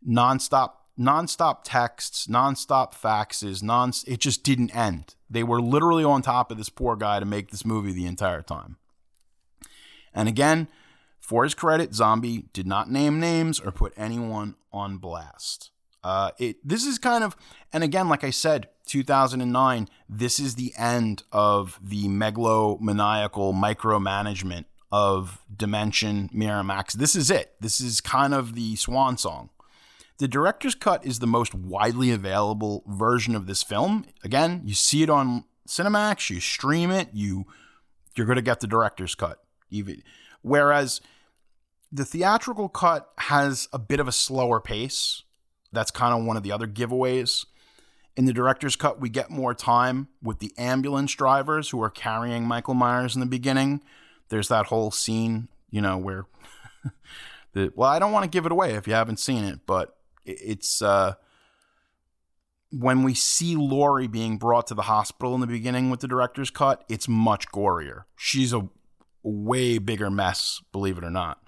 nonstop 0.08 0.76
nonstop 0.98 1.60
texts, 1.66 2.28
nonstop 2.28 2.94
faxes, 2.94 3.62
non 3.62 3.92
it 4.08 4.22
just 4.22 4.44
didn't 4.46 4.74
end. 4.74 5.16
They 5.30 5.44
were 5.44 5.62
literally 5.62 6.06
on 6.06 6.22
top 6.22 6.52
of 6.52 6.58
this 6.58 6.70
poor 6.70 6.96
guy 6.96 7.20
to 7.20 7.26
make 7.26 7.52
this 7.52 7.66
movie 7.66 7.92
the 7.92 8.06
entire 8.06 8.42
time. 8.42 8.78
And 10.14 10.30
again, 10.30 10.70
for 11.20 11.44
his 11.44 11.54
credit, 11.54 11.94
Zombie 11.94 12.46
did 12.54 12.66
not 12.66 12.90
name 12.90 13.20
names 13.20 13.60
or 13.60 13.74
put 13.74 13.94
anyone 13.98 14.56
on 14.72 15.00
blast. 15.00 15.71
Uh, 16.04 16.32
it 16.40 16.68
this 16.68 16.86
is 16.86 16.98
kind 16.98 17.24
of, 17.24 17.36
and 17.72 17.84
again, 17.84 18.10
like 18.10 18.24
I 18.24 18.32
said, 18.32 18.70
2009. 18.86 19.88
This 20.10 20.40
is 20.40 20.56
the 20.56 20.74
end 20.78 21.24
of 21.32 21.80
the 21.82 22.08
megalomaniacal 22.08 23.54
micromanagement 23.54 24.66
of 24.92 25.44
Dimension 25.56 26.30
Miramax. 26.34 26.94
This 26.94 27.16
is 27.16 27.32
it. 27.32 27.54
This 27.62 27.80
is 27.80 28.02
kind 28.02 28.34
of 28.34 28.56
the 28.56 28.76
swan 28.76 29.18
song. 29.18 29.50
The 30.18 30.28
director's 30.28 30.76
cut 30.76 31.06
is 31.06 31.20
the 31.20 31.28
most 31.28 31.56
widely 31.56 32.12
available 32.12 32.84
version 32.86 33.36
of 33.36 33.48
this 33.48 33.64
film. 33.64 34.06
Again, 34.24 34.62
you 34.66 34.76
see 34.76 35.02
it 35.02 35.10
on 35.10 35.46
Cinemax, 35.68 36.30
you 36.30 36.40
stream 36.40 36.92
it, 36.92 37.10
you 37.14 37.46
you're 38.16 38.28
going 38.28 38.36
to 38.36 38.42
get 38.42 38.60
the 38.60 38.68
director's 38.68 39.16
cut. 39.16 39.42
Even 39.70 40.04
whereas 40.42 41.00
the 41.92 42.06
theatrical 42.06 42.68
cut 42.68 43.10
has 43.18 43.70
a 43.72 43.80
bit 43.80 44.00
of 44.00 44.08
a 44.08 44.12
slower 44.12 44.60
pace. 44.60 45.24
That's 45.72 45.92
kind 45.92 46.14
of 46.14 46.26
one 46.26 46.38
of 46.38 46.44
the 46.44 46.52
other 46.52 46.68
giveaways. 46.68 47.46
In 48.18 48.26
the 48.26 48.34
director's 48.34 48.76
cut, 48.76 49.00
we 49.00 49.10
get 49.10 49.30
more 49.30 49.54
time 49.54 50.10
with 50.22 50.40
the 50.40 50.54
ambulance 50.58 51.16
drivers 51.16 51.70
who 51.70 51.82
are 51.82 51.90
carrying 51.90 52.46
Michael 52.46 52.74
Myers 52.74 53.16
in 53.16 53.22
the 53.22 53.26
beginning. 53.26 53.82
There's 54.30 54.50
that 54.50 54.68
whole 54.68 54.92
scene, 54.92 55.48
you 55.70 55.82
know, 55.82 55.98
where 55.98 56.26
the, 57.54 57.72
well, 57.76 57.90
I 57.90 58.00
don't 58.00 58.12
want 58.12 58.24
to 58.24 58.30
give 58.30 58.46
it 58.46 58.52
away 58.52 58.74
if 58.74 58.88
you 58.88 58.94
haven't 58.94 59.20
seen 59.20 59.46
it, 59.46 59.62
but 59.66 59.96
it's 60.26 60.82
uh, 60.82 61.14
when 62.72 63.04
we 63.04 63.14
see 63.14 63.56
Laurie 63.56 64.08
being 64.08 64.38
brought 64.38 64.68
to 64.68 64.74
the 64.74 64.84
hospital 64.84 65.36
in 65.36 65.42
the 65.42 65.48
beginning 65.48 65.90
with 65.90 66.00
the 66.00 66.08
director's 66.08 66.50
cut, 66.50 66.84
it's 66.90 67.08
much 67.08 67.48
gorier. 67.50 68.04
She's 68.16 68.54
a 68.54 68.70
way 69.24 69.78
bigger 69.78 70.10
mess, 70.10 70.62
believe 70.72 70.98
it 70.98 71.04
or 71.04 71.10
not. 71.10 71.40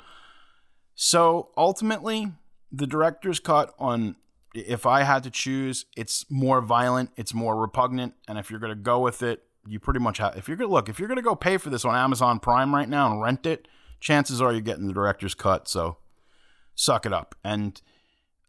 So 0.95 1.49
ultimately, 1.57 2.31
the 2.73 2.87
director's 2.87 3.39
cut 3.39 3.73
on 3.79 4.15
if 4.53 4.85
I 4.85 5.03
had 5.03 5.23
to 5.23 5.31
choose, 5.31 5.85
it's 5.95 6.29
more 6.29 6.61
violent, 6.61 7.11
it's 7.15 7.33
more 7.33 7.55
repugnant, 7.55 8.13
and 8.27 8.37
if 8.37 8.49
you're 8.51 8.59
gonna 8.59 8.75
go 8.75 8.99
with 8.99 9.23
it, 9.23 9.43
you 9.65 9.79
pretty 9.79 9.99
much 9.99 10.17
have. 10.17 10.35
If 10.35 10.47
you're 10.47 10.57
gonna 10.57 10.71
look, 10.71 10.89
if 10.89 10.99
you're 10.99 11.07
gonna 11.07 11.21
go 11.21 11.35
pay 11.35 11.57
for 11.57 11.69
this 11.69 11.85
on 11.85 11.95
Amazon 11.95 12.39
Prime 12.39 12.73
right 12.73 12.89
now 12.89 13.11
and 13.11 13.21
rent 13.21 13.45
it, 13.45 13.67
chances 13.99 14.41
are 14.41 14.51
you're 14.51 14.61
getting 14.61 14.87
the 14.87 14.93
director's 14.93 15.33
cut. 15.33 15.67
So 15.67 15.97
suck 16.75 17.05
it 17.05 17.13
up. 17.13 17.35
And 17.43 17.81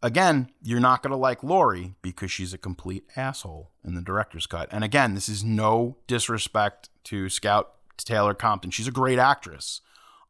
again, 0.02 0.50
you're 0.62 0.80
not 0.80 1.02
gonna 1.02 1.16
like 1.16 1.42
Laurie 1.42 1.94
because 2.02 2.30
she's 2.30 2.52
a 2.52 2.58
complete 2.58 3.04
asshole 3.16 3.70
in 3.84 3.94
the 3.94 4.02
director's 4.02 4.46
cut. 4.46 4.68
And 4.72 4.84
again, 4.84 5.14
this 5.14 5.28
is 5.28 5.44
no 5.44 5.96
disrespect 6.06 6.90
to 7.04 7.28
Scout 7.28 7.74
Taylor 7.96 8.34
Compton. 8.34 8.70
She's 8.70 8.88
a 8.88 8.92
great 8.92 9.18
actress. 9.18 9.80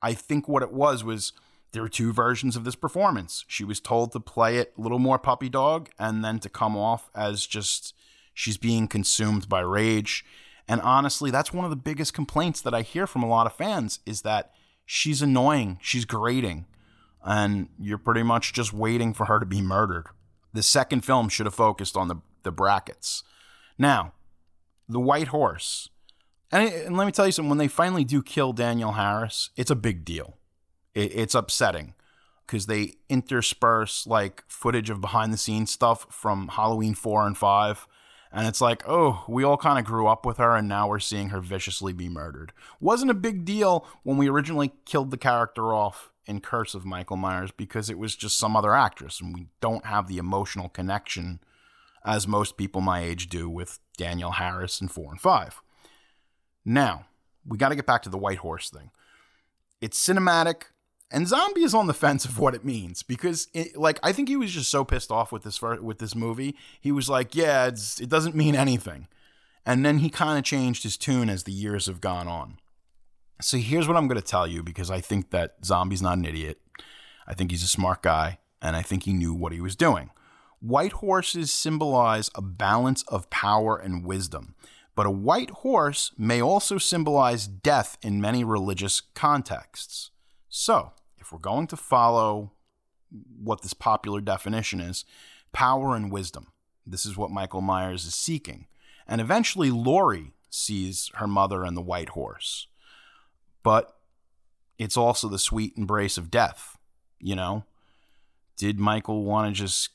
I 0.03 0.15
think 0.15 0.49
what 0.49 0.63
it 0.63 0.73
was 0.73 1.03
was 1.03 1.33
there 1.75 1.83
were 1.83 1.89
two 1.89 2.13
versions 2.13 2.55
of 2.55 2.63
this 2.63 2.77
performance. 2.77 3.45
She 3.49 3.65
was 3.65 3.81
told 3.81 4.13
to 4.13 4.21
play 4.21 4.59
it 4.59 4.73
a 4.79 4.81
little 4.81 5.01
more 5.01 5.19
puppy 5.19 5.49
dog 5.49 5.91
and 5.99 6.25
then 6.25 6.39
to 6.39 6.49
come 6.49 6.77
off 6.77 7.11
as 7.17 7.47
just 7.47 7.95
she's 8.33 8.57
being 8.57 8.87
consumed 8.87 9.49
by 9.49 9.61
rage. 9.61 10.25
And 10.69 10.81
honestly, 10.81 11.33
that's 11.33 11.53
one 11.53 11.65
of 11.65 11.71
the 11.71 11.77
biggest 11.77 12.15
complaints 12.15 12.61
that 12.61 12.75
I 12.75 12.83
hear 12.83 13.09
from 13.09 13.25
a 13.25 13.29
lot 13.29 13.47
of 13.47 13.57
fans 13.57 13.99
is 14.07 14.23
that 14.23 14.53
she's 14.87 15.21
annoying, 15.21 15.81
she's 15.83 16.05
grating, 16.05 16.67
and 17.25 17.69
you're 17.77 17.99
pretty 17.99 18.23
much 18.23 18.53
just 18.53 18.73
waiting 18.73 19.13
for 19.13 19.25
her 19.25 19.41
to 19.41 19.47
be 19.47 19.61
murdered. 19.61 20.07
The 20.53 20.63
second 20.63 21.05
film 21.05 21.29
should 21.29 21.47
have 21.47 21.57
focused 21.57 21.97
on 21.97 22.07
the, 22.07 22.17
the 22.45 22.53
brackets. 22.53 23.25
Now, 23.77 24.13
the 24.89 25.01
white 25.01 25.29
horse. 25.29 25.89
And, 26.53 26.73
and 26.73 26.97
let 26.97 27.07
me 27.07 27.11
tell 27.11 27.27
you 27.27 27.33
something 27.33 27.49
when 27.49 27.59
they 27.59 27.67
finally 27.67 28.05
do 28.05 28.23
kill 28.23 28.53
Danielle 28.53 28.93
Harris, 28.93 29.51
it's 29.57 29.73
a 29.73 29.77
big 29.77 30.05
deal 30.05 30.39
it, 30.95 31.15
it's 31.15 31.35
upsetting 31.35 31.95
because 32.47 32.67
they 32.67 32.95
intersperse 33.09 34.07
like 34.07 34.45
footage 34.49 34.91
of 34.91 35.01
behind 35.01 35.33
the 35.33 35.39
scenes 35.39 35.71
stuff 35.71 36.07
from 36.11 36.49
Halloween 36.49 36.95
4 36.95 37.27
and 37.27 37.39
5. 37.39 37.87
And 38.33 38.49
it's 38.49 38.61
like, 38.61 38.83
oh, 38.89 39.25
we 39.29 39.45
all 39.45 39.57
kind 39.57 39.79
of 39.79 39.85
grew 39.85 40.09
up 40.09 40.27
with 40.27 40.39
her, 40.39 40.57
and 40.57 40.67
now 40.67 40.89
we're 40.89 40.99
seeing 40.99 41.29
her 41.29 41.41
viciously 41.41 41.93
be 41.93 42.09
murdered. 42.09 42.53
Wasn't 42.81 43.11
a 43.11 43.15
big 43.15 43.45
deal 43.45 43.87
when 44.03 44.17
we 44.17 44.29
originally 44.29 44.73
killed 44.85 45.13
the 45.13 45.17
character 45.17 45.73
off 45.73 46.11
in 46.27 46.41
Curse 46.41 46.75
of 46.75 46.85
Michael 46.85 47.17
Myers 47.17 47.53
because 47.53 47.89
it 47.89 47.99
was 47.99 48.17
just 48.17 48.37
some 48.37 48.57
other 48.57 48.75
actress, 48.75 49.21
and 49.21 49.33
we 49.33 49.47
don't 49.61 49.87
have 49.87 50.09
the 50.09 50.19
emotional 50.19 50.69
connection 50.69 51.39
as 52.05 52.27
most 52.27 52.57
people 52.57 52.81
my 52.81 53.01
age 53.01 53.29
do 53.29 53.49
with 53.49 53.79
Danielle 53.97 54.33
Harris 54.33 54.81
in 54.81 54.89
4 54.89 55.13
and 55.13 55.21
5. 55.21 55.63
Now, 56.65 57.07
we 57.47 57.57
got 57.57 57.69
to 57.69 57.77
get 57.77 57.87
back 57.87 58.03
to 58.03 58.11
the 58.11 58.19
White 58.19 58.39
Horse 58.39 58.69
thing. 58.69 58.91
It's 59.81 60.05
cinematic, 60.05 60.65
and 61.15 61.29
Zombie 61.29 61.63
is 61.63 61.75
on 61.75 61.87
the 61.87 61.95
fence 61.95 62.25
of 62.25 62.39
what 62.39 62.55
it 62.55 62.65
means 62.65 63.05
because, 63.05 63.47
it, 63.55 63.77
like, 63.77 64.01
I 64.03 64.13
think 64.13 64.29
he 64.29 64.37
was 64.37 64.51
just 64.51 64.69
so 64.69 64.85
pissed 64.85 65.13
off 65.13 65.31
with 65.31 65.45
this 65.45 65.63
with 65.63 65.99
this 65.99 66.15
movie. 66.17 66.57
He 66.81 66.91
was 66.91 67.09
like, 67.09 67.35
"Yeah, 67.35 67.67
it 67.67 68.09
doesn't 68.09 68.35
mean 68.35 68.57
anything," 68.57 69.07
and 69.65 69.85
then 69.85 69.99
he 69.99 70.11
kind 70.11 70.39
of 70.39 70.45
changed 70.45 70.83
his 70.83 70.97
tune 70.97 71.31
as 71.31 71.45
the 71.45 71.53
years 71.53 71.87
have 71.87 72.01
gone 72.01 72.27
on. 72.27 72.59
So 73.41 73.59
here's 73.59 73.87
what 73.87 73.97
I'm 73.97 74.09
going 74.09 74.21
to 74.21 74.27
tell 74.27 74.47
you 74.47 74.63
because 74.63 74.91
I 74.91 75.01
think 75.01 75.31
that 75.31 75.65
Zombie's 75.65 76.03
not 76.03 76.19
an 76.19 76.25
idiot. 76.25 76.61
I 77.27 77.35
think 77.35 77.53
he's 77.53 77.63
a 77.63 77.69
smart 77.69 78.03
guy, 78.03 78.39
and 78.61 78.75
I 78.75 78.83
think 78.83 79.05
he 79.05 79.13
knew 79.13 79.35
what 79.35 79.53
he 79.53 79.61
was 79.61 79.77
doing. 79.77 80.11
White 80.61 80.93
horses 80.93 81.53
symbolize 81.53 82.31
a 82.35 82.43
balance 82.43 83.05
of 83.05 83.31
power 83.31 83.77
and 83.77 84.05
wisdom, 84.05 84.55
but 84.97 85.07
a 85.07 85.11
white 85.11 85.51
horse 85.51 86.11
may 86.19 86.43
also 86.43 86.79
symbolize 86.79 87.47
death 87.47 87.99
in 88.03 88.21
many 88.21 88.43
religious 88.43 89.01
contexts. 89.01 90.11
So, 90.49 90.93
if 91.25 91.33
we're 91.33 91.39
going 91.39 91.67
to 91.69 91.77
follow 91.77 92.53
what 93.43 93.63
this 93.63 93.73
popular 93.73 94.21
definition 94.21 94.79
is, 94.79 95.05
power 95.53 95.97
and 95.97 96.13
wisdom. 96.13 96.49
This 96.87 97.07
is 97.07 97.17
what 97.17 97.31
Michael 97.31 97.63
Myers 97.63 98.05
is 98.05 98.15
seeking. 98.15 98.67
And 99.09 99.21
eventually, 99.21 99.71
Laurie 99.71 100.35
sees 100.51 101.11
her 101.15 101.27
mother 101.27 101.65
and 101.65 101.77
the 101.77 101.83
white 101.83 102.11
horse. 102.11 102.69
But 103.63 103.97
it's 104.79 104.97
also 104.97 105.29
the 105.29 105.39
sweet 105.39 105.73
embrace 105.79 106.19
of 106.19 106.31
death, 106.31 106.77
you 107.19 107.35
know? 107.35 107.65
Did 108.59 108.79
Michael 108.79 109.25
want 109.25 109.55
to 109.55 109.63
just 109.63 109.91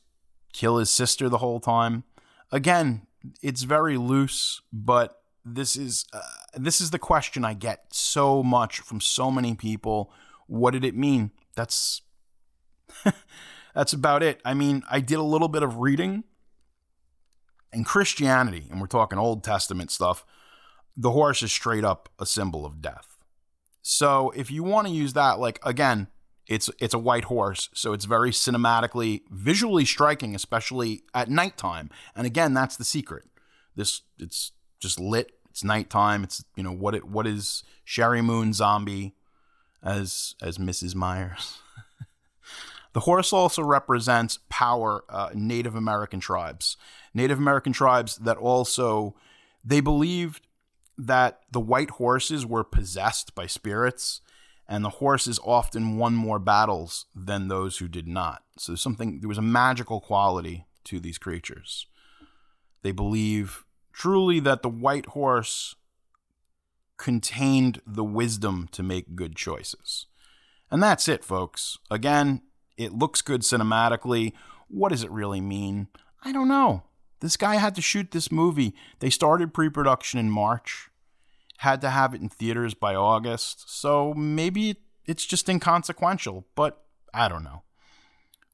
kill 0.51 0.77
his 0.77 0.89
sister 0.89 1.29
the 1.29 1.37
whole 1.37 1.59
time? 1.59 2.05
Again, 2.51 3.05
it's 3.41 3.63
very 3.63 3.97
loose, 3.97 4.61
but 4.73 5.21
this 5.45 5.75
is 5.75 6.05
uh, 6.11 6.21
this 6.55 6.81
is 6.81 6.91
the 6.91 6.99
question 6.99 7.45
I 7.45 7.53
get 7.53 7.85
so 7.91 8.43
much 8.43 8.79
from 8.79 8.99
so 8.99 9.31
many 9.31 9.53
people 9.53 10.11
what 10.49 10.71
did 10.71 10.83
it 10.83 10.95
mean? 10.95 11.31
That's 11.55 12.01
that's 13.75 13.93
about 13.93 14.23
it. 14.23 14.41
I 14.43 14.53
mean, 14.53 14.83
I 14.89 14.99
did 14.99 15.19
a 15.19 15.23
little 15.23 15.47
bit 15.47 15.63
of 15.63 15.77
reading 15.77 16.23
in 17.71 17.83
Christianity, 17.83 18.65
and 18.69 18.81
we're 18.81 18.87
talking 18.87 19.19
Old 19.19 19.43
Testament 19.43 19.91
stuff. 19.91 20.25
The 20.97 21.11
horse 21.11 21.43
is 21.43 21.51
straight 21.51 21.85
up 21.85 22.09
a 22.19 22.25
symbol 22.25 22.65
of 22.65 22.81
death. 22.81 23.17
So 23.81 24.31
if 24.35 24.51
you 24.51 24.63
want 24.63 24.87
to 24.87 24.93
use 24.93 25.13
that, 25.13 25.39
like 25.39 25.59
again, 25.63 26.07
it's 26.47 26.69
it's 26.79 26.95
a 26.95 26.99
white 26.99 27.25
horse, 27.25 27.69
so 27.73 27.93
it's 27.93 28.05
very 28.05 28.31
cinematically, 28.31 29.21
visually 29.29 29.85
striking, 29.85 30.33
especially 30.33 31.03
at 31.13 31.29
nighttime. 31.29 31.91
And 32.15 32.25
again, 32.25 32.55
that's 32.55 32.75
the 32.75 32.83
secret. 32.83 33.25
This 33.75 34.01
it's 34.17 34.51
just 34.79 34.99
lit. 34.99 35.31
It's 35.51 35.63
nighttime. 35.63 36.23
It's 36.23 36.43
you 36.55 36.63
know 36.63 36.71
what 36.71 36.95
it 36.95 37.05
what 37.05 37.27
is 37.27 37.63
Sheri 37.85 38.23
Moon 38.23 38.51
Zombie 38.51 39.13
as 39.83 40.35
as 40.41 40.57
Mrs. 40.57 40.95
Myers. 40.95 41.59
the 42.93 43.01
horse 43.01 43.33
also 43.33 43.63
represents 43.63 44.39
power 44.49 45.03
uh, 45.09 45.29
Native 45.33 45.75
American 45.75 46.19
tribes. 46.19 46.77
Native 47.13 47.37
American 47.37 47.73
tribes 47.73 48.17
that 48.17 48.37
also 48.37 49.15
they 49.63 49.79
believed 49.79 50.47
that 50.97 51.41
the 51.51 51.59
white 51.59 51.91
horses 51.91 52.45
were 52.45 52.63
possessed 52.63 53.33
by 53.33 53.45
spirits 53.45 54.21
and 54.67 54.85
the 54.85 54.89
horses 54.89 55.39
often 55.43 55.97
won 55.97 56.13
more 56.13 56.37
battles 56.37 57.07
than 57.15 57.47
those 57.47 57.77
who 57.77 57.87
did 57.87 58.07
not. 58.07 58.43
So 58.57 58.75
something 58.75 59.19
there 59.19 59.27
was 59.27 59.39
a 59.39 59.41
magical 59.41 59.99
quality 59.99 60.65
to 60.85 60.99
these 60.99 61.17
creatures. 61.17 61.87
They 62.83 62.91
believe 62.91 63.65
truly 63.91 64.39
that 64.41 64.61
the 64.61 64.69
white 64.69 65.07
horse 65.07 65.75
contained 66.99 67.81
the 67.87 68.03
wisdom 68.03 68.67
to 68.73 68.83
make 68.83 69.15
good 69.15 69.35
choices. 69.35 70.05
And 70.69 70.83
that's 70.83 71.07
it, 71.07 71.23
folks. 71.23 71.79
Again, 71.89 72.43
it 72.77 72.93
looks 72.93 73.23
good 73.23 73.41
cinematically. 73.41 74.33
What 74.67 74.89
does 74.89 75.03
it 75.03 75.09
really 75.09 75.41
mean? 75.41 75.87
I 76.21 76.31
don't 76.31 76.47
know. 76.47 76.83
This 77.21 77.37
guy 77.37 77.55
had 77.55 77.73
to 77.75 77.81
shoot 77.81 78.11
this 78.11 78.31
movie. 78.31 78.75
They 78.99 79.09
started 79.09 79.53
pre 79.53 79.69
production 79.69 80.19
in 80.19 80.29
March, 80.29 80.89
had 81.57 81.81
to 81.81 81.89
have 81.89 82.13
it 82.13 82.21
in 82.21 82.29
theaters 82.29 82.73
by 82.73 82.93
August. 82.93 83.69
So 83.69 84.13
maybe 84.13 84.77
it's 85.05 85.25
just 85.25 85.49
inconsequential, 85.49 86.45
but 86.55 86.83
I 87.13 87.27
don't 87.27 87.43
know. 87.43 87.63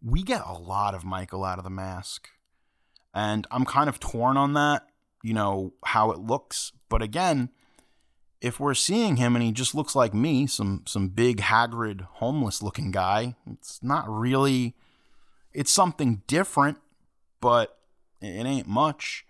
We 0.01 0.23
get 0.23 0.41
a 0.45 0.53
lot 0.53 0.95
of 0.95 1.03
Michael 1.03 1.43
out 1.43 1.57
of 1.57 1.63
the 1.63 1.69
mask. 1.69 2.29
And 3.13 3.47
I'm 3.49 3.65
kind 3.65 3.89
of 3.89 3.99
torn 3.99 4.37
on 4.37 4.53
that, 4.53 4.87
you 5.23 5.33
know, 5.33 5.73
how 5.85 6.11
it 6.11 6.19
looks. 6.19 6.71
But 6.89 7.01
again, 7.01 7.49
if 8.45 8.59
we're 8.59 8.75
seeing 8.75 9.15
him 9.15 9.35
and 9.35 9.43
he 9.43 9.51
just 9.51 9.73
looks 9.73 9.95
like 9.95 10.13
me, 10.13 10.45
some 10.45 10.83
some 10.85 11.07
big 11.07 11.39
haggard 11.39 12.01
homeless 12.13 12.61
looking 12.61 12.91
guy, 12.91 13.33
it's 13.51 13.81
not 13.81 14.07
really 14.07 14.75
it's 15.51 15.71
something 15.71 16.21
different, 16.27 16.77
but 17.41 17.79
it 18.21 18.45
ain't 18.45 18.67
much. 18.67 19.25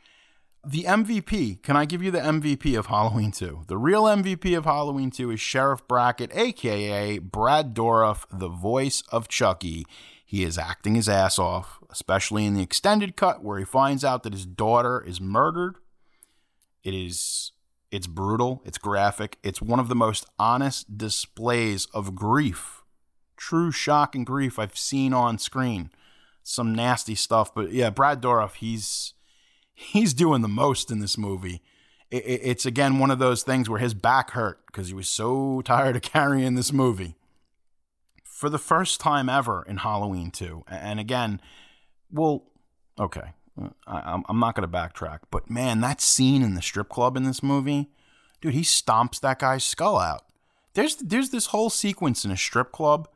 The 0.68 0.84
MVP, 0.84 1.62
can 1.62 1.78
I 1.78 1.86
give 1.86 2.04
you 2.04 2.12
the 2.12 2.20
MVP 2.20 2.78
of 2.78 2.88
Halloween 2.88 3.32
2? 3.32 3.66
The 3.68 3.78
real 3.78 4.04
MVP 4.04 4.58
of 4.58 4.66
Halloween 4.66 5.12
2 5.12 5.32
is 5.32 5.40
Sheriff 5.40 5.88
Brackett, 5.88 6.36
aka 6.36 7.20
Brad 7.20 7.74
Dourif, 7.74 8.26
the 8.30 8.50
voice 8.50 9.02
of 9.14 9.30
Chucky. 9.30 9.86
He 10.26 10.44
is 10.44 10.58
acting 10.58 10.96
his 10.96 11.08
ass 11.08 11.40
off, 11.40 11.80
especially 11.90 12.46
in 12.46 12.54
the 12.54 12.64
extended 12.64 13.16
cut 13.16 13.42
where 13.42 13.60
he 13.60 13.66
finds 13.66 14.04
out 14.04 14.24
that 14.24 14.34
his 14.34 14.46
daughter 14.46 15.02
is 15.02 15.22
murdered. 15.22 15.78
It 16.84 16.94
is 16.94 17.54
it's 17.96 18.08
brutal, 18.08 18.62
it's 18.66 18.78
graphic, 18.78 19.38
it's 19.42 19.62
one 19.62 19.80
of 19.80 19.88
the 19.88 19.96
most 19.96 20.26
honest 20.38 20.98
displays 20.98 21.86
of 21.94 22.14
grief, 22.14 22.84
true 23.38 23.72
shock 23.72 24.16
and 24.16 24.26
grief 24.26 24.60
I've 24.60 24.78
seen 24.78 25.14
on 25.14 25.38
screen. 25.38 25.90
Some 26.44 26.76
nasty 26.76 27.16
stuff, 27.16 27.56
but 27.56 27.72
yeah, 27.72 27.90
Brad 27.90 28.22
Dourif, 28.22 28.56
he's 28.56 29.14
he's 29.74 30.14
doing 30.14 30.42
the 30.42 30.48
most 30.48 30.92
in 30.92 31.00
this 31.00 31.18
movie. 31.18 31.62
It's 32.12 32.66
again 32.66 33.00
one 33.00 33.12
of 33.12 33.20
those 33.20 33.44
things 33.44 33.70
where 33.70 33.80
his 33.80 33.94
back 33.94 34.32
hurt 34.32 34.66
because 34.68 34.90
he 34.90 34.94
was 34.94 35.10
so 35.10 35.62
tired 35.62 35.96
of 35.96 36.02
carrying 36.14 36.56
this 36.56 36.72
movie. 36.72 37.16
for 38.24 38.50
the 38.50 38.60
first 38.60 39.00
time 39.00 39.30
ever 39.30 39.64
in 39.68 39.78
Halloween 39.78 40.30
2. 40.30 40.66
And 40.68 41.00
again, 41.00 41.40
well, 42.12 42.44
okay, 43.00 43.32
I, 43.88 44.22
I'm 44.28 44.40
not 44.40 44.56
going 44.56 44.70
to 44.70 44.78
backtrack, 44.78 45.20
but 45.32 45.50
man, 45.50 45.82
that 45.82 46.02
scene 46.02 46.42
in 46.42 46.56
the 46.56 46.62
strip 46.62 46.90
club 46.90 47.16
in 47.16 47.24
this 47.24 47.42
movie, 47.42 47.90
dude, 48.42 48.54
he 48.54 48.62
stomps 48.62 49.20
that 49.22 49.40
guy's 49.40 49.64
skull 49.64 49.98
out. 49.98 50.24
There's 50.74 50.98
there's 50.98 51.30
this 51.30 51.48
whole 51.48 51.70
sequence 51.70 52.26
in 52.26 52.32
a 52.32 52.38
strip 52.38 52.72
club 52.74 53.08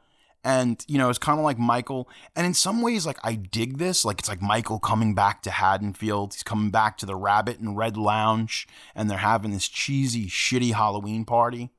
and 0.41 0.85
you 0.87 0.97
know 0.97 1.09
it's 1.09 1.19
kind 1.19 1.37
of 1.37 1.43
like 1.43 1.59
michael 1.59 2.07
and 2.33 2.47
in 2.47 2.53
some 2.53 2.81
ways 2.81 3.05
like 3.05 3.17
i 3.23 3.33
dig 3.33 3.77
this 3.77 4.05
like 4.05 4.19
it's 4.19 4.29
like 4.29 4.41
michael 4.41 4.79
coming 4.79 5.13
back 5.13 5.41
to 5.41 5.51
haddonfield 5.51 6.33
he's 6.33 6.43
coming 6.43 6.71
back 6.71 6.97
to 6.97 7.05
the 7.05 7.15
rabbit 7.15 7.59
and 7.59 7.75
red 7.75 7.97
lounge 7.97 8.65
and 8.95 9.09
they're 9.09 9.17
having 9.17 9.51
this 9.51 9.67
cheesy 9.67 10.27
shitty 10.27 10.73
halloween 10.73 11.25
party. 11.25 11.69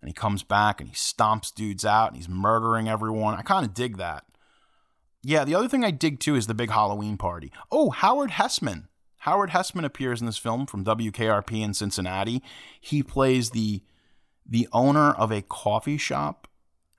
And 0.00 0.08
he 0.08 0.12
comes 0.12 0.42
back 0.42 0.80
and 0.80 0.90
he 0.90 0.96
stomps 0.96 1.54
dudes 1.54 1.84
out 1.84 2.08
and 2.08 2.16
he's 2.16 2.28
murdering 2.28 2.88
everyone. 2.88 3.34
I 3.34 3.42
kind 3.42 3.64
of 3.64 3.72
dig 3.72 3.98
that 3.98 4.24
yeah 5.22 5.44
the 5.44 5.54
other 5.54 5.68
thing 5.68 5.84
i 5.84 5.90
dig 5.90 6.18
too 6.18 6.34
is 6.34 6.46
the 6.46 6.54
big 6.54 6.70
halloween 6.70 7.16
party 7.16 7.52
oh 7.70 7.90
howard 7.90 8.30
Hesseman. 8.30 8.84
howard 9.18 9.50
Hesseman 9.50 9.84
appears 9.84 10.20
in 10.20 10.26
this 10.26 10.38
film 10.38 10.66
from 10.66 10.84
wkrp 10.84 11.52
in 11.52 11.74
cincinnati 11.74 12.42
he 12.80 13.02
plays 13.02 13.50
the 13.50 13.82
the 14.46 14.68
owner 14.72 15.10
of 15.12 15.30
a 15.30 15.42
coffee 15.42 15.98
shop 15.98 16.48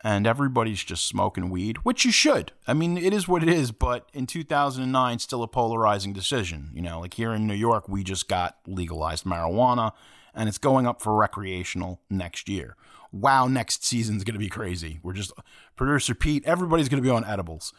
and 0.04 0.28
everybody's 0.28 0.84
just 0.84 1.08
smoking 1.08 1.50
weed, 1.50 1.78
which 1.78 2.04
you 2.04 2.12
should. 2.12 2.52
I 2.68 2.74
mean, 2.74 2.98
it 2.98 3.14
is 3.14 3.28
what 3.28 3.42
it 3.42 3.48
is, 3.48 3.72
but 3.72 4.10
in 4.14 4.28
2009, 4.28 5.20
still 5.20 5.44
a 5.44 5.48
polarizing 5.48 6.12
decision. 6.12 6.72
You 6.74 6.82
know, 6.82 7.00
like 7.00 7.14
here 7.14 7.32
in 7.32 7.48
New 7.48 7.54
York, 7.54 7.88
we 7.88 8.04
just 8.04 8.28
got 8.28 8.58
legalized 8.68 9.24
marijuana, 9.24 9.94
and 10.36 10.50
it's 10.50 10.58
going 10.58 10.86
up 10.86 11.02
for 11.02 11.16
recreational 11.16 12.02
next 12.10 12.50
year. 12.50 12.76
Wow, 13.14 13.48
next 13.48 13.86
season's 13.86 14.26
going 14.26 14.34
to 14.34 14.40
be 14.40 14.50
crazy. 14.50 15.00
We're 15.04 15.14
just, 15.14 15.32
producer 15.78 16.14
Pete, 16.14 16.44
everybody's 16.46 16.90
going 16.90 17.02
to 17.02 17.08
be 17.08 17.14
on 17.14 17.24
edibles. 17.24 17.72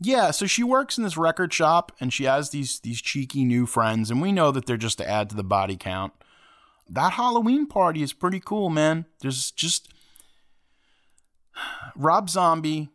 Yeah, 0.00 0.30
so 0.30 0.46
she 0.46 0.62
works 0.62 0.96
in 0.96 1.04
this 1.04 1.16
record 1.16 1.52
shop 1.52 1.92
and 1.98 2.12
she 2.12 2.24
has 2.24 2.50
these 2.50 2.80
these 2.80 3.02
cheeky 3.02 3.44
new 3.44 3.66
friends, 3.66 4.10
and 4.10 4.22
we 4.22 4.32
know 4.32 4.50
that 4.50 4.66
they're 4.66 4.76
just 4.76 4.98
to 4.98 5.08
add 5.08 5.30
to 5.30 5.36
the 5.36 5.44
body 5.44 5.76
count. 5.76 6.12
That 6.88 7.14
Halloween 7.14 7.66
party 7.66 8.02
is 8.02 8.12
pretty 8.12 8.40
cool, 8.40 8.70
man. 8.70 9.06
There's 9.20 9.50
just 9.50 9.92
Rob 11.96 12.30
Zombie 12.30 12.90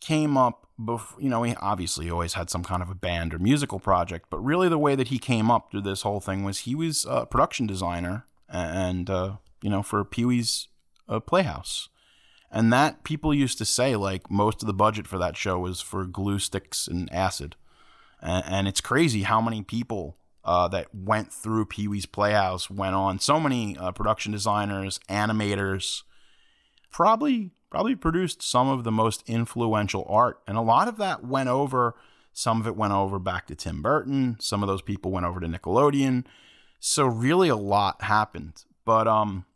came 0.00 0.36
up 0.36 0.62
before, 0.84 1.20
you 1.20 1.28
know, 1.28 1.42
he 1.42 1.54
obviously 1.56 2.10
always 2.10 2.34
had 2.34 2.50
some 2.50 2.64
kind 2.64 2.82
of 2.82 2.90
a 2.90 2.94
band 2.94 3.32
or 3.32 3.38
musical 3.38 3.78
project, 3.78 4.26
but 4.30 4.38
really 4.38 4.68
the 4.68 4.78
way 4.78 4.94
that 4.94 5.08
he 5.08 5.18
came 5.18 5.50
up 5.50 5.70
through 5.70 5.82
this 5.82 6.02
whole 6.02 6.20
thing 6.20 6.44
was 6.44 6.60
he 6.60 6.74
was 6.74 7.06
a 7.08 7.26
production 7.26 7.66
designer 7.66 8.26
and, 8.48 9.08
uh, 9.08 9.36
you 9.62 9.70
know, 9.70 9.82
for 9.82 10.04
Pee 10.04 10.24
Wee's 10.24 10.68
uh, 11.08 11.20
Playhouse. 11.20 11.88
And 12.52 12.72
that 12.72 13.02
people 13.02 13.32
used 13.32 13.56
to 13.58 13.64
say, 13.64 13.96
like, 13.96 14.30
most 14.30 14.62
of 14.62 14.66
the 14.66 14.74
budget 14.74 15.08
for 15.08 15.16
that 15.18 15.36
show 15.36 15.58
was 15.58 15.80
for 15.80 16.04
glue 16.04 16.38
sticks 16.38 16.86
and 16.86 17.12
acid. 17.12 17.56
And, 18.20 18.44
and 18.46 18.68
it's 18.68 18.82
crazy 18.82 19.22
how 19.22 19.40
many 19.40 19.62
people 19.62 20.18
uh, 20.44 20.68
that 20.68 20.94
went 20.94 21.32
through 21.32 21.66
Pee 21.66 21.88
Wee's 21.88 22.06
Playhouse 22.06 22.68
went 22.68 22.94
on. 22.94 23.18
So 23.20 23.40
many 23.40 23.76
uh, 23.78 23.92
production 23.92 24.32
designers, 24.32 25.00
animators, 25.08 26.02
probably 26.90 27.52
probably 27.70 27.96
produced 27.96 28.42
some 28.42 28.68
of 28.68 28.84
the 28.84 28.92
most 28.92 29.22
influential 29.26 30.04
art. 30.06 30.40
And 30.46 30.58
a 30.58 30.62
lot 30.62 30.88
of 30.88 30.98
that 30.98 31.24
went 31.24 31.48
over, 31.48 31.94
some 32.34 32.60
of 32.60 32.66
it 32.66 32.76
went 32.76 32.92
over 32.92 33.18
back 33.18 33.46
to 33.46 33.54
Tim 33.54 33.80
Burton, 33.80 34.36
some 34.40 34.62
of 34.62 34.68
those 34.68 34.82
people 34.82 35.10
went 35.10 35.24
over 35.24 35.40
to 35.40 35.46
Nickelodeon. 35.46 36.26
So 36.80 37.06
really 37.06 37.48
a 37.48 37.56
lot 37.56 38.02
happened. 38.02 38.64
But 38.84 39.08
um 39.08 39.46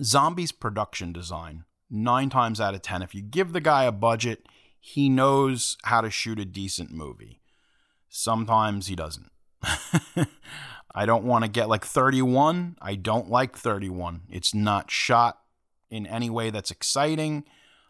Zombies 0.00 0.52
production 0.52 1.12
design, 1.12 1.64
9 1.90 2.30
times 2.30 2.60
out 2.60 2.74
of 2.74 2.82
10 2.82 3.02
if 3.02 3.14
you 3.14 3.22
give 3.22 3.52
the 3.52 3.60
guy 3.60 3.84
a 3.84 3.92
budget, 3.92 4.46
he 4.78 5.08
knows 5.08 5.76
how 5.84 6.00
to 6.00 6.10
shoot 6.10 6.38
a 6.38 6.44
decent 6.44 6.90
movie. 6.90 7.40
Sometimes 8.08 8.86
he 8.86 8.96
doesn't. 8.96 9.30
I 10.94 11.06
don't 11.06 11.24
want 11.24 11.44
to 11.44 11.50
get 11.50 11.68
like 11.68 11.84
31. 11.84 12.76
I 12.80 12.94
don't 12.94 13.30
like 13.30 13.56
31. 13.56 14.22
It's 14.28 14.54
not 14.54 14.90
shot 14.90 15.38
in 15.90 16.06
any 16.06 16.30
way 16.30 16.50
that's 16.50 16.70
exciting. 16.70 17.44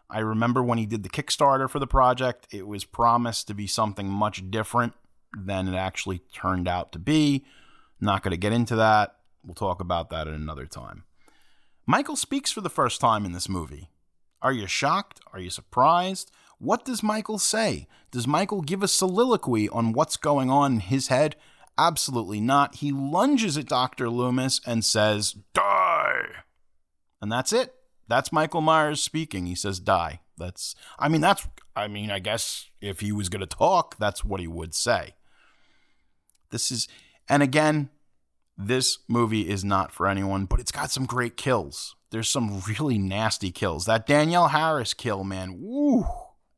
I 0.09 0.19
remember 0.19 0.61
when 0.61 0.77
he 0.77 0.85
did 0.85 1.03
the 1.03 1.09
Kickstarter 1.09 1.69
for 1.69 1.79
the 1.79 1.87
project, 1.87 2.47
it 2.51 2.67
was 2.67 2.83
promised 2.83 3.47
to 3.47 3.53
be 3.53 3.65
something 3.65 4.07
much 4.07 4.51
different 4.51 4.93
than 5.35 5.67
it 5.67 5.75
actually 5.75 6.19
turned 6.33 6.67
out 6.67 6.91
to 6.91 6.99
be. 6.99 7.45
Not 7.99 8.21
going 8.21 8.31
to 8.31 8.37
get 8.37 8.51
into 8.51 8.75
that. 8.75 9.15
We'll 9.43 9.55
talk 9.55 9.79
about 9.79 10.09
that 10.09 10.27
at 10.27 10.33
another 10.33 10.65
time. 10.65 11.05
Michael 11.85 12.15
speaks 12.15 12.51
for 12.51 12.61
the 12.61 12.69
first 12.69 12.99
time 12.99 13.25
in 13.25 13.31
this 13.31 13.49
movie. 13.49 13.89
Are 14.41 14.53
you 14.53 14.67
shocked? 14.67 15.21
Are 15.33 15.39
you 15.39 15.49
surprised? 15.49 16.31
What 16.57 16.85
does 16.85 17.01
Michael 17.03 17.39
say? 17.39 17.87
Does 18.11 18.27
Michael 18.27 18.61
give 18.61 18.83
a 18.83 18.87
soliloquy 18.87 19.69
on 19.69 19.93
what's 19.93 20.17
going 20.17 20.49
on 20.49 20.73
in 20.73 20.79
his 20.79 21.07
head? 21.07 21.35
Absolutely 21.77 22.39
not. 22.39 22.75
He 22.75 22.91
lunges 22.91 23.57
at 23.57 23.67
Dr. 23.67 24.09
Loomis 24.09 24.61
and 24.65 24.85
says, 24.85 25.35
Die! 25.53 26.25
And 27.21 27.31
that's 27.31 27.53
it. 27.53 27.75
That's 28.07 28.33
Michael 28.33 28.61
Myers 28.61 29.01
speaking. 29.01 29.45
He 29.45 29.55
says, 29.55 29.79
die. 29.79 30.19
That's, 30.37 30.75
I 30.99 31.07
mean, 31.07 31.21
that's, 31.21 31.47
I 31.75 31.87
mean, 31.87 32.11
I 32.11 32.19
guess 32.19 32.69
if 32.81 32.99
he 32.99 33.11
was 33.11 33.29
going 33.29 33.39
to 33.39 33.45
talk, 33.45 33.95
that's 33.97 34.25
what 34.25 34.41
he 34.41 34.47
would 34.47 34.73
say. 34.73 35.13
This 36.49 36.71
is, 36.71 36.87
and 37.29 37.41
again, 37.41 37.89
this 38.67 38.99
movie 39.07 39.49
is 39.49 39.63
not 39.63 39.91
for 39.91 40.07
anyone, 40.07 40.45
but 40.45 40.59
it's 40.59 40.71
got 40.71 40.91
some 40.91 41.05
great 41.05 41.37
kills. 41.37 41.95
There's 42.11 42.29
some 42.29 42.61
really 42.67 42.97
nasty 42.97 43.51
kills. 43.51 43.85
That 43.85 44.05
Danielle 44.05 44.49
Harris 44.49 44.93
kill, 44.93 45.23
man, 45.23 45.61
woo, 45.61 46.05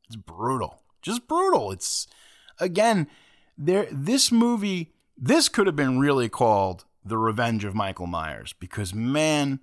it's 0.06 0.16
brutal. 0.16 0.82
Just 1.00 1.28
brutal. 1.28 1.70
It's, 1.70 2.06
again, 2.58 3.06
there, 3.56 3.86
this 3.90 4.32
movie, 4.32 4.92
this 5.16 5.48
could 5.48 5.66
have 5.66 5.76
been 5.76 5.98
really 5.98 6.28
called 6.28 6.84
The 7.04 7.18
Revenge 7.18 7.64
of 7.64 7.74
Michael 7.74 8.06
Myers 8.06 8.52
because, 8.52 8.92
man, 8.92 9.60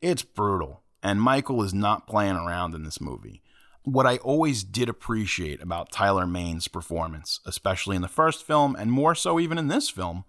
it's 0.00 0.22
brutal. 0.22 0.82
And 1.02 1.20
Michael 1.20 1.62
is 1.62 1.74
not 1.74 2.06
playing 2.06 2.36
around 2.36 2.74
in 2.74 2.84
this 2.84 3.00
movie. 3.00 3.42
What 3.84 4.06
I 4.06 4.18
always 4.18 4.62
did 4.62 4.88
appreciate 4.88 5.60
about 5.60 5.90
Tyler 5.90 6.26
Mane's 6.26 6.68
performance, 6.68 7.40
especially 7.44 7.96
in 7.96 8.02
the 8.02 8.08
first 8.08 8.46
film 8.46 8.76
and 8.78 8.92
more 8.92 9.14
so 9.14 9.40
even 9.40 9.58
in 9.58 9.66
this 9.66 9.90
film, 9.90 10.24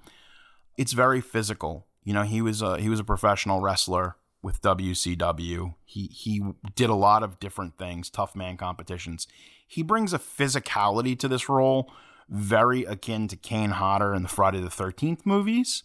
it's 0.78 0.94
very 0.94 1.22
physical. 1.22 1.88
You 2.04 2.14
know, 2.14 2.24
he 2.24 2.42
was 2.42 2.62
a 2.62 2.80
he 2.80 2.90
was 2.90 3.00
a 3.00 3.04
professional 3.04 3.62
wrestler 3.62 4.18
with 4.42 4.62
WCW. 4.62 5.76
He 5.86 6.08
he 6.08 6.44
did 6.76 6.90
a 6.90 6.96
lot 6.96 7.24
of 7.24 7.40
different 7.40 7.78
things, 7.78 8.10
tough 8.10 8.36
man 8.36 8.58
competitions. 8.58 9.28
He 9.66 9.84
brings 9.84 10.14
a 10.14 10.20
physicality 10.20 11.18
to 11.20 11.28
this 11.28 11.50
role 11.50 11.92
very 12.30 12.84
akin 12.84 13.28
to 13.28 13.36
Kane 13.36 13.72
Hodder 13.72 14.14
in 14.14 14.24
the 14.24 14.30
Friday 14.30 14.60
the 14.60 14.70
13th 14.70 15.26
movies. 15.26 15.84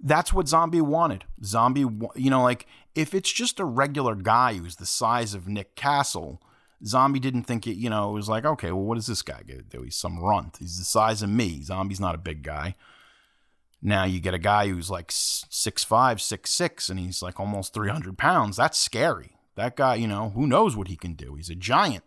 That's 0.00 0.32
what 0.32 0.48
Zombie 0.48 0.80
wanted. 0.80 1.24
Zombie, 1.42 1.86
you 2.14 2.30
know, 2.30 2.42
like 2.42 2.66
if 2.94 3.14
it's 3.14 3.32
just 3.32 3.58
a 3.58 3.64
regular 3.64 4.14
guy 4.14 4.54
who's 4.54 4.76
the 4.76 4.86
size 4.86 5.34
of 5.34 5.48
Nick 5.48 5.74
Castle, 5.74 6.40
Zombie 6.84 7.18
didn't 7.18 7.44
think 7.44 7.66
it, 7.66 7.76
you 7.76 7.90
know, 7.90 8.10
it 8.10 8.14
was 8.14 8.28
like, 8.28 8.44
okay, 8.44 8.70
well, 8.70 8.84
what 8.84 8.94
does 8.94 9.06
this 9.06 9.22
guy 9.22 9.42
do? 9.42 9.82
He's 9.82 9.96
some 9.96 10.20
runt. 10.20 10.58
He's 10.58 10.78
the 10.78 10.84
size 10.84 11.22
of 11.22 11.30
me. 11.30 11.62
Zombie's 11.62 12.00
not 12.00 12.14
a 12.14 12.18
big 12.18 12.42
guy. 12.42 12.76
Now 13.80 14.04
you 14.04 14.20
get 14.20 14.34
a 14.34 14.38
guy 14.38 14.68
who's 14.68 14.90
like 14.90 15.10
six 15.10 15.84
five, 15.84 16.20
six 16.20 16.50
six, 16.50 16.88
and 16.88 16.98
he's 16.98 17.22
like 17.22 17.38
almost 17.38 17.74
300 17.74 18.18
pounds. 18.18 18.56
That's 18.56 18.78
scary. 18.78 19.36
That 19.54 19.76
guy, 19.76 19.96
you 19.96 20.06
know, 20.06 20.30
who 20.30 20.46
knows 20.46 20.76
what 20.76 20.88
he 20.88 20.96
can 20.96 21.14
do? 21.14 21.34
He's 21.34 21.50
a 21.50 21.54
giant. 21.54 22.04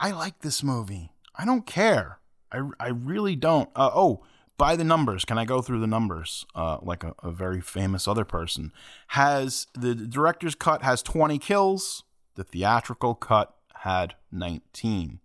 I 0.00 0.12
like 0.12 0.40
this 0.40 0.62
movie. 0.62 1.10
I 1.34 1.44
don't 1.44 1.66
care. 1.66 2.18
I, 2.52 2.62
I 2.78 2.88
really 2.88 3.36
don't. 3.36 3.68
Uh, 3.74 3.90
oh, 3.94 4.24
by 4.58 4.76
the 4.76 4.84
numbers. 4.84 5.24
Can 5.24 5.38
I 5.38 5.44
go 5.44 5.62
through 5.62 5.80
the 5.80 5.86
numbers? 5.86 6.44
Uh, 6.54 6.78
like 6.82 7.04
a, 7.04 7.14
a, 7.22 7.30
very 7.30 7.60
famous 7.60 8.06
other 8.06 8.24
person 8.24 8.72
has 9.08 9.66
the 9.74 9.94
director's 9.94 10.54
cut 10.54 10.82
has 10.82 11.02
20 11.02 11.38
kills. 11.38 12.04
The 12.34 12.44
theatrical 12.44 13.14
cut 13.14 13.54
had 13.76 14.14
19. 14.30 15.20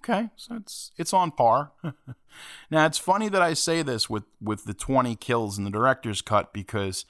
Okay, 0.00 0.30
so 0.34 0.56
it's 0.56 0.92
it's 0.96 1.12
on 1.12 1.30
par. 1.30 1.72
now 2.70 2.86
it's 2.86 2.96
funny 2.96 3.28
that 3.28 3.42
I 3.42 3.52
say 3.52 3.82
this 3.82 4.08
with 4.08 4.24
with 4.40 4.64
the 4.64 4.72
20 4.72 5.14
kills 5.16 5.58
in 5.58 5.64
the 5.64 5.70
director's 5.70 6.22
cut 6.22 6.54
because 6.54 7.04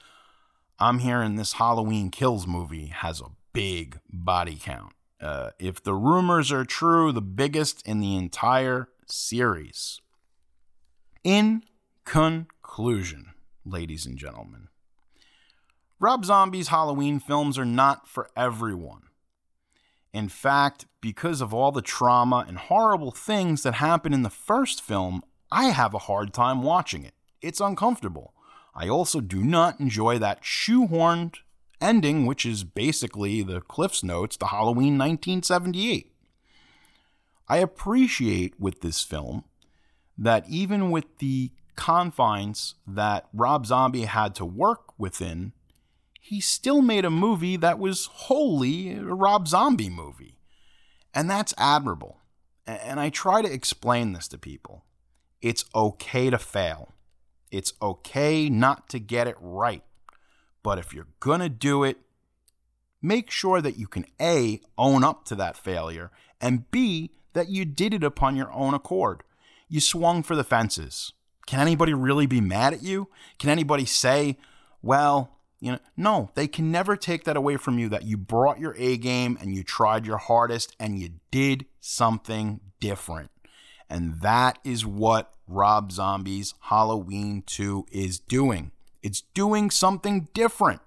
I'm 0.77 0.99
hearing 0.99 1.37
this 1.37 1.53
Halloween 1.53 2.09
Kills 2.09 2.45
movie 2.45 2.87
has 2.87 3.21
a 3.21 3.31
big 3.53 3.99
body 4.11 4.57
count. 4.61 4.93
Uh, 5.21 5.51
if 5.57 5.81
the 5.81 5.93
rumors 5.93 6.51
are 6.51 6.65
true, 6.65 7.13
the 7.13 7.21
biggest 7.21 7.87
in 7.87 8.01
the 8.01 8.17
entire 8.17 8.89
series. 9.05 10.01
In 11.23 11.63
conclusion, 12.03 13.27
ladies 13.63 14.05
and 14.05 14.17
gentlemen, 14.17 14.67
Rob 15.97 16.25
Zombie's 16.25 16.69
Halloween 16.69 17.19
films 17.21 17.57
are 17.57 17.65
not 17.65 18.09
for 18.09 18.29
everyone. 18.35 19.03
In 20.13 20.27
fact, 20.27 20.85
because 20.99 21.41
of 21.41 21.53
all 21.53 21.71
the 21.71 21.81
trauma 21.81 22.45
and 22.47 22.57
horrible 22.57 23.11
things 23.11 23.63
that 23.63 23.75
happen 23.75 24.13
in 24.13 24.23
the 24.23 24.29
first 24.29 24.81
film, 24.81 25.23
I 25.51 25.65
have 25.65 25.93
a 25.93 25.99
hard 25.99 26.33
time 26.33 26.63
watching 26.63 27.03
it. 27.05 27.13
It's 27.41 27.61
uncomfortable. 27.61 28.33
I 28.75 28.87
also 28.87 29.21
do 29.21 29.43
not 29.43 29.79
enjoy 29.79 30.19
that 30.19 30.43
shoehorned 30.43 31.37
ending, 31.79 32.25
which 32.25 32.45
is 32.45 32.63
basically 32.63 33.41
the 33.41 33.61
Cliff's 33.61 34.03
Notes 34.03 34.37
to 34.37 34.45
Halloween 34.47 34.97
1978. 34.97 36.11
I 37.47 37.57
appreciate 37.57 38.59
with 38.59 38.81
this 38.81 39.01
film 39.03 39.43
that 40.17 40.47
even 40.47 40.91
with 40.91 41.17
the 41.17 41.51
confines 41.75 42.75
that 42.85 43.27
Rob 43.33 43.65
Zombie 43.65 44.05
had 44.05 44.35
to 44.35 44.45
work 44.45 44.97
within, 44.97 45.53
he 46.23 46.39
still 46.39 46.83
made 46.83 47.03
a 47.03 47.09
movie 47.09 47.57
that 47.57 47.79
was 47.79 48.05
wholly 48.05 48.93
a 48.93 49.03
Rob 49.03 49.47
Zombie 49.47 49.89
movie. 49.89 50.37
And 51.15 51.29
that's 51.29 51.53
admirable. 51.57 52.19
And 52.67 52.99
I 52.99 53.09
try 53.09 53.41
to 53.41 53.51
explain 53.51 54.13
this 54.13 54.27
to 54.29 54.37
people. 54.37 54.85
It's 55.41 55.65
okay 55.73 56.29
to 56.29 56.37
fail. 56.37 56.93
It's 57.49 57.73
okay 57.81 58.49
not 58.49 58.87
to 58.89 58.99
get 58.99 59.27
it 59.27 59.35
right. 59.41 59.83
But 60.61 60.77
if 60.77 60.93
you're 60.93 61.07
going 61.19 61.39
to 61.39 61.49
do 61.49 61.83
it, 61.83 61.97
make 63.01 63.31
sure 63.31 63.59
that 63.59 63.79
you 63.79 63.87
can 63.87 64.05
A, 64.21 64.61
own 64.77 65.03
up 65.03 65.25
to 65.25 65.35
that 65.35 65.57
failure, 65.57 66.11
and 66.39 66.69
B, 66.69 67.09
that 67.33 67.49
you 67.49 67.65
did 67.65 67.95
it 67.95 68.03
upon 68.03 68.35
your 68.35 68.53
own 68.53 68.75
accord. 68.75 69.23
You 69.67 69.79
swung 69.79 70.21
for 70.21 70.35
the 70.35 70.43
fences. 70.43 71.13
Can 71.47 71.59
anybody 71.59 71.95
really 71.95 72.27
be 72.27 72.41
mad 72.41 72.75
at 72.75 72.83
you? 72.83 73.09
Can 73.39 73.49
anybody 73.49 73.85
say, 73.85 74.37
well, 74.83 75.39
you 75.61 75.71
know, 75.71 75.79
no, 75.95 76.31
they 76.33 76.47
can 76.47 76.71
never 76.71 76.97
take 76.97 77.23
that 77.23 77.37
away 77.37 77.55
from 77.55 77.77
you 77.77 77.87
that 77.89 78.03
you 78.03 78.17
brought 78.17 78.59
your 78.59 78.75
A 78.77 78.97
game 78.97 79.37
and 79.39 79.53
you 79.53 79.63
tried 79.63 80.07
your 80.07 80.17
hardest 80.17 80.75
and 80.79 80.99
you 80.99 81.11
did 81.29 81.65
something 81.79 82.59
different. 82.79 83.29
And 83.87 84.21
that 84.21 84.57
is 84.63 84.85
what 84.85 85.33
Rob 85.47 85.91
Zombie's 85.91 86.55
Halloween 86.61 87.43
2 87.45 87.85
is 87.91 88.19
doing. 88.19 88.71
It's 89.03 89.21
doing 89.21 89.69
something 89.69 90.29
different. 90.33 90.81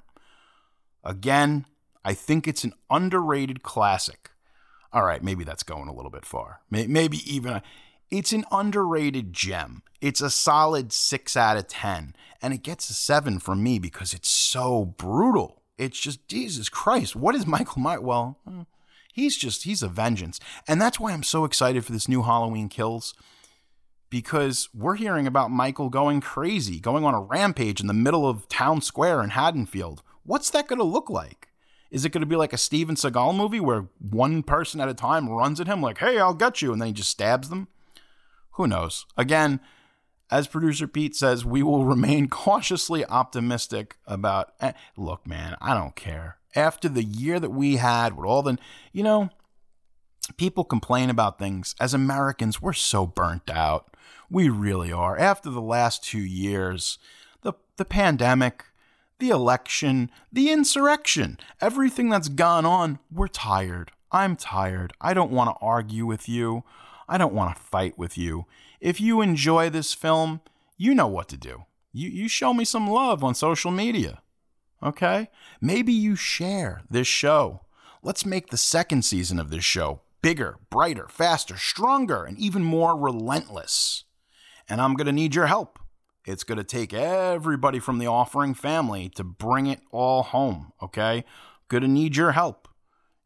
Again, 1.05 1.67
I 2.05 2.15
think 2.15 2.49
it's 2.49 2.65
an 2.65 2.73
underrated 2.91 3.63
classic. 3.63 4.31
All 4.93 5.05
right, 5.05 5.23
maybe 5.23 5.45
that's 5.45 5.63
going 5.63 5.89
a 5.89 5.95
little 5.95 6.11
bit 6.11 6.25
far. 6.25 6.61
Maybe 6.71 7.19
even 7.33 7.55
a, 7.55 7.63
it's 8.11 8.33
an 8.33 8.45
underrated 8.51 9.33
gem. 9.33 9.83
It's 10.01 10.21
a 10.21 10.31
solid 10.31 10.93
6 10.93 11.37
out 11.37 11.57
of 11.57 11.69
10, 11.69 12.15
and 12.43 12.55
it 12.55 12.63
gets 12.63 12.91
a 12.91 12.95
7 12.95 13.39
from 13.39 13.63
me 13.63 13.79
because 13.79 14.13
it's 14.13 14.31
so 14.31 14.85
brutal. 14.85 15.63
It's 15.79 15.99
just 15.99 16.29
Jesus 16.29 16.69
Christ. 16.69 17.17
What 17.17 17.35
is 17.35 17.47
Michael 17.47 17.81
Myers? 17.81 18.01
Well, 18.01 18.39
hmm, 18.47 18.63
he's 19.13 19.37
just 19.37 19.65
he's 19.65 19.83
a 19.83 19.89
vengeance. 19.89 20.39
And 20.69 20.81
that's 20.81 21.01
why 21.01 21.13
I'm 21.13 21.23
so 21.23 21.45
excited 21.45 21.85
for 21.85 21.93
this 21.93 22.09
new 22.09 22.23
Halloween 22.23 22.69
Kills 22.69 23.15
because 24.11 24.69
we're 24.73 24.95
hearing 24.95 25.27
about 25.27 25.51
Michael 25.51 25.89
going 25.89 26.21
crazy, 26.21 26.79
going 26.79 27.05
on 27.05 27.15
a 27.15 27.21
rampage 27.21 27.81
in 27.81 27.89
the 27.89 27.93
middle 27.93 28.29
of 28.29 28.49
town 28.49 28.81
square 28.81 29.23
in 29.23 29.31
Haddonfield. 29.31 30.03
What's 30.23 30.51
that 30.51 30.69
going 30.69 30.79
to 30.79 30.85
look 30.85 31.11
like? 31.11 31.49
Is 31.91 32.05
it 32.05 32.11
going 32.11 32.21
to 32.21 32.27
be 32.27 32.37
like 32.37 32.53
a 32.53 32.59
Steven 32.59 32.95
Seagal 32.95 33.37
movie 33.37 33.61
where 33.61 33.87
one 33.99 34.43
person 34.43 34.81
at 34.81 34.89
a 34.89 34.95
time 34.95 35.29
runs 35.29 35.61
at 35.61 35.67
him 35.67 35.81
like, 35.81 35.99
"Hey, 35.99 36.19
I'll 36.19 36.35
get 36.35 36.63
you," 36.63 36.73
and 36.73 36.81
then 36.81 36.89
he 36.89 36.93
just 36.93 37.11
stabs 37.11 37.49
them? 37.49 37.69
Who 38.55 38.67
knows? 38.67 39.07
Again, 39.17 39.61
as 40.31 40.49
producer 40.49 40.87
Pete 40.87 41.15
says, 41.15 41.45
we 41.45 41.63
will 41.63 41.85
remain 41.95 42.29
cautiously 42.29 43.05
optimistic 43.05 43.97
about. 44.07 44.53
Eh, 44.61 44.73
look, 44.97 45.27
man, 45.27 45.57
I 45.61 45.75
don't 45.75 45.97
care. 45.97 46.39
After 46.57 46.89
the 46.89 47.05
year 47.05 47.41
that 47.41 47.51
we 47.51 47.77
had 47.77 48.17
with 48.17 48.27
all 48.27 48.43
the, 48.43 48.59
you 48.93 49.03
know, 49.03 49.31
people 50.37 50.65
complain 50.65 51.11
about 51.11 51.39
things. 51.39 51.75
As 51.81 51.95
Americans, 51.95 52.63
we're 52.63 52.73
so 52.73 53.07
burnt 53.07 53.51
out. 53.51 53.97
We 54.31 54.49
really 54.49 54.93
are. 54.93 55.19
After 55.19 55.51
the 55.51 55.61
last 55.61 56.05
two 56.05 56.25
years, 56.25 56.99
the, 57.43 57.55
the 57.77 57.85
pandemic, 57.85 58.65
the 59.19 59.31
election, 59.31 60.11
the 60.33 60.51
insurrection, 60.51 61.39
everything 61.61 62.09
that's 62.09 62.29
gone 62.29 62.65
on, 62.65 62.99
we're 63.13 63.29
tired. 63.29 63.91
I'm 64.11 64.37
tired. 64.37 64.93
I 65.01 65.13
don't 65.13 65.33
want 65.33 65.51
to 65.51 65.65
argue 65.65 66.07
with 66.07 66.29
you. 66.29 66.63
I 67.09 67.19
don't 67.19 67.35
want 67.35 67.57
to 67.57 67.63
fight 67.63 67.99
with 67.99 68.17
you. 68.17 68.47
If 68.81 69.01
you 69.01 69.21
enjoy 69.21 69.71
this 69.71 69.95
film, 69.95 70.41
you 70.77 70.95
know 70.95 71.07
what 71.07 71.29
to 71.29 71.37
do. 71.37 71.65
You, 71.93 72.09
you 72.09 72.29
show 72.29 72.53
me 72.55 72.65
some 72.65 72.89
love 72.89 73.23
on 73.23 73.35
social 73.35 73.71
media. 73.71 74.23
Okay? 74.83 75.29
Maybe 75.61 75.93
you 75.93 76.17
share 76.17 76.83
this 76.91 77.07
show. 77.07 77.63
Let's 78.03 78.27
make 78.27 78.51
the 78.51 78.57
second 78.57 79.05
season 79.05 79.39
of 79.39 79.51
this 79.51 79.65
show 79.65 80.01
bigger, 80.23 80.57
brighter, 80.71 81.07
faster, 81.09 81.57
stronger, 81.57 82.25
and 82.25 82.39
even 82.39 82.65
more 82.65 82.97
relentless 82.97 84.05
and 84.69 84.81
I'm 84.81 84.95
going 84.95 85.07
to 85.07 85.13
need 85.13 85.35
your 85.35 85.47
help. 85.47 85.79
It's 86.27 86.45
going 86.45 86.59
to 86.59 86.65
take 86.65 86.95
everybody 86.95 87.79
from 87.79 87.99
the 87.99 88.07
offering 88.07 88.55
family 88.55 89.11
to 89.11 89.25
bring 89.25 89.67
it 89.67 89.81
all 89.91 90.23
home, 90.23 90.73
okay? 90.83 91.25
Going 91.69 91.83
to 91.83 91.89
need 91.89 92.17
your 92.17 92.33
help. 92.33 92.69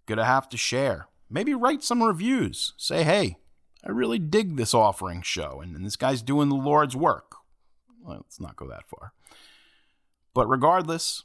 Going 0.07 0.19
to 0.19 0.25
have 0.25 0.49
to 0.49 0.57
share. 0.57 1.07
Maybe 1.31 1.55
write 1.55 1.85
some 1.85 2.03
reviews. 2.03 2.73
Say, 2.77 3.05
hey, 3.05 3.37
I 3.85 3.91
really 3.91 4.19
dig 4.19 4.57
this 4.57 4.75
offering 4.75 5.23
show, 5.23 5.61
and, 5.61 5.77
and 5.77 5.85
this 5.85 5.97
guy's 5.97 6.23
doing 6.23 6.49
the 6.49 6.57
Lord's 6.57 6.97
work. 6.97 7.37
Well, 8.03 8.17
let's 8.17 8.41
not 8.41 8.57
go 8.57 8.69
that 8.69 8.89
far. 8.89 9.13
But 10.35 10.49
regardless, 10.49 11.25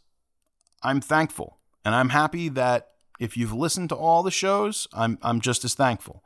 I'm 0.81 1.01
thankful, 1.01 1.57
and 1.83 1.95
I'm 1.95 2.09
happy 2.09 2.49
that 2.49 2.89
if 3.19 3.37
you've 3.37 3.53
listened 3.53 3.89
to 3.89 3.95
all 3.95 4.23
the 4.23 4.31
shows, 4.31 4.87
I'm, 4.93 5.17
I'm 5.21 5.41
just 5.41 5.63
as 5.65 5.73
thankful. 5.73 6.23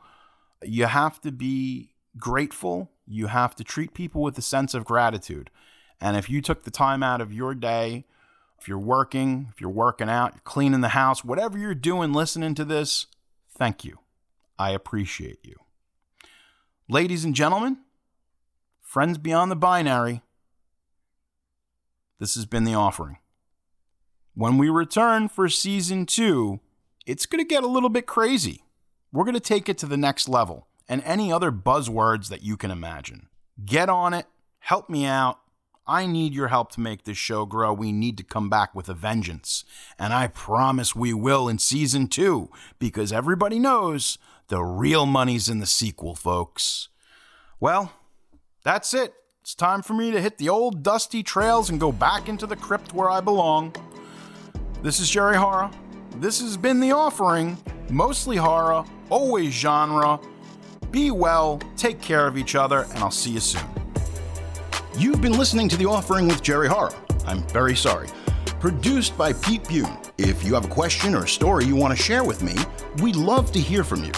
You 0.63 0.86
have 0.86 1.21
to 1.21 1.32
be 1.32 1.91
grateful 2.17 2.91
you 3.07 3.28
have 3.28 3.55
to 3.55 3.63
treat 3.63 3.93
people 3.93 4.21
with 4.21 4.38
a 4.38 4.41
sense 4.41 4.73
of 4.73 4.86
gratitude. 4.86 5.49
And 6.01 6.17
if 6.17 6.30
you 6.30 6.41
took 6.41 6.63
the 6.63 6.71
time 6.71 7.01
out 7.01 7.21
of 7.21 7.34
your 7.34 7.55
day, 7.55 8.05
if 8.59 8.67
you're 8.67 8.78
working, 8.78 9.47
if 9.51 9.61
you're 9.61 9.69
working 9.69 10.09
out, 10.09 10.34
you're 10.34 10.41
cleaning 10.43 10.82
the 10.82 10.89
house, 10.89 11.23
whatever 11.23 11.57
you're 11.57 11.73
doing 11.73 12.11
listening 12.11 12.53
to 12.55 12.65
this, 12.65 13.07
thank 13.49 13.86
you. 13.86 13.99
I 14.59 14.71
appreciate 14.71 15.39
you. 15.43 15.55
Ladies 16.89 17.25
and 17.25 17.35
gentlemen, 17.35 17.79
friends 18.79 19.17
beyond 19.17 19.51
the 19.51 19.57
binary, 19.57 20.21
this 22.17 22.35
has 22.35 22.45
been 22.45 22.63
the 22.63 22.75
offering. 22.75 23.17
When 24.35 24.57
we 24.57 24.69
return 24.69 25.27
for 25.27 25.49
season 25.49 26.05
two, 26.05 26.61
it's 27.05 27.25
going 27.25 27.43
to 27.43 27.47
get 27.47 27.65
a 27.65 27.67
little 27.67 27.89
bit 27.89 28.05
crazy. 28.05 28.63
We're 29.11 29.25
going 29.25 29.33
to 29.33 29.41
take 29.41 29.67
it 29.67 29.77
to 29.79 29.85
the 29.85 29.97
next 29.97 30.29
level 30.29 30.67
and 30.88 31.03
any 31.03 31.29
other 31.29 31.51
buzzwords 31.51 32.29
that 32.29 32.43
you 32.43 32.55
can 32.55 32.71
imagine. 32.71 33.27
Get 33.65 33.89
on 33.89 34.13
it, 34.13 34.27
help 34.59 34.89
me 34.89 35.05
out. 35.05 35.39
I 35.85 36.05
need 36.05 36.33
your 36.33 36.47
help 36.47 36.71
to 36.73 36.81
make 36.81 37.03
this 37.03 37.17
show 37.17 37.45
grow. 37.45 37.73
We 37.73 37.91
need 37.91 38.17
to 38.17 38.23
come 38.23 38.49
back 38.49 38.73
with 38.73 38.88
a 38.88 38.93
vengeance. 38.93 39.65
And 39.99 40.13
I 40.13 40.27
promise 40.27 40.95
we 40.95 41.13
will 41.13 41.49
in 41.49 41.59
season 41.59 42.07
two, 42.07 42.49
because 42.79 43.11
everybody 43.11 43.59
knows 43.59 44.17
the 44.47 44.63
real 44.63 45.05
money's 45.05 45.49
in 45.49 45.59
the 45.59 45.65
sequel, 45.65 46.15
folks. 46.15 46.89
Well, 47.59 47.91
that's 48.63 48.93
it. 48.93 49.13
It's 49.41 49.55
time 49.55 49.81
for 49.81 49.93
me 49.93 50.11
to 50.11 50.21
hit 50.21 50.37
the 50.37 50.49
old 50.49 50.83
dusty 50.83 51.23
trails 51.23 51.69
and 51.69 51.79
go 51.79 51.91
back 51.91 52.27
into 52.29 52.45
the 52.45 52.55
crypt 52.55 52.93
where 52.93 53.09
I 53.09 53.21
belong. 53.21 53.75
This 54.83 54.99
is 54.99 55.09
Jerry 55.09 55.37
Horror. 55.37 55.71
This 56.17 56.41
has 56.41 56.57
been 56.57 56.79
The 56.79 56.91
Offering. 56.91 57.57
Mostly 57.89 58.35
horror, 58.35 58.83
always 59.09 59.53
genre. 59.53 60.19
Be 60.91 61.11
well, 61.11 61.61
take 61.77 62.01
care 62.01 62.27
of 62.27 62.37
each 62.37 62.55
other, 62.55 62.87
and 62.91 62.99
I'll 62.99 63.11
see 63.11 63.31
you 63.31 63.39
soon. 63.39 63.63
You've 64.97 65.21
been 65.21 65.37
listening 65.37 65.69
to 65.69 65.77
The 65.77 65.85
Offering 65.85 66.27
with 66.27 66.41
Jerry 66.41 66.67
Horror. 66.67 66.93
I'm 67.25 67.43
very 67.47 67.75
sorry. 67.75 68.07
Produced 68.59 69.17
by 69.17 69.33
Pete 69.33 69.67
Bune. 69.67 69.97
If 70.17 70.43
you 70.43 70.53
have 70.55 70.65
a 70.65 70.69
question 70.69 71.13
or 71.13 71.23
a 71.23 71.27
story 71.27 71.65
you 71.65 71.75
want 71.75 71.95
to 71.95 72.01
share 72.01 72.23
with 72.23 72.41
me, 72.41 72.55
we'd 73.01 73.15
love 73.15 73.51
to 73.51 73.59
hear 73.59 73.83
from 73.83 74.03
you. 74.03 74.11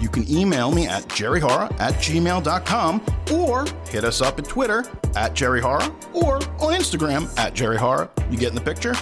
You 0.00 0.08
can 0.08 0.28
email 0.30 0.70
me 0.70 0.86
at 0.86 1.04
jerryhorror 1.04 1.78
at 1.80 1.94
gmail.com 1.94 3.02
or 3.32 3.64
hit 3.88 4.04
us 4.04 4.20
up 4.20 4.38
at 4.38 4.44
Twitter 4.46 4.84
at 5.14 5.34
jerryhorror 5.34 5.92
or 6.14 6.36
on 6.36 6.74
Instagram 6.74 7.36
at 7.38 7.54
jerryhorror. 7.54 8.10
You 8.30 8.38
getting 8.38 8.54
the 8.54 8.60
picture? 8.60 8.94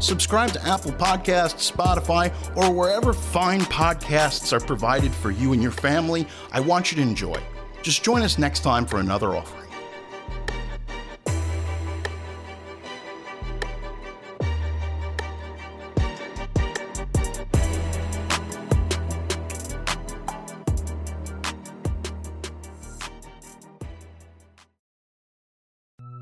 Subscribe 0.00 0.50
to 0.52 0.66
Apple 0.66 0.92
Podcasts, 0.92 1.70
Spotify, 1.70 2.32
or 2.56 2.72
wherever 2.72 3.12
fine 3.12 3.60
podcasts 3.62 4.52
are 4.52 4.60
provided 4.64 5.12
for 5.12 5.30
you 5.30 5.52
and 5.52 5.62
your 5.62 5.72
family. 5.72 6.26
I 6.52 6.60
want 6.60 6.90
you 6.90 6.96
to 6.96 7.02
enjoy. 7.02 7.36
Just 7.82 8.02
join 8.02 8.22
us 8.22 8.38
next 8.38 8.60
time 8.60 8.86
for 8.86 8.98
another 8.98 9.36
offering. 9.36 9.69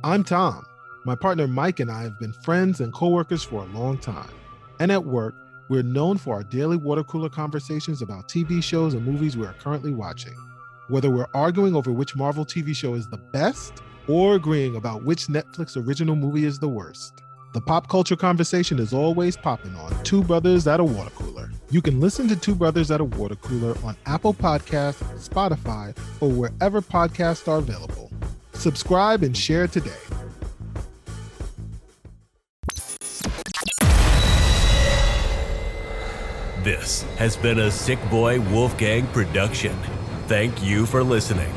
I'm 0.09 0.25
Tom. 0.25 0.65
My 1.05 1.15
partner 1.15 1.47
Mike 1.47 1.81
and 1.81 1.91
I 1.91 2.03
have 2.03 2.19
been 2.19 2.33
friends 2.33 2.81
and 2.81 2.95
coworkers 2.95 3.43
for 3.43 3.63
a 3.63 3.67
long 3.67 3.99
time. 3.99 4.31
And 4.81 4.91
at 4.91 5.05
work, 5.05 5.35
we're 5.69 5.83
known 5.83 6.17
for 6.17 6.35
our 6.35 6.43
daily 6.43 6.79
water 6.79 7.05
cooler 7.05 7.29
conversations 7.29 8.01
about 8.01 8.27
TV 8.27 8.65
shows 8.65 8.95
and 8.95 9.05
movies 9.05 9.37
we 9.37 9.45
are 9.45 9.53
currently 9.53 9.93
watching. 9.93 10.33
Whether 10.89 11.11
we're 11.11 11.29
arguing 11.35 11.77
over 11.77 11.93
which 11.93 12.17
Marvel 12.17 12.47
TV 12.47 12.75
show 12.75 12.95
is 12.95 13.07
the 13.11 13.19
best 13.19 13.83
or 14.09 14.37
agreeing 14.37 14.77
about 14.77 15.05
which 15.05 15.27
Netflix 15.27 15.77
original 15.77 16.17
movie 16.17 16.47
is 16.47 16.59
the 16.59 16.71
worst, 16.71 17.23
the 17.53 17.61
pop 17.61 17.91
culture 17.91 18.17
conversation 18.17 18.79
is 18.79 18.95
always 18.95 19.37
popping 19.37 19.75
on 19.75 20.03
Two 20.05 20.25
Brothers 20.25 20.67
at 20.67 20.81
a 20.81 20.85
Water 20.85 21.11
Cooler. 21.17 21.51
You 21.69 21.83
can 21.83 22.01
listen 22.01 22.29
to 22.29 22.37
Two 22.37 22.55
Brothers 22.55 22.91
at 22.91 23.03
a 23.03 23.05
Water 23.05 23.37
Cooler 23.37 23.77
on 23.85 23.95
Apple 24.07 24.33
Podcasts, 24.33 25.03
Spotify, 25.29 25.95
or 26.23 26.31
wherever 26.31 26.81
podcasts 26.81 27.47
are 27.47 27.59
available. 27.59 28.11
Subscribe 28.59 29.23
and 29.23 29.37
share 29.37 29.69
today. 29.69 29.93
This 36.65 37.03
has 37.19 37.37
been 37.37 37.61
a 37.61 37.71
Sick 37.71 37.99
Boy 38.11 38.41
Wolfgang 38.51 39.07
production. 39.09 39.77
Thank 40.27 40.61
you 40.63 40.87
for 40.87 41.05
listening. 41.05 41.53